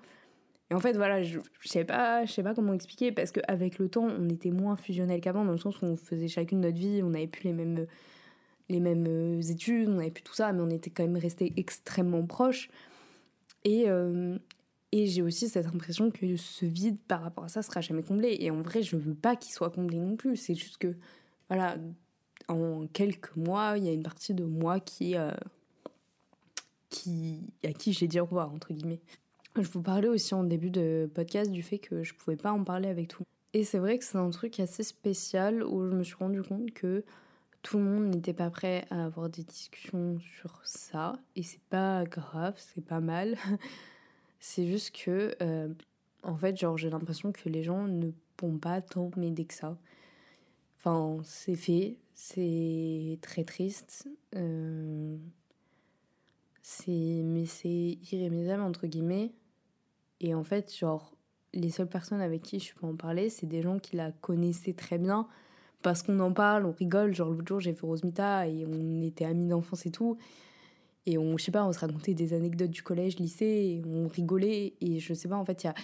Et 0.72 0.74
en 0.74 0.80
fait, 0.80 0.94
voilà, 0.94 1.22
je, 1.22 1.40
je 1.60 1.68
sais 1.68 1.84
pas, 1.84 2.26
je 2.26 2.32
sais 2.32 2.44
pas 2.44 2.56
comment 2.56 2.74
expliquer 2.74 3.12
parce 3.12 3.32
qu'avec 3.32 3.78
le 3.78 3.90
temps, 3.90 4.08
on 4.08 4.30
était 4.30 4.52
moins 4.52 4.76
fusionnels 4.76 5.22
qu'avant, 5.22 5.46
dans 5.46 5.52
le 5.52 5.58
sens 5.58 5.82
où 5.82 5.86
on 5.86 5.96
faisait 5.96 6.28
chacune 6.28 6.62
notre 6.62 6.78
vie, 6.78 7.02
on 7.04 7.14
avait 7.14 7.28
plus 7.28 7.44
les 7.44 7.54
mêmes 7.54 7.86
les 8.70 8.80
mêmes 8.80 9.06
euh, 9.08 9.42
études, 9.42 9.90
on 9.90 10.00
avait 10.00 10.12
plus 10.12 10.24
tout 10.24 10.34
ça, 10.34 10.52
mais 10.52 10.62
on 10.62 10.70
était 10.70 10.90
quand 10.90 11.04
même 11.04 11.18
restés 11.18 11.54
extrêmement 11.58 12.26
proches. 12.26 12.70
Et, 13.64 13.86
euh, 13.88 14.38
et 14.92 15.08
j'ai 15.08 15.22
aussi 15.22 15.50
cette 15.50 15.68
impression 15.68 16.12
que 16.12 16.36
ce 16.36 16.66
vide 16.66 16.98
par 17.08 17.22
rapport 17.22 17.44
à 17.44 17.48
ça 17.50 17.62
sera 17.62 17.82
jamais 17.82 18.04
comblé. 18.04 18.38
Et 18.40 18.52
en 18.52 18.62
vrai, 18.62 18.82
je 18.82 18.96
veux 18.96 19.16
pas 19.16 19.36
qu'il 19.36 19.54
soit 19.54 19.70
comblé 19.70 19.98
non 19.98 20.16
plus. 20.16 20.36
C'est 20.36 20.56
juste 20.56 20.78
que, 20.78 20.96
voilà, 21.50 21.78
en 22.48 22.88
quelques 22.88 23.36
mois, 23.36 23.78
il 23.78 23.84
y 23.84 23.90
a 23.90 23.94
une 23.94 24.04
partie 24.04 24.34
de 24.34 24.44
moi 24.44 24.80
qui, 24.80 25.16
euh, 25.18 25.32
qui 26.90 27.42
à 27.64 27.74
qui 27.74 27.94
j'ai 27.94 28.08
dit 28.08 28.20
au 28.20 28.26
revoir, 28.26 28.54
entre 28.54 28.74
guillemets. 28.74 29.02
Je 29.56 29.68
vous 29.70 29.82
parlais 29.82 30.10
aussi 30.10 30.34
en 30.34 30.44
début 30.44 30.70
de 30.70 31.10
podcast 31.14 31.50
du 31.50 31.64
fait 31.64 31.80
que 31.80 32.04
je 32.04 32.14
pouvais 32.14 32.36
pas 32.36 32.52
en 32.52 32.64
parler 32.64 32.90
avec 32.90 33.08
tout. 33.08 33.24
Et 33.54 33.64
c'est 33.64 33.80
vrai 33.80 33.98
que 33.98 34.04
c'est 34.04 34.18
un 34.18 34.30
truc 34.32 34.60
assez 34.60 34.84
spécial 34.84 35.64
où 35.64 35.86
je 35.86 35.96
me 35.96 36.04
suis 36.04 36.16
rendu 36.16 36.42
compte 36.42 36.72
que 36.72 37.06
tout 37.66 37.80
le 37.80 37.84
monde 37.84 38.14
n'était 38.14 38.34
pas 38.34 38.52
prêt 38.52 38.86
à 38.92 39.06
avoir 39.06 39.28
des 39.28 39.42
discussions 39.42 40.20
sur 40.20 40.62
ça 40.64 41.14
et 41.36 41.42
c'est 41.42 41.64
pas 41.72 42.04
grave, 42.06 42.54
c'est 42.58 42.86
pas 42.86 43.00
mal. 43.00 43.38
c'est 44.40 44.68
juste 44.68 44.96
que 44.96 45.36
euh, 45.42 45.74
en 46.22 46.38
fait, 46.38 46.56
genre 46.56 46.78
j'ai 46.78 46.92
l'impression 46.92 47.32
que 47.32 47.50
les 47.50 47.64
gens 47.64 47.88
ne 47.88 48.12
vont 48.40 48.60
pas 48.60 48.82
tant 48.82 49.10
m'aider 49.18 49.46
que 49.46 49.56
ça. 49.56 49.80
Enfin, 50.78 51.18
c'est 51.24 51.56
fait, 51.56 51.98
c'est 52.14 53.18
très 53.24 53.44
triste. 53.44 54.08
Euh, 54.36 55.18
c'est 56.62 56.92
mais 57.24 57.48
c'est 57.48 57.98
irrémédiable 58.12 58.62
entre 58.62 58.86
guillemets. 58.86 59.34
Et 60.20 60.36
en 60.36 60.44
fait, 60.44 60.72
genre 60.78 61.16
les 61.52 61.72
seules 61.72 61.90
personnes 61.90 62.22
avec 62.22 62.44
qui 62.44 62.60
je 62.60 62.76
peux 62.76 62.86
en 62.86 62.96
parler, 62.96 63.32
c'est 63.32 63.48
des 63.48 63.64
gens 63.64 63.80
qui 63.80 63.96
la 63.96 64.12
connaissaient 64.12 64.74
très 64.74 65.00
bien 65.00 65.28
parce 65.86 66.02
qu'on 66.02 66.20
en 66.20 66.32
parle, 66.32 66.66
on 66.66 66.72
rigole. 66.72 67.14
Genre 67.14 67.30
l'autre 67.30 67.48
jour, 67.48 67.60
j'ai 67.60 67.72
fait 67.76 67.86
Rosmita 67.86 68.48
et 68.48 68.66
on 68.66 69.04
était 69.04 69.24
amis 69.24 69.48
d'enfance 69.48 69.86
et 69.86 69.92
tout. 69.92 70.18
Et 71.06 71.20
on, 71.20 71.38
je 71.38 71.44
sais 71.44 71.52
pas, 71.52 71.64
on 71.64 71.72
se 71.72 71.78
racontait 71.78 72.16
des 72.16 72.34
anecdotes 72.34 72.72
du 72.72 72.82
collège, 72.82 73.20
lycée, 73.20 73.84
on 73.86 74.08
rigolait. 74.08 74.74
Et 74.82 75.00
je 75.00 75.14
sais 75.14 75.30
pas, 75.30 75.36
en 75.36 75.46
fait, 75.46 75.64
y 75.64 75.68
a. 75.68 75.76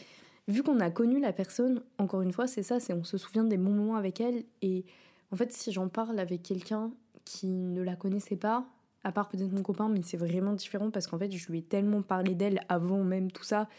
Vu 0.47 0.63
qu'on 0.63 0.79
a 0.79 0.89
connu 0.89 1.19
la 1.19 1.31
personne, 1.33 1.83
encore 1.99 2.23
une 2.23 2.33
fois, 2.33 2.47
c'est 2.47 2.63
ça, 2.63 2.79
c'est 2.79 2.93
on 2.93 3.03
se 3.03 3.19
souvient 3.19 3.43
des 3.43 3.57
bons 3.57 3.73
moments 3.73 3.95
avec 3.95 4.19
elle. 4.19 4.43
Et 4.63 4.85
en 5.31 5.35
fait, 5.35 5.51
si 5.53 5.71
j'en 5.71 5.87
parle 5.87 6.17
avec 6.17 6.41
quelqu'un 6.41 6.89
qui 7.23 7.45
ne 7.45 7.83
la 7.83 7.95
connaissait 7.95 8.37
pas, 8.37 8.65
à 9.03 9.11
part 9.11 9.29
peut-être 9.29 9.51
mon 9.51 9.61
copain, 9.61 9.87
mais 9.87 10.01
c'est 10.01 10.17
vraiment 10.17 10.53
différent 10.53 10.89
parce 10.89 11.05
qu'en 11.05 11.19
fait, 11.19 11.31
je 11.31 11.51
lui 11.51 11.59
ai 11.59 11.61
tellement 11.61 12.01
parlé 12.01 12.33
d'elle 12.33 12.61
avant 12.69 13.03
même 13.03 13.31
tout 13.31 13.43
ça, 13.43 13.69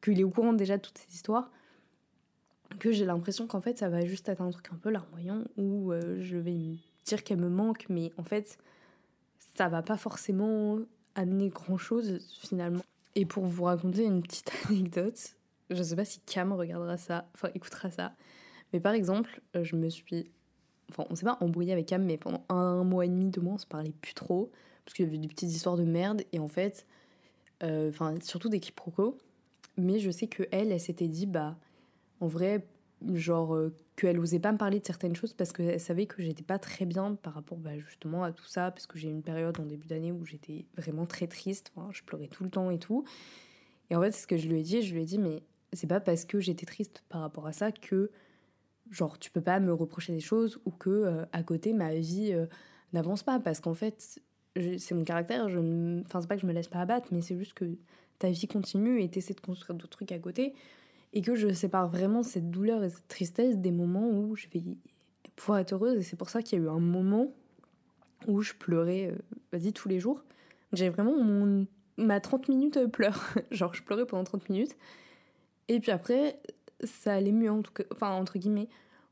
qu'il 0.00 0.20
est 0.20 0.24
au 0.24 0.30
courant 0.30 0.52
déjà 0.52 0.76
de 0.76 0.82
toutes 0.82 0.98
ces 0.98 1.12
histoires 1.12 1.50
que 2.78 2.92
j'ai 2.92 3.04
l'impression 3.04 3.46
qu'en 3.46 3.60
fait 3.60 3.78
ça 3.78 3.88
va 3.88 4.04
juste 4.04 4.28
être 4.28 4.40
un 4.40 4.50
truc 4.50 4.68
un 4.72 4.76
peu 4.76 4.90
larmoyant 4.90 5.44
où 5.56 5.92
euh, 5.92 6.18
je 6.20 6.36
vais 6.36 6.52
me 6.52 6.76
dire 7.04 7.24
qu'elle 7.24 7.40
me 7.40 7.48
manque, 7.48 7.86
mais 7.88 8.12
en 8.18 8.24
fait 8.24 8.58
ça 9.54 9.68
va 9.68 9.82
pas 9.82 9.96
forcément 9.96 10.78
amener 11.14 11.48
grand 11.48 11.78
chose 11.78 12.18
finalement. 12.40 12.82
Et 13.14 13.24
pour 13.24 13.46
vous 13.46 13.64
raconter 13.64 14.04
une 14.04 14.22
petite 14.22 14.52
anecdote, 14.68 15.36
je 15.70 15.82
sais 15.82 15.96
pas 15.96 16.04
si 16.04 16.20
Cam 16.20 16.52
regardera 16.52 16.96
ça, 16.96 17.28
enfin 17.34 17.48
écoutera 17.54 17.90
ça, 17.90 18.12
mais 18.72 18.80
par 18.80 18.92
exemple, 18.92 19.40
euh, 19.54 19.64
je 19.64 19.76
me 19.76 19.88
suis. 19.88 20.30
Enfin, 20.90 21.04
on 21.10 21.14
s'est 21.14 21.24
pas 21.24 21.38
embrouillé 21.40 21.72
avec 21.72 21.86
Cam, 21.86 22.04
mais 22.04 22.16
pendant 22.16 22.44
un 22.48 22.84
mois 22.84 23.04
et 23.04 23.08
demi, 23.08 23.30
deux 23.30 23.40
mois, 23.40 23.54
on 23.54 23.58
se 23.58 23.66
parlait 23.66 23.92
plus 24.00 24.14
trop, 24.14 24.52
parce 24.84 24.94
qu'il 24.94 25.04
y 25.04 25.08
avait 25.08 25.18
des 25.18 25.28
petites 25.28 25.50
histoires 25.50 25.76
de 25.76 25.84
merde, 25.84 26.22
et 26.32 26.38
en 26.38 26.48
fait, 26.48 26.86
euh, 27.62 27.88
enfin, 27.88 28.14
surtout 28.22 28.48
des 28.48 28.60
quiproquos. 28.60 29.18
Mais 29.76 29.98
je 29.98 30.10
sais 30.10 30.26
que 30.26 30.44
elle, 30.52 30.72
elle 30.72 30.80
s'était 30.80 31.08
dit, 31.08 31.26
bah, 31.26 31.56
en 32.20 32.26
vrai, 32.26 32.66
genre 33.12 33.54
euh, 33.54 33.74
qu'elle 33.94 34.18
osait 34.18 34.38
pas 34.38 34.52
me 34.52 34.58
parler 34.58 34.80
de 34.80 34.86
certaines 34.86 35.14
choses 35.14 35.34
parce 35.34 35.52
qu'elle 35.52 35.80
savait 35.80 36.06
que 36.06 36.22
j'étais 36.22 36.42
pas 36.42 36.58
très 36.58 36.86
bien 36.86 37.14
par 37.14 37.34
rapport 37.34 37.58
bah, 37.58 37.78
justement 37.78 38.24
à 38.24 38.32
tout 38.32 38.46
ça, 38.46 38.70
parce 38.70 38.86
que 38.86 38.98
j'ai 38.98 39.08
eu 39.08 39.12
une 39.12 39.22
période 39.22 39.58
en 39.60 39.64
début 39.64 39.86
d'année 39.86 40.12
où 40.12 40.24
j'étais 40.24 40.66
vraiment 40.76 41.06
très 41.06 41.26
triste, 41.26 41.72
je 41.90 42.02
pleurais 42.02 42.28
tout 42.28 42.44
le 42.44 42.50
temps 42.50 42.70
et 42.70 42.78
tout. 42.78 43.04
Et 43.90 43.96
en 43.96 44.02
fait, 44.02 44.12
ce 44.12 44.26
que 44.26 44.36
je 44.36 44.48
lui 44.48 44.60
ai 44.60 44.62
dit, 44.62 44.82
je 44.82 44.94
lui 44.94 45.02
ai 45.02 45.04
dit, 45.04 45.18
mais 45.18 45.42
c'est 45.72 45.86
pas 45.86 46.00
parce 46.00 46.24
que 46.24 46.40
j'étais 46.40 46.66
triste 46.66 47.04
par 47.08 47.20
rapport 47.20 47.46
à 47.46 47.52
ça 47.52 47.70
que, 47.70 48.10
genre, 48.90 49.18
tu 49.18 49.30
peux 49.30 49.40
pas 49.40 49.60
me 49.60 49.72
reprocher 49.72 50.12
des 50.12 50.20
choses 50.20 50.60
ou 50.64 50.70
que 50.70 50.90
euh, 50.90 51.24
à 51.32 51.42
côté, 51.42 51.72
ma 51.72 51.94
vie 51.94 52.32
euh, 52.32 52.46
n'avance 52.92 53.22
pas. 53.22 53.38
Parce 53.38 53.60
qu'en 53.60 53.74
fait, 53.74 54.20
c'est 54.78 54.94
mon 54.94 55.04
caractère, 55.04 55.48
je 55.48 55.58
ne... 55.58 56.02
enfin, 56.02 56.20
c'est 56.20 56.26
pas 56.26 56.36
que 56.36 56.42
je 56.42 56.46
me 56.46 56.52
laisse 56.52 56.68
pas 56.68 56.80
abattre, 56.80 57.08
mais 57.12 57.20
c'est 57.20 57.36
juste 57.36 57.54
que 57.54 57.76
ta 58.18 58.30
vie 58.30 58.48
continue 58.48 59.02
et 59.02 59.08
t'essaies 59.08 59.34
de 59.34 59.40
construire 59.40 59.76
d'autres 59.76 59.90
trucs 59.90 60.12
à 60.12 60.18
côté 60.18 60.54
et 61.16 61.22
que 61.22 61.34
je 61.34 61.48
sépare 61.48 61.88
vraiment 61.88 62.22
cette 62.22 62.50
douleur 62.50 62.84
et 62.84 62.90
cette 62.90 63.08
tristesse 63.08 63.56
des 63.56 63.70
moments 63.70 64.10
où 64.10 64.36
je 64.36 64.48
vais 64.52 64.62
pouvoir 65.34 65.60
être 65.60 65.72
heureuse. 65.72 65.96
Et 65.96 66.02
c'est 66.02 66.14
pour 66.14 66.28
ça 66.28 66.42
qu'il 66.42 66.58
y 66.58 66.60
a 66.60 66.64
eu 66.66 66.68
un 66.68 66.78
moment 66.78 67.32
où 68.26 68.42
je 68.42 68.52
pleurais, 68.52 69.06
euh, 69.06 69.16
vas-y, 69.50 69.72
tous 69.72 69.88
les 69.88 69.98
jours. 69.98 70.22
J'avais 70.74 70.90
vraiment 70.90 71.16
mon, 71.16 71.66
ma 71.96 72.20
30 72.20 72.50
minutes 72.50 72.76
euh, 72.76 72.86
pleure. 72.86 73.32
Genre, 73.50 73.72
je 73.72 73.82
pleurais 73.82 74.04
pendant 74.04 74.24
30 74.24 74.50
minutes. 74.50 74.76
Et 75.68 75.80
puis 75.80 75.90
après, 75.90 76.38
ça 76.84 77.14
allait 77.14 77.32
mieux, 77.32 77.50
en 77.50 77.62
tout 77.62 77.72
cas, 77.72 77.84
enfin, 77.94 78.10
entre 78.10 78.38
guillemets. 78.38 78.68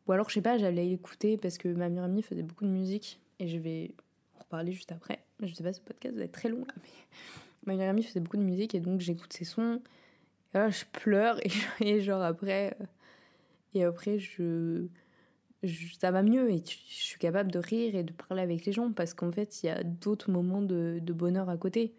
Ou 0.06 0.12
alors, 0.12 0.28
je 0.28 0.34
sais 0.34 0.42
pas, 0.42 0.58
j'allais 0.58 0.90
écouter 0.90 1.38
parce 1.38 1.56
que 1.56 1.68
ma 1.68 1.88
meilleure 1.88 2.04
amie 2.04 2.20
faisait 2.20 2.42
beaucoup 2.42 2.64
de 2.64 2.70
musique. 2.70 3.18
Et 3.38 3.48
je 3.48 3.56
vais 3.56 3.94
en 4.36 4.40
reparler 4.40 4.72
juste 4.72 4.92
après. 4.92 5.24
Je 5.40 5.54
sais 5.54 5.64
pas, 5.64 5.72
ce 5.72 5.80
podcast 5.80 6.14
va 6.18 6.24
être 6.24 6.32
très 6.32 6.50
long 6.50 6.66
là, 6.66 6.74
mais 6.82 6.90
ma 7.64 7.72
meilleure 7.72 7.92
amie 7.92 8.02
faisait 8.02 8.20
beaucoup 8.20 8.36
de 8.36 8.42
musique 8.42 8.74
et 8.74 8.80
donc 8.80 9.00
j'écoute 9.00 9.32
ses 9.32 9.46
sons 9.46 9.80
je 10.54 10.84
pleure 10.92 11.38
et, 11.80 12.00
genre 12.00 12.22
après, 12.22 12.76
euh, 12.80 12.84
et 13.74 13.84
après 13.84 14.18
je, 14.18 14.86
ça 15.98 16.10
va 16.10 16.22
mieux 16.22 16.50
et 16.50 16.62
je 16.64 16.74
suis 16.86 17.18
capable 17.18 17.50
de 17.50 17.58
rire 17.58 17.94
et 17.94 18.02
de 18.02 18.12
parler 18.12 18.42
avec 18.42 18.64
les 18.64 18.72
gens 18.72 18.92
parce 18.92 19.14
qu'en 19.14 19.32
fait 19.32 19.62
il 19.62 19.66
y 19.66 19.68
a 19.70 19.82
d'autres 19.82 20.30
moments 20.30 20.62
de, 20.62 21.00
bonheur 21.12 21.48
à 21.48 21.56
côté. 21.56 21.94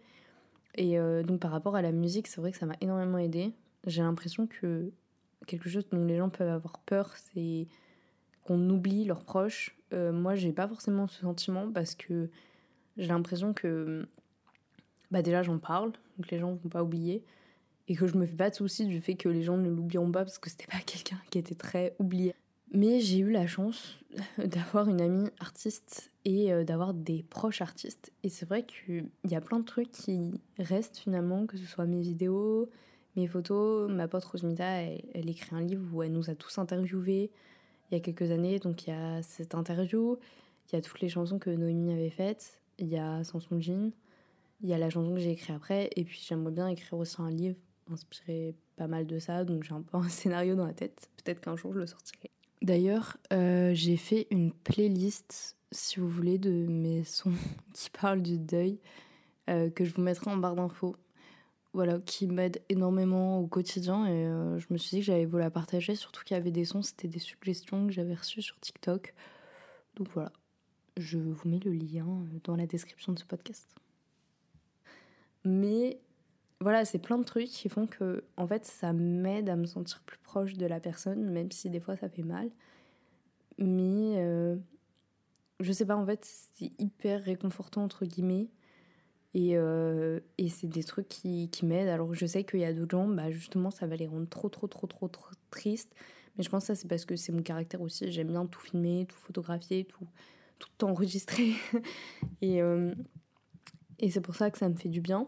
Et 0.76 1.00
euh, 1.00 1.24
donc 1.24 1.40
par 1.40 1.52
rapport 1.52 1.76
à 1.76 1.82
la 1.82 1.92
musique, 1.92 2.28
c'est 2.28 2.42
vrai 2.42 2.52
que 2.52 2.58
ça 2.58 2.66
m'a 2.66 2.76
énormément 2.82 3.18
aidé. 3.18 3.54
J'ai 3.88 4.02
l'impression 4.02 4.48
que 4.48 4.92
quelque 5.48 5.70
chose 5.70 5.88
dont 5.92 6.04
les 6.06 6.18
gens 6.18 6.30
peuvent 6.30 6.50
avoir 6.50 6.80
peur, 6.80 7.14
c'est 7.16 7.68
qu'on 8.44 8.70
oublie 8.70 9.06
leurs 9.06 9.24
proches. 9.24 9.78
Euh, 9.94 10.12
moi, 10.12 10.36
j'ai 10.36 10.52
pas 10.52 10.68
forcément 10.68 11.08
ce 11.08 11.22
sentiment 11.22 11.72
parce 11.72 11.96
que 11.96 12.30
j'ai 12.98 13.08
l'impression 13.08 13.54
que 13.54 14.08
bah 15.12 15.22
déjà 15.22 15.44
j'en 15.44 15.60
parle, 15.60 15.92
donc 16.18 16.30
les 16.32 16.40
gens 16.40 16.54
vont 16.54 16.70
pas 16.70 16.84
oublier. 16.84 17.24
Et 17.88 17.96
que 17.96 18.08
je 18.08 18.18
me 18.18 18.26
fais 18.26 18.36
pas 18.36 18.50
de 18.50 18.56
soucis 18.56 18.86
du 18.86 19.02
fait 19.02 19.16
que 19.16 19.30
les 19.30 19.44
gens 19.44 19.58
ne 19.58 19.70
l'oublieront 19.70 20.12
pas 20.12 20.24
parce 20.24 20.40
que 20.40 20.50
c'était 20.50 20.68
pas 20.68 20.80
quelqu'un 20.86 21.18
qui 21.30 21.38
était 21.38 21.56
très 21.56 21.96
oublié. 22.00 22.34
Mais 22.72 23.00
j'ai 23.00 23.20
eu 23.20 23.32
la 23.32 23.48
chance 23.48 24.00
d'avoir 24.38 24.90
une 24.90 25.02
amie 25.02 25.30
artiste 25.40 26.12
et 26.26 26.52
euh, 26.52 26.64
d'avoir 26.64 26.94
des 26.94 27.24
proches 27.24 27.62
artistes. 27.62 28.12
Et 28.24 28.30
c'est 28.30 28.46
vrai 28.46 28.66
qu'il 28.66 29.08
y 29.26 29.36
a 29.36 29.42
plein 29.42 29.60
de 29.60 29.66
trucs 29.66 29.92
qui 29.92 30.42
restent 30.58 30.98
finalement, 30.98 31.46
que 31.46 31.58
ce 31.58 31.66
soit 31.66 31.86
mes 31.86 32.02
vidéos, 32.02 32.70
mes 33.16 33.28
photos. 33.28 33.90
Ma 33.90 34.08
pote 34.08 34.26
Rosmita, 34.26 34.82
elle, 34.82 35.30
écrit 35.30 35.56
un 35.56 35.62
livre 35.62 35.84
où 35.94 36.04
elle 36.04 36.12
nous 36.12 36.30
a 36.30 36.36
tous 36.36 36.58
interviewés 36.58 37.32
il 37.92 37.94
y 37.94 37.98
a 37.98 38.00
quelques 38.02 38.32
années. 38.32 38.60
Donc 38.60 38.88
il 38.88 38.90
y 38.90 38.94
a 38.94 39.22
cette 39.22 39.56
interview, 39.56 40.18
il 40.68 40.76
y 40.76 40.78
a 40.78 40.82
toutes 40.82 41.00
les 41.02 41.10
chansons 41.10 41.40
que 41.40 41.50
Noémie 41.50 41.94
avait 41.94 42.10
faites, 42.10 42.62
il 42.80 42.88
y 42.88 42.98
a 42.98 43.24
Samson 43.24 43.62
Jean, 43.62 43.92
il 44.62 44.70
y 44.70 44.74
a 44.74 44.78
la 44.78 44.90
chanson 44.90 45.14
que 45.14 45.20
j'ai 45.20 45.32
écrite 45.32 45.56
après. 45.56 45.90
Et 45.96 46.04
puis 46.04 46.22
j'aimerais 46.28 46.52
bien 46.52 46.68
écrire 46.68 46.98
aussi 46.98 47.22
un 47.22 47.30
livre 47.30 47.58
inspiré 47.92 48.56
pas 48.76 48.88
mal 48.88 49.06
de 49.08 49.20
ça. 49.20 49.44
Donc 49.44 49.64
j'ai 49.64 49.74
un 49.74 49.82
peu 49.82 49.98
un 49.98 50.04
scénario 50.10 50.56
dans 50.56 50.66
la 50.66 50.74
tête. 50.74 51.10
Peut-être 51.24 51.42
qu'un 51.42 51.56
jour 51.56 51.74
je 51.74 51.80
le 51.80 51.88
sortirai. 51.88 52.32
D'ailleurs, 52.62 53.18
euh, 53.32 53.74
j'ai 53.74 53.98
fait 53.98 54.28
une 54.32 54.52
playlist, 54.52 55.58
si 55.72 56.00
vous 56.00 56.10
voulez, 56.10 56.38
de 56.38 56.52
mes 56.52 57.04
sons 57.04 57.34
qui 57.74 57.90
parlent 57.90 58.22
du 58.22 58.38
deuil, 58.38 58.80
euh, 59.50 59.70
que 59.70 59.86
je 59.86 59.94
vous 59.94 60.02
mettrai 60.02 60.32
en 60.32 60.38
barre 60.38 60.56
d'infos. 60.56 60.96
Voilà, 61.74 62.00
qui 62.00 62.26
m'aide 62.28 62.62
énormément 62.70 63.40
au 63.42 63.48
quotidien 63.48 64.06
et 64.06 64.28
euh, 64.28 64.58
je 64.60 64.68
me 64.70 64.78
suis 64.78 64.92
dit 64.92 65.00
que 65.02 65.08
j'allais 65.08 65.26
vous 65.26 65.38
la 65.38 65.52
partager, 65.52 65.94
surtout 65.96 66.24
qu'il 66.24 66.38
y 66.38 66.40
avait 66.40 66.50
des 66.50 66.64
sons, 66.64 66.82
c'était 66.82 67.10
des 67.10 67.20
suggestions 67.20 67.86
que 67.86 67.92
j'avais 67.92 68.14
reçues 68.14 68.42
sur 68.42 68.58
TikTok. 68.62 69.14
Donc 69.98 70.08
voilà, 70.14 70.32
je 70.96 71.18
vous 71.18 71.50
mets 71.50 71.60
le 71.60 71.74
lien 71.74 72.08
dans 72.46 72.56
la 72.56 72.66
description 72.66 73.12
de 73.12 73.20
ce 73.20 73.26
podcast. 73.26 73.68
Mais 75.44 76.00
voilà, 76.62 76.86
c'est 76.86 77.00
plein 77.00 77.18
de 77.18 77.24
trucs 77.24 77.48
qui 77.48 77.70
font 77.70 77.86
que, 77.88 78.24
en 78.38 78.48
fait, 78.48 78.66
ça 78.66 78.94
m'aide 78.94 79.50
à 79.50 79.56
me 79.56 79.66
sentir 79.66 80.02
plus 80.06 80.18
proche 80.20 80.54
de 80.54 80.66
la 80.66 80.80
personne, 80.80 81.24
même 81.32 81.52
si 81.52 81.70
des 81.70 81.80
fois 81.80 81.98
ça 81.98 82.10
fait 82.10 82.24
mal. 82.24 82.50
Mais 83.58 84.16
euh, 84.18 84.56
je 85.60 85.72
sais 85.72 85.86
pas, 85.86 85.96
en 85.96 86.06
fait, 86.06 86.24
c'est 86.24 86.72
hyper 86.80 87.24
réconfortant, 87.24 87.84
entre 87.84 88.06
guillemets. 88.06 88.50
Et, 89.34 89.58
euh, 89.58 90.22
et 90.38 90.48
c'est 90.48 90.68
des 90.68 90.84
trucs 90.84 91.10
qui, 91.10 91.50
qui 91.50 91.66
m'aident. 91.66 91.90
Alors 91.90 92.14
je 92.14 92.26
sais 92.26 92.46
qu'il 92.46 92.62
y 92.62 92.66
a 92.66 92.74
d'autres 92.74 92.92
gens, 92.98 93.08
bah 93.08 93.32
justement, 93.32 93.70
ça 93.70 93.86
va 93.86 93.98
les 93.98 94.08
rendre 94.08 94.30
trop, 94.30 94.48
trop, 94.48 94.68
trop, 94.68 94.88
trop, 94.88 95.10
trop 95.10 95.32
tristes. 95.52 95.94
Mais 96.38 96.44
je 96.44 96.50
pense 96.50 96.64
que 96.64 96.68
ça, 96.68 96.76
c'est 96.76 96.88
parce 96.88 97.06
que 97.06 97.18
c'est 97.18 97.34
mon 97.34 97.42
caractère 97.42 97.82
aussi. 97.82 98.10
J'aime 98.12 98.30
bien 98.30 98.46
tout 98.46 98.62
filmer, 98.62 99.06
tout 99.08 99.18
photographier, 99.18 99.86
tout, 99.86 100.08
tout 100.58 100.86
enregistrer. 100.86 101.52
et, 102.42 102.62
euh, 102.62 102.96
et 104.00 104.10
c'est 104.10 104.22
pour 104.22 104.36
ça 104.36 104.50
que 104.52 104.58
ça 104.58 104.70
me 104.70 104.76
fait 104.76 104.90
du 104.90 105.02
bien. 105.02 105.28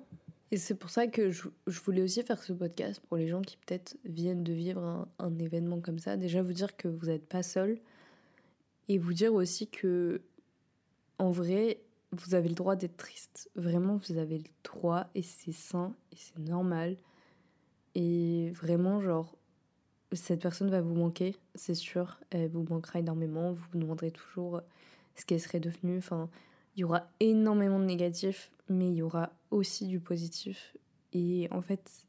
Et 0.51 0.57
c'est 0.57 0.75
pour 0.75 0.89
ça 0.89 1.07
que 1.07 1.29
je, 1.29 1.49
voulais 1.67 2.01
aussi 2.01 2.23
faire 2.23 2.41
ce 2.41 2.53
podcast 2.53 3.01
pour 3.07 3.17
les 3.17 3.27
gens 3.27 3.41
qui 3.41 3.57
peut-être 3.57 3.97
viennent 4.05 4.43
de 4.43 4.53
vivre 4.53 5.07
un, 5.19 5.39
événement 5.39 5.81
comme 5.81 5.99
ça. 5.99 6.15
Déjà 6.15 6.41
vous 6.41 6.53
dire 6.53 6.77
que 6.77 6.87
vous 6.87 7.07
n'êtes 7.07 7.27
pas 7.27 7.43
seul 7.43 7.79
et 8.87 8.97
vous 8.97 9.13
dire 9.13 9.33
aussi 9.33 9.67
que 9.67 10.21
en 11.19 11.31
vrai 11.31 11.81
vous 12.13 12.35
avez 12.35 12.47
le 12.47 12.55
droit 12.55 12.77
d'être 12.77 12.95
triste. 12.95 13.49
Vraiment 13.55 13.97
vous 13.97 14.17
avez 14.17 14.37
le 14.37 14.45
droit 14.63 15.07
et 15.15 15.21
c'est 15.21 15.51
sain 15.51 15.93
et 16.13 16.15
c'est 16.17 16.39
normal. 16.39 16.95
Et 17.95 18.51
vraiment 18.51 19.01
genre 19.01 19.35
cette 20.13 20.41
personne 20.41 20.69
va 20.69 20.79
vous 20.79 20.95
manquer, 20.95 21.35
c'est 21.55 21.75
sûr. 21.75 22.21
Elle 22.29 22.49
vous 22.49 22.63
manquera 22.63 22.99
énormément. 22.99 23.51
Vous 23.51 23.65
vous 23.73 23.79
demanderez 23.79 24.11
toujours 24.11 24.61
ce 25.15 25.25
qu'elle 25.25 25.41
serait 25.41 25.59
devenue. 25.59 25.97
Enfin, 25.97 26.29
il 26.77 26.81
y 26.81 26.83
aura 26.83 27.07
énormément 27.19 27.79
de 27.79 27.85
négatifs, 27.85 28.51
mais 28.69 28.87
il 28.89 28.97
y 28.97 29.01
aura 29.01 29.31
aussi 29.49 29.87
du 29.87 29.99
positif. 29.99 30.77
Et 31.11 31.47
en 31.49 31.63
fait, 31.63 32.05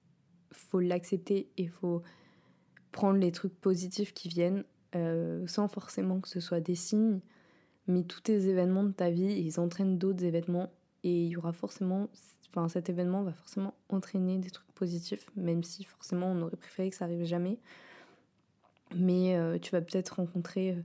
faut 0.52 0.78
l'accepter 0.78 1.48
et 1.56 1.66
faut 1.66 2.02
prendre 2.92 3.18
les 3.18 3.32
trucs 3.32 3.58
positifs 3.58 4.12
qui 4.12 4.28
viennent 4.28 4.64
euh, 4.94 5.46
sans 5.46 5.68
forcément 5.68 6.20
que 6.20 6.28
ce 6.28 6.38
soit 6.38 6.60
des 6.60 6.74
signes. 6.74 7.20
Mais 7.86 8.02
tous 8.02 8.20
tes 8.20 8.48
événements 8.48 8.84
de 8.84 8.92
ta 8.92 9.08
vie, 9.08 9.32
ils 9.32 9.58
entraînent 9.58 9.96
d'autres 9.96 10.22
événements 10.22 10.70
et 11.02 11.24
il 11.24 11.28
y 11.28 11.36
aura 11.38 11.54
forcément, 11.54 12.10
enfin 12.50 12.68
cet 12.68 12.90
événement 12.90 13.22
va 13.22 13.32
forcément 13.32 13.72
entraîner 13.88 14.36
des 14.36 14.50
trucs 14.50 14.70
positifs, 14.72 15.30
même 15.34 15.62
si 15.62 15.84
forcément 15.84 16.26
on 16.26 16.42
aurait 16.42 16.56
préféré 16.56 16.90
que 16.90 16.96
ça 16.96 17.06
arrive 17.06 17.24
jamais. 17.24 17.58
Mais 18.94 19.34
euh, 19.36 19.58
tu 19.58 19.70
vas 19.70 19.80
peut-être 19.80 20.16
rencontrer 20.16 20.72
euh, 20.72 20.82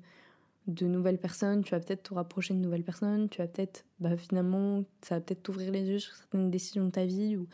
de 0.67 0.85
nouvelles 0.85 1.17
personnes, 1.17 1.63
tu 1.63 1.71
vas 1.71 1.79
peut-être 1.79 2.03
te 2.03 2.13
rapprocher 2.13 2.53
de 2.53 2.59
nouvelles 2.59 2.83
personnes, 2.83 3.29
tu 3.29 3.39
vas 3.39 3.47
peut-être, 3.47 3.85
bah, 3.99 4.15
finalement, 4.15 4.83
ça 5.01 5.15
va 5.15 5.21
peut-être 5.21 5.43
t'ouvrir 5.43 5.71
les 5.71 5.83
yeux 5.83 5.99
sur 5.99 6.15
certaines 6.15 6.49
décisions 6.49 6.85
de 6.85 6.91
ta 6.91 7.05
vie. 7.05 7.35
Ou... 7.35 7.47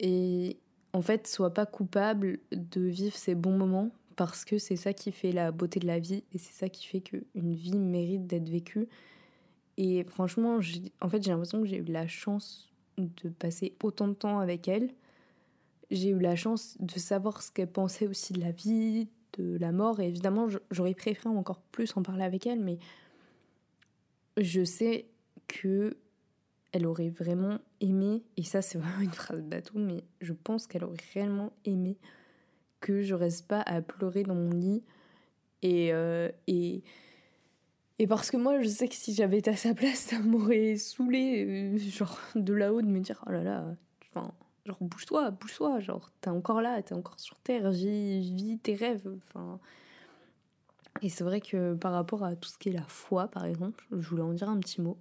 Et 0.00 0.58
en 0.92 1.02
fait, 1.02 1.26
sois 1.26 1.52
pas 1.52 1.66
coupable 1.66 2.38
de 2.52 2.80
vivre 2.80 3.16
ces 3.16 3.34
bons 3.34 3.56
moments 3.56 3.90
parce 4.16 4.44
que 4.44 4.58
c'est 4.58 4.76
ça 4.76 4.92
qui 4.92 5.12
fait 5.12 5.32
la 5.32 5.52
beauté 5.52 5.80
de 5.80 5.86
la 5.86 5.98
vie 5.98 6.24
et 6.32 6.38
c'est 6.38 6.52
ça 6.52 6.68
qui 6.68 6.86
fait 6.86 7.00
qu'une 7.00 7.54
vie 7.54 7.78
mérite 7.78 8.26
d'être 8.26 8.48
vécue. 8.48 8.88
Et 9.76 10.04
franchement, 10.04 10.58
en 11.00 11.08
fait, 11.08 11.22
j'ai 11.22 11.30
l'impression 11.30 11.60
que 11.62 11.66
j'ai 11.66 11.78
eu 11.78 11.84
la 11.84 12.06
chance 12.06 12.70
de 12.98 13.30
passer 13.30 13.74
autant 13.82 14.08
de 14.08 14.14
temps 14.14 14.38
avec 14.38 14.68
elle. 14.68 14.90
J'ai 15.90 16.10
eu 16.10 16.18
la 16.18 16.36
chance 16.36 16.76
de 16.80 16.98
savoir 16.98 17.42
ce 17.42 17.50
qu'elle 17.50 17.70
pensait 17.70 18.06
aussi 18.06 18.32
de 18.32 18.40
la 18.40 18.52
vie, 18.52 19.08
de 19.38 19.56
la 19.58 19.72
mort. 19.72 20.00
Et 20.00 20.08
évidemment, 20.08 20.48
j'aurais 20.70 20.94
préféré 20.94 21.28
encore 21.28 21.60
plus 21.60 21.96
en 21.96 22.02
parler 22.02 22.24
avec 22.24 22.46
elle, 22.46 22.60
mais 22.60 22.78
je 24.36 24.64
sais 24.64 25.06
que 25.46 25.96
elle 26.72 26.86
aurait 26.86 27.10
vraiment 27.10 27.58
aimé, 27.80 28.22
et 28.38 28.42
ça 28.42 28.62
c'est 28.62 28.78
vraiment 28.78 29.00
une 29.00 29.12
phrase 29.12 29.42
bateau, 29.42 29.78
mais 29.78 30.04
je 30.20 30.32
pense 30.32 30.66
qu'elle 30.66 30.84
aurait 30.84 30.96
réellement 31.14 31.52
aimé 31.64 31.98
que 32.80 33.02
je 33.02 33.14
reste 33.14 33.46
pas 33.46 33.60
à 33.60 33.80
pleurer 33.80 34.24
dans 34.24 34.34
mon 34.34 34.50
lit. 34.50 34.82
Et, 35.62 35.92
euh, 35.92 36.28
et, 36.48 36.82
et 38.00 38.06
parce 38.08 38.30
que 38.30 38.36
moi, 38.36 38.60
je 38.60 38.68
sais 38.68 38.88
que 38.88 38.94
si 38.94 39.14
j'avais 39.14 39.38
été 39.38 39.50
à 39.50 39.56
sa 39.56 39.74
place, 39.74 39.98
ça 40.10 40.18
m'aurait 40.18 40.76
saoulé, 40.76 41.44
euh, 41.46 41.78
genre 41.78 42.18
de 42.34 42.52
là-haut, 42.52 42.82
de 42.82 42.88
me 42.88 43.00
dire, 43.00 43.22
oh 43.26 43.30
là 43.30 43.42
là, 43.42 43.64
enfin, 44.10 44.34
genre 44.66 44.78
bouge-toi, 44.80 45.30
bouge-toi, 45.30 45.80
genre 45.80 46.10
t'es 46.20 46.30
encore 46.30 46.62
là, 46.62 46.82
t'es 46.82 46.94
encore 46.94 47.18
sur 47.18 47.38
Terre, 47.40 47.70
vis, 47.70 48.58
tes 48.62 48.74
rêves. 48.74 49.08
Enfin, 49.28 49.58
et 51.00 51.08
c'est 51.08 51.24
vrai 51.24 51.40
que 51.40 51.74
par 51.74 51.92
rapport 51.92 52.22
à 52.22 52.36
tout 52.36 52.48
ce 52.48 52.58
qui 52.58 52.68
est 52.68 52.72
la 52.72 52.86
foi, 52.86 53.28
par 53.28 53.44
exemple, 53.44 53.84
je 53.90 54.08
voulais 54.08 54.22
en 54.22 54.32
dire 54.32 54.48
un 54.48 54.58
petit 54.58 54.80
mot. 54.80 54.98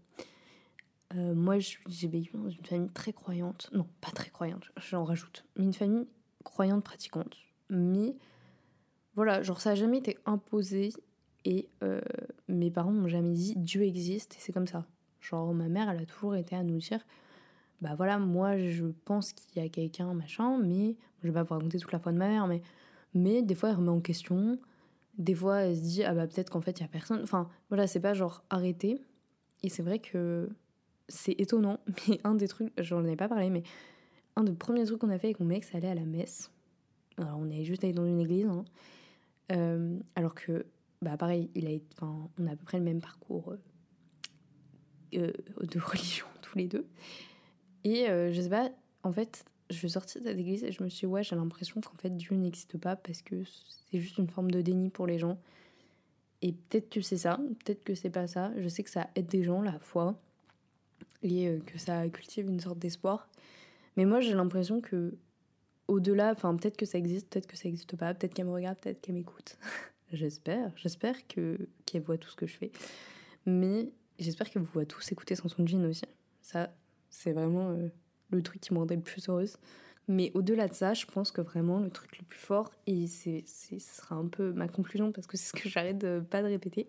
Euh, 1.15 1.33
moi, 1.33 1.57
j'ai 1.59 2.07
vécu 2.07 2.37
dans 2.37 2.49
une 2.49 2.65
famille 2.65 2.89
très 2.89 3.11
croyante. 3.11 3.69
Non, 3.73 3.85
pas 3.99 4.11
très 4.11 4.29
croyante, 4.29 4.71
j'en 4.77 5.03
rajoute. 5.03 5.45
Mais 5.57 5.65
une 5.65 5.73
famille 5.73 6.07
croyante 6.43 6.83
pratiquante. 6.83 7.35
Mais 7.69 8.15
voilà, 9.15 9.43
genre 9.43 9.59
ça 9.59 9.71
n'a 9.71 9.75
jamais 9.75 9.97
été 9.97 10.17
imposé. 10.25 10.93
Et 11.43 11.69
euh, 11.83 12.01
mes 12.47 12.69
parents 12.69 12.91
m'ont 12.91 13.07
jamais 13.07 13.33
dit 13.33 13.55
Dieu 13.57 13.81
existe 13.83 14.35
et 14.35 14.37
c'est 14.39 14.53
comme 14.53 14.67
ça. 14.67 14.85
Genre 15.19 15.53
ma 15.53 15.67
mère, 15.67 15.89
elle 15.89 15.99
a 15.99 16.05
toujours 16.05 16.35
été 16.35 16.55
à 16.55 16.63
nous 16.63 16.77
dire 16.77 17.01
bah 17.81 17.95
voilà, 17.95 18.19
moi 18.19 18.57
je 18.57 18.85
pense 19.05 19.33
qu'il 19.33 19.61
y 19.61 19.65
a 19.65 19.69
quelqu'un, 19.69 20.13
machin, 20.13 20.57
mais 20.59 20.95
je 21.21 21.27
vais 21.27 21.33
pas 21.33 21.43
vous 21.43 21.53
raconter 21.53 21.79
toute 21.79 21.91
la 21.91 21.99
foi 21.99 22.11
de 22.11 22.17
ma 22.17 22.27
mère, 22.27 22.47
mais, 22.47 22.61
mais 23.13 23.41
des 23.41 23.55
fois 23.55 23.69
elle 23.69 23.75
remet 23.75 23.89
en 23.89 24.01
question, 24.01 24.59
des 25.17 25.35
fois 25.35 25.61
elle 25.61 25.75
se 25.75 25.81
dit, 25.81 26.03
ah 26.03 26.13
bah 26.13 26.27
peut-être 26.27 26.49
qu'en 26.49 26.61
fait 26.61 26.79
il 26.79 26.81
y 26.81 26.85
a 26.85 26.87
personne. 26.87 27.21
Enfin 27.23 27.49
voilà, 27.69 27.87
c'est 27.87 27.99
pas 27.99 28.13
genre 28.13 28.43
arrêter. 28.49 29.01
Et 29.63 29.69
c'est 29.69 29.83
vrai 29.83 29.99
que 29.99 30.49
c'est 31.07 31.39
étonnant, 31.39 31.79
mais 32.07 32.19
un 32.23 32.35
des 32.35 32.47
trucs, 32.47 32.71
j'en 32.77 33.03
ai 33.05 33.15
pas 33.15 33.27
parlé, 33.27 33.49
mais 33.49 33.63
un 34.35 34.43
des 34.43 34.53
premiers 34.53 34.85
trucs 34.85 34.99
qu'on 34.99 35.09
a 35.09 35.17
fait 35.17 35.27
avec 35.27 35.39
mon 35.39 35.45
mec, 35.45 35.63
c'est 35.63 35.77
aller 35.77 35.87
à 35.87 35.95
la 35.95 36.05
messe. 36.05 36.51
Alors 37.17 37.37
on 37.39 37.49
est 37.49 37.63
juste 37.63 37.83
allé 37.83 37.93
dans 37.93 38.05
une 38.05 38.19
église, 38.19 38.47
hein. 38.47 38.65
euh, 39.51 39.99
alors 40.15 40.33
que, 40.33 40.65
bah 41.01 41.17
pareil, 41.17 41.49
il 41.55 41.67
a, 41.67 41.79
on 42.01 42.47
a 42.47 42.51
à 42.51 42.55
peu 42.55 42.63
près 42.63 42.77
le 42.77 42.83
même 42.83 43.01
parcours 43.01 43.53
euh, 43.53 43.57
euh, 45.17 45.31
de 45.65 45.79
religion 45.83 46.27
tous 46.41 46.57
les 46.57 46.67
deux. 46.67 46.87
Et 47.83 48.09
euh, 48.09 48.31
je 48.31 48.41
sais 48.41 48.49
pas, 48.49 48.69
en 49.03 49.11
fait, 49.11 49.45
je 49.69 49.77
suis 49.77 49.89
sortie 49.89 50.19
de 50.19 50.25
cette 50.25 50.37
église 50.37 50.63
et 50.63 50.71
je 50.71 50.83
me 50.83 50.89
suis 50.89 51.07
dit, 51.07 51.11
ouais, 51.11 51.23
j'ai 51.23 51.35
l'impression 51.35 51.81
qu'en 51.81 51.95
fait 51.97 52.15
Dieu 52.15 52.35
n'existe 52.35 52.77
pas 52.77 52.95
parce 52.95 53.21
que 53.21 53.43
c'est 53.45 53.99
juste 53.99 54.17
une 54.17 54.27
forme 54.27 54.51
de 54.51 54.61
déni 54.61 54.89
pour 54.89 55.07
les 55.07 55.17
gens. 55.17 55.39
Et 56.41 56.53
peut-être 56.53 56.89
que 56.89 57.01
c'est 57.01 57.17
ça, 57.17 57.39
peut-être 57.63 57.83
que 57.83 57.95
c'est 57.95 58.09
pas 58.09 58.27
ça. 58.27 58.51
Je 58.57 58.67
sais 58.67 58.83
que 58.83 58.89
ça 58.89 59.09
aide 59.15 59.27
des 59.27 59.43
gens, 59.43 59.61
la 59.61 59.77
foi, 59.79 60.19
et 61.21 61.47
euh, 61.47 61.59
que 61.65 61.77
ça 61.77 62.07
cultive 62.09 62.49
une 62.49 62.59
sorte 62.59 62.79
d'espoir. 62.79 63.29
Mais 63.95 64.05
moi, 64.05 64.21
j'ai 64.21 64.33
l'impression 64.33 64.81
que, 64.81 65.15
au-delà, 65.87 66.31
enfin, 66.31 66.55
peut-être 66.55 66.77
que 66.77 66.85
ça 66.85 66.97
existe, 66.97 67.29
peut-être 67.29 67.47
que 67.47 67.57
ça 67.57 67.67
n'existe 67.67 67.95
pas, 67.95 68.13
peut-être 68.13 68.33
qu'elle 68.33 68.45
me 68.45 68.51
regarde, 68.51 68.79
peut-être 68.79 69.01
qu'elle 69.01 69.15
m'écoute. 69.15 69.57
j'espère, 70.11 70.71
j'espère 70.75 71.27
que 71.27 71.69
qu'elle 71.85 72.01
voit 72.01 72.17
tout 72.17 72.29
ce 72.29 72.35
que 72.35 72.47
je 72.47 72.57
fais. 72.57 72.71
Mais 73.45 73.91
j'espère 74.19 74.49
qu'elle 74.49 74.63
vous 74.63 74.71
voit 74.71 74.85
tous 74.85 75.11
écouter 75.11 75.35
sans 75.35 75.47
son 75.47 75.65
jean 75.67 75.85
aussi. 75.85 76.05
Ça, 76.41 76.73
c'est 77.11 77.33
vraiment 77.33 77.69
euh, 77.69 77.89
le 78.31 78.41
truc 78.41 78.61
qui 78.61 78.73
me 78.73 78.79
rendait 78.79 78.95
le 78.95 79.01
plus 79.01 79.29
heureuse. 79.29 79.57
Mais 80.07 80.31
au-delà 80.33 80.67
de 80.67 80.73
ça, 80.73 80.95
je 80.95 81.05
pense 81.05 81.31
que 81.31 81.41
vraiment 81.41 81.79
le 81.79 81.91
truc 81.91 82.17
le 82.17 82.25
plus 82.25 82.39
fort, 82.39 82.71
et 82.87 83.05
c'est, 83.05 83.43
ce 83.45 83.77
sera 83.77 84.15
un 84.15 84.27
peu 84.27 84.51
ma 84.53 84.67
conclusion 84.67 85.11
parce 85.11 85.27
que 85.27 85.37
c'est 85.37 85.55
ce 85.55 85.61
que 85.61 85.69
j'arrête 85.69 85.99
de, 85.99 86.23
pas 86.27 86.41
de 86.41 86.47
répéter, 86.47 86.87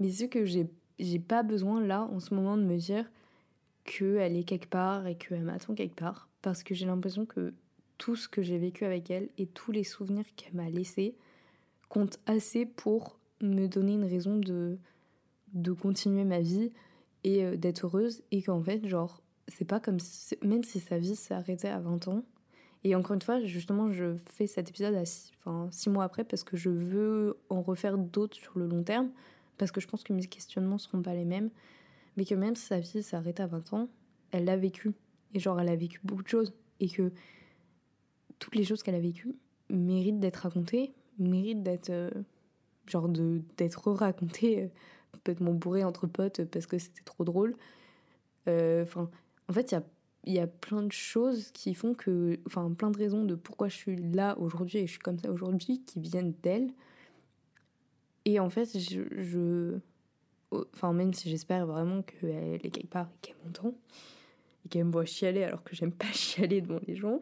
mais 0.00 0.10
c'est 0.10 0.28
que 0.28 0.44
j'ai, 0.44 0.66
j'ai 0.98 1.20
pas 1.20 1.42
besoin 1.42 1.80
là 1.80 2.08
en 2.12 2.18
ce 2.18 2.34
moment 2.34 2.56
de 2.56 2.64
me 2.64 2.76
dire 2.76 3.08
qu'elle 3.84 4.36
est 4.36 4.44
quelque 4.44 4.68
part 4.68 5.06
et 5.06 5.14
qu'elle 5.14 5.42
m'attend 5.42 5.74
quelque 5.74 5.94
part 5.94 6.28
parce 6.42 6.62
que 6.62 6.74
j'ai 6.74 6.86
l'impression 6.86 7.26
que 7.26 7.54
tout 7.98 8.16
ce 8.16 8.28
que 8.28 8.42
j'ai 8.42 8.58
vécu 8.58 8.84
avec 8.84 9.10
elle 9.10 9.28
et 9.38 9.46
tous 9.46 9.72
les 9.72 9.84
souvenirs 9.84 10.24
qu'elle 10.36 10.54
m'a 10.54 10.68
laissés 10.68 11.14
comptent 11.88 12.18
assez 12.26 12.66
pour 12.66 13.18
me 13.40 13.66
donner 13.66 13.92
une 13.92 14.04
raison 14.04 14.36
de, 14.36 14.78
de 15.52 15.72
continuer 15.72 16.24
ma 16.24 16.40
vie 16.40 16.72
et 17.22 17.44
euh, 17.44 17.56
d'être 17.56 17.86
heureuse 17.86 18.22
et 18.30 18.42
qu'en 18.42 18.62
fait, 18.62 18.86
genre, 18.86 19.22
c'est 19.48 19.64
pas 19.64 19.80
comme 19.80 20.00
si, 20.00 20.36
même 20.42 20.64
si 20.64 20.80
sa 20.80 20.98
vie 20.98 21.16
s'est 21.16 21.34
arrêtée 21.34 21.68
à 21.68 21.78
20 21.78 22.08
ans. 22.08 22.22
Et 22.82 22.94
encore 22.94 23.14
une 23.14 23.22
fois, 23.22 23.40
justement, 23.40 23.90
je 23.90 24.16
fais 24.32 24.46
cet 24.46 24.68
épisode 24.68 24.94
à 24.94 25.04
six, 25.04 25.32
enfin, 25.38 25.68
six 25.70 25.88
mois 25.88 26.04
après 26.04 26.24
parce 26.24 26.44
que 26.44 26.56
je 26.56 26.70
veux 26.70 27.38
en 27.48 27.62
refaire 27.62 27.96
d'autres 27.96 28.36
sur 28.36 28.58
le 28.58 28.66
long 28.66 28.82
terme, 28.82 29.10
parce 29.56 29.70
que 29.70 29.80
je 29.80 29.88
pense 29.88 30.02
que 30.02 30.12
mes 30.12 30.26
questionnements 30.26 30.78
seront 30.78 31.00
pas 31.00 31.14
les 31.14 31.24
mêmes, 31.24 31.50
mais 32.16 32.24
que 32.24 32.34
même 32.34 32.54
si 32.54 32.66
sa 32.66 32.80
vie 32.80 33.02
s'est 33.02 33.16
arrêtée 33.16 33.42
à 33.42 33.46
20 33.46 33.72
ans, 33.72 33.88
elle 34.32 34.44
l'a 34.44 34.56
vécu. 34.56 34.92
Et 35.32 35.40
genre, 35.40 35.58
elle 35.60 35.68
a 35.68 35.76
vécu 35.76 36.00
beaucoup 36.04 36.22
de 36.22 36.28
choses. 36.28 36.52
Et 36.80 36.88
que 36.88 37.12
toutes 38.38 38.54
les 38.54 38.64
choses 38.64 38.82
qu'elle 38.82 38.94
a 38.94 39.00
vécues 39.00 39.34
méritent 39.70 40.20
d'être 40.20 40.36
racontées, 40.36 40.92
méritent 41.18 41.62
d'être. 41.62 41.90
Euh, 41.90 42.10
genre, 42.86 43.08
d'être 43.08 43.90
racontées, 43.92 44.64
euh, 44.64 44.68
complètement 45.12 45.52
bourrées 45.52 45.84
entre 45.84 46.06
potes 46.06 46.44
parce 46.44 46.66
que 46.66 46.78
c'était 46.78 47.02
trop 47.04 47.24
drôle. 47.24 47.56
Euh, 48.48 48.82
enfin, 48.82 49.10
en 49.48 49.52
fait, 49.52 49.72
il 49.72 49.74
y 49.74 49.78
a, 49.78 49.84
y 50.34 50.38
a 50.38 50.46
plein 50.46 50.82
de 50.82 50.92
choses 50.92 51.50
qui 51.52 51.74
font 51.74 51.94
que. 51.94 52.38
Enfin, 52.46 52.70
plein 52.72 52.90
de 52.90 52.98
raisons 52.98 53.24
de 53.24 53.34
pourquoi 53.34 53.68
je 53.68 53.76
suis 53.76 53.96
là 53.96 54.36
aujourd'hui 54.38 54.78
et 54.78 54.86
je 54.86 54.92
suis 54.92 55.00
comme 55.00 55.18
ça 55.18 55.30
aujourd'hui 55.30 55.82
qui 55.84 56.00
viennent 56.00 56.34
d'elle. 56.42 56.70
Et 58.24 58.40
en 58.40 58.50
fait, 58.50 58.78
je. 58.78 59.02
je 59.10 59.78
enfin, 60.72 60.92
même 60.92 61.12
si 61.12 61.28
j'espère 61.30 61.66
vraiment 61.66 62.02
qu'elle 62.02 62.60
est 62.64 62.70
quelque 62.70 62.90
part 62.90 63.08
et 63.08 63.18
qu'elle 63.20 63.36
m'entend 63.44 63.74
et 64.64 64.68
qu'elle 64.68 64.84
me 64.84 64.92
voit 64.92 65.04
chialer 65.04 65.42
alors 65.42 65.62
que 65.64 65.74
j'aime 65.74 65.92
pas 65.92 66.06
chialer 66.12 66.60
devant 66.60 66.80
les 66.86 66.96
gens, 66.96 67.20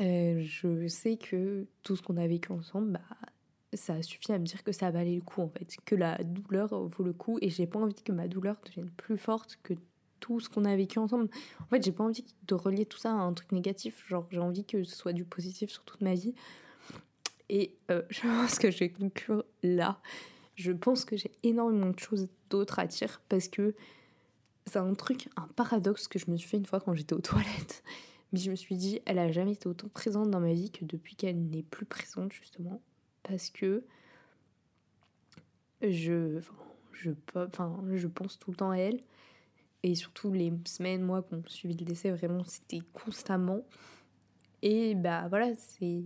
euh, 0.00 0.40
je 0.40 0.86
sais 0.88 1.16
que 1.16 1.66
tout 1.82 1.96
ce 1.96 2.02
qu'on 2.02 2.16
a 2.16 2.26
vécu 2.26 2.52
ensemble, 2.52 2.92
bah, 2.92 3.00
ça 3.72 4.02
suffit 4.02 4.32
à 4.32 4.38
me 4.38 4.44
dire 4.44 4.62
que 4.62 4.72
ça 4.72 4.90
valait 4.90 5.16
le 5.16 5.22
coup 5.22 5.40
en 5.40 5.48
fait, 5.48 5.76
que 5.84 5.94
la 5.94 6.18
douleur 6.22 6.68
vaut 6.68 7.04
le 7.04 7.12
coup 7.12 7.38
et 7.40 7.50
j'ai 7.50 7.66
pas 7.66 7.78
envie 7.78 7.94
que 7.94 8.12
ma 8.12 8.28
douleur 8.28 8.56
devienne 8.64 8.90
plus 8.90 9.16
forte 9.16 9.58
que 9.62 9.74
tout 10.24 10.40
ce 10.40 10.48
qu'on 10.48 10.64
a 10.64 10.74
vécu 10.74 10.98
ensemble. 10.98 11.28
En 11.60 11.66
fait, 11.66 11.84
j'ai 11.84 11.92
pas 11.92 12.02
envie 12.02 12.24
de 12.46 12.54
relier 12.54 12.86
tout 12.86 12.96
ça 12.96 13.10
à 13.10 13.14
un 13.14 13.34
truc 13.34 13.52
négatif, 13.52 14.06
genre 14.08 14.26
j'ai 14.30 14.38
envie 14.38 14.64
que 14.64 14.82
ce 14.82 14.96
soit 14.96 15.12
du 15.12 15.22
positif 15.22 15.70
sur 15.70 15.84
toute 15.84 16.00
ma 16.00 16.14
vie. 16.14 16.34
Et 17.50 17.74
euh, 17.90 18.00
je 18.08 18.22
pense 18.22 18.58
que 18.58 18.70
je 18.70 18.78
vais 18.78 18.88
conclure 18.88 19.44
là. 19.62 20.00
Je 20.54 20.72
pense 20.72 21.04
que 21.04 21.14
j'ai 21.18 21.30
énormément 21.42 21.90
de 21.90 21.98
choses 21.98 22.28
d'autres 22.48 22.78
à 22.78 22.86
dire 22.86 23.20
parce 23.28 23.48
que 23.48 23.74
c'est 24.66 24.78
un 24.78 24.94
truc, 24.94 25.28
un 25.36 25.46
paradoxe 25.56 26.08
que 26.08 26.18
je 26.18 26.30
me 26.30 26.38
suis 26.38 26.48
fait 26.48 26.56
une 26.56 26.64
fois 26.64 26.80
quand 26.80 26.94
j'étais 26.94 27.12
aux 27.12 27.20
toilettes. 27.20 27.82
Mais 28.32 28.38
je 28.38 28.50
me 28.50 28.56
suis 28.56 28.76
dit, 28.76 29.00
elle 29.04 29.18
a 29.18 29.30
jamais 29.30 29.52
été 29.52 29.68
autant 29.68 29.88
présente 29.88 30.30
dans 30.30 30.40
ma 30.40 30.54
vie 30.54 30.70
que 30.70 30.86
depuis 30.86 31.16
qu'elle 31.16 31.38
n'est 31.38 31.62
plus 31.62 31.84
présente, 31.84 32.32
justement. 32.32 32.80
Parce 33.22 33.50
que 33.50 33.84
je, 35.82 36.40
je, 36.92 37.10
enfin, 37.36 37.78
je 37.92 38.08
pense 38.08 38.38
tout 38.38 38.50
le 38.52 38.56
temps 38.56 38.70
à 38.70 38.78
elle. 38.78 39.02
Et 39.84 39.94
surtout, 39.94 40.32
les 40.32 40.50
semaines, 40.64 41.02
mois 41.02 41.20
qu'on 41.20 41.42
suivi 41.46 41.76
le 41.76 41.84
décès, 41.84 42.10
vraiment, 42.10 42.42
c'était 42.44 42.80
constamment. 42.94 43.60
Et 44.62 44.94
bah 44.94 45.26
voilà, 45.28 45.54
c'est. 45.54 46.02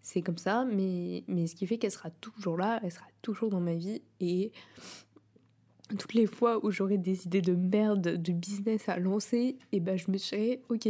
C'est 0.00 0.20
comme 0.20 0.36
ça, 0.36 0.66
mais, 0.66 1.24
mais 1.28 1.46
ce 1.46 1.54
qui 1.54 1.66
fait 1.66 1.78
qu'elle 1.78 1.90
sera 1.90 2.10
toujours 2.10 2.58
là, 2.58 2.78
elle 2.82 2.92
sera 2.92 3.06
toujours 3.22 3.48
dans 3.48 3.60
ma 3.60 3.74
vie. 3.74 4.02
Et 4.20 4.52
toutes 5.98 6.12
les 6.14 6.26
fois 6.26 6.64
où 6.64 6.70
j'aurais 6.70 6.98
des 6.98 7.26
idées 7.26 7.40
de 7.40 7.54
merde, 7.54 8.02
de 8.20 8.32
business 8.32 8.88
à 8.88 8.98
lancer, 8.98 9.56
et 9.72 9.80
ben 9.80 9.96
je 9.96 10.10
me 10.10 10.18
serais, 10.18 10.60
ok, 10.68 10.88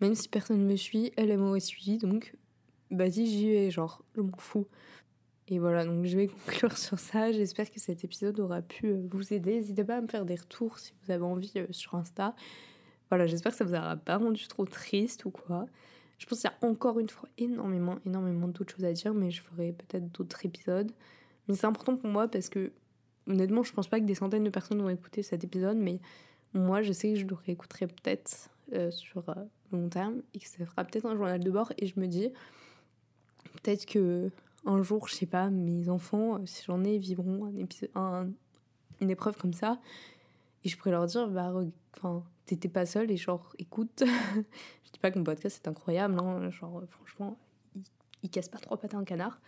même 0.00 0.14
si 0.14 0.28
personne 0.28 0.58
ne 0.58 0.70
me 0.70 0.76
suit, 0.76 1.12
elle, 1.16 1.36
m'aurait 1.36 1.60
suivi, 1.60 1.98
donc 1.98 2.34
vas-y, 2.90 3.26
j'y 3.26 3.50
vais, 3.50 3.70
genre, 3.70 4.02
je 4.16 4.22
m'en 4.22 4.36
fous. 4.38 4.66
Et 5.50 5.58
voilà, 5.58 5.84
donc 5.84 6.04
je 6.04 6.16
vais 6.16 6.28
conclure 6.46 6.78
sur 6.78 6.98
ça. 6.98 7.32
J'espère 7.32 7.70
que 7.70 7.80
cet 7.80 8.04
épisode 8.04 8.38
aura 8.38 8.62
pu 8.62 8.86
euh, 8.86 9.02
vous 9.10 9.32
aider. 9.32 9.56
N'hésitez 9.56 9.84
pas 9.84 9.96
à 9.96 10.00
me 10.00 10.06
faire 10.06 10.24
des 10.24 10.36
retours 10.36 10.78
si 10.78 10.92
vous 11.02 11.12
avez 11.12 11.24
envie 11.24 11.52
euh, 11.56 11.66
sur 11.70 11.96
Insta. 11.96 12.34
Voilà, 13.10 13.26
j'espère 13.26 13.50
que 13.52 13.58
ça 13.58 13.64
vous 13.64 13.74
aura 13.74 13.96
pas 13.96 14.16
rendu 14.16 14.46
trop 14.46 14.64
triste 14.64 15.24
ou 15.24 15.30
quoi. 15.30 15.66
Je 16.18 16.26
pense 16.26 16.40
qu'il 16.40 16.50
y 16.50 16.52
a 16.52 16.68
encore 16.68 17.00
une 17.00 17.08
fois 17.08 17.28
énormément, 17.38 17.96
énormément 18.06 18.46
d'autres 18.46 18.72
choses 18.72 18.84
à 18.84 18.92
dire, 18.92 19.12
mais 19.12 19.32
je 19.32 19.42
ferai 19.42 19.72
peut-être 19.72 20.12
d'autres 20.12 20.46
épisodes. 20.46 20.92
Mais 21.48 21.54
c'est 21.54 21.66
important 21.66 21.96
pour 21.96 22.08
moi 22.08 22.28
parce 22.28 22.48
que 22.48 22.70
honnêtement, 23.26 23.64
je 23.64 23.72
pense 23.72 23.88
pas 23.88 23.98
que 23.98 24.04
des 24.04 24.14
centaines 24.14 24.44
de 24.44 24.50
personnes 24.50 24.80
vont 24.80 24.90
écouter 24.90 25.22
cet 25.22 25.42
épisode, 25.42 25.76
mais 25.76 25.98
moi, 26.52 26.82
je 26.82 26.92
sais 26.92 27.14
que 27.14 27.18
je 27.18 27.26
le 27.26 27.34
réécouterai 27.34 27.88
peut-être 27.88 28.50
euh, 28.74 28.90
sur 28.92 29.24
long 29.72 29.88
terme 29.88 30.22
et 30.34 30.38
que 30.38 30.46
ça 30.46 30.64
fera 30.64 30.84
peut-être 30.84 31.06
un 31.06 31.16
journal 31.16 31.40
de 31.40 31.50
bord. 31.50 31.72
Et 31.78 31.86
je 31.86 31.98
me 31.98 32.06
dis, 32.06 32.28
peut-être 33.62 33.86
que 33.86 34.30
un 34.66 34.82
jour, 34.82 35.08
je 35.08 35.14
sais 35.14 35.26
pas, 35.26 35.50
mes 35.50 35.88
enfants, 35.88 36.44
si 36.46 36.64
j'en 36.64 36.84
ai, 36.84 36.98
vivront 36.98 37.52
une 39.00 39.10
épreuve 39.10 39.36
comme 39.36 39.54
ça. 39.54 39.80
Et 40.64 40.68
je 40.68 40.76
pourrais 40.76 40.90
leur 40.90 41.06
dire, 41.06 41.28
bah, 41.28 41.52
enfin, 41.96 42.22
t'étais 42.46 42.68
pas 42.68 42.84
seule 42.86 43.10
et 43.10 43.16
genre, 43.16 43.54
écoute, 43.58 44.02
je 44.84 44.90
dis 44.92 44.98
pas 45.00 45.10
que 45.10 45.18
mon 45.18 45.24
podcast 45.24 45.60
est 45.64 45.68
incroyable, 45.68 46.18
hein, 46.20 46.50
genre, 46.50 46.82
franchement, 46.90 47.38
il, 47.74 47.82
il 48.22 48.30
casse 48.30 48.48
pas 48.48 48.58
trois 48.58 48.76
pattes 48.76 48.94
à 48.94 48.98
un 48.98 49.04
canard. 49.04 49.40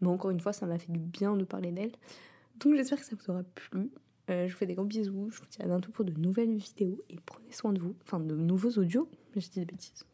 Mais 0.00 0.08
encore 0.08 0.30
une 0.30 0.40
fois, 0.40 0.52
ça 0.52 0.66
m'a 0.66 0.78
fait 0.78 0.92
du 0.92 0.98
bien 0.98 1.36
de 1.36 1.44
parler 1.44 1.72
d'elle. 1.72 1.92
Donc 2.60 2.74
j'espère 2.74 2.98
que 2.98 3.04
ça 3.04 3.16
vous 3.16 3.30
aura 3.30 3.42
plu. 3.42 3.90
Euh, 4.30 4.46
je 4.46 4.52
vous 4.52 4.58
fais 4.58 4.66
des 4.66 4.74
gros 4.74 4.84
bisous. 4.84 5.30
Je 5.30 5.38
vous 5.38 5.46
dis 5.50 5.62
à 5.62 5.66
bientôt 5.66 5.90
pour 5.90 6.04
de 6.04 6.12
nouvelles 6.12 6.54
vidéos 6.54 6.98
et 7.08 7.16
prenez 7.24 7.52
soin 7.52 7.72
de 7.72 7.80
vous. 7.80 7.94
Enfin, 8.04 8.20
de 8.20 8.34
nouveaux 8.34 8.70
audios. 8.78 9.08
Je 9.36 9.48
dis 9.48 9.60
des 9.60 9.64
bêtises. 9.64 10.04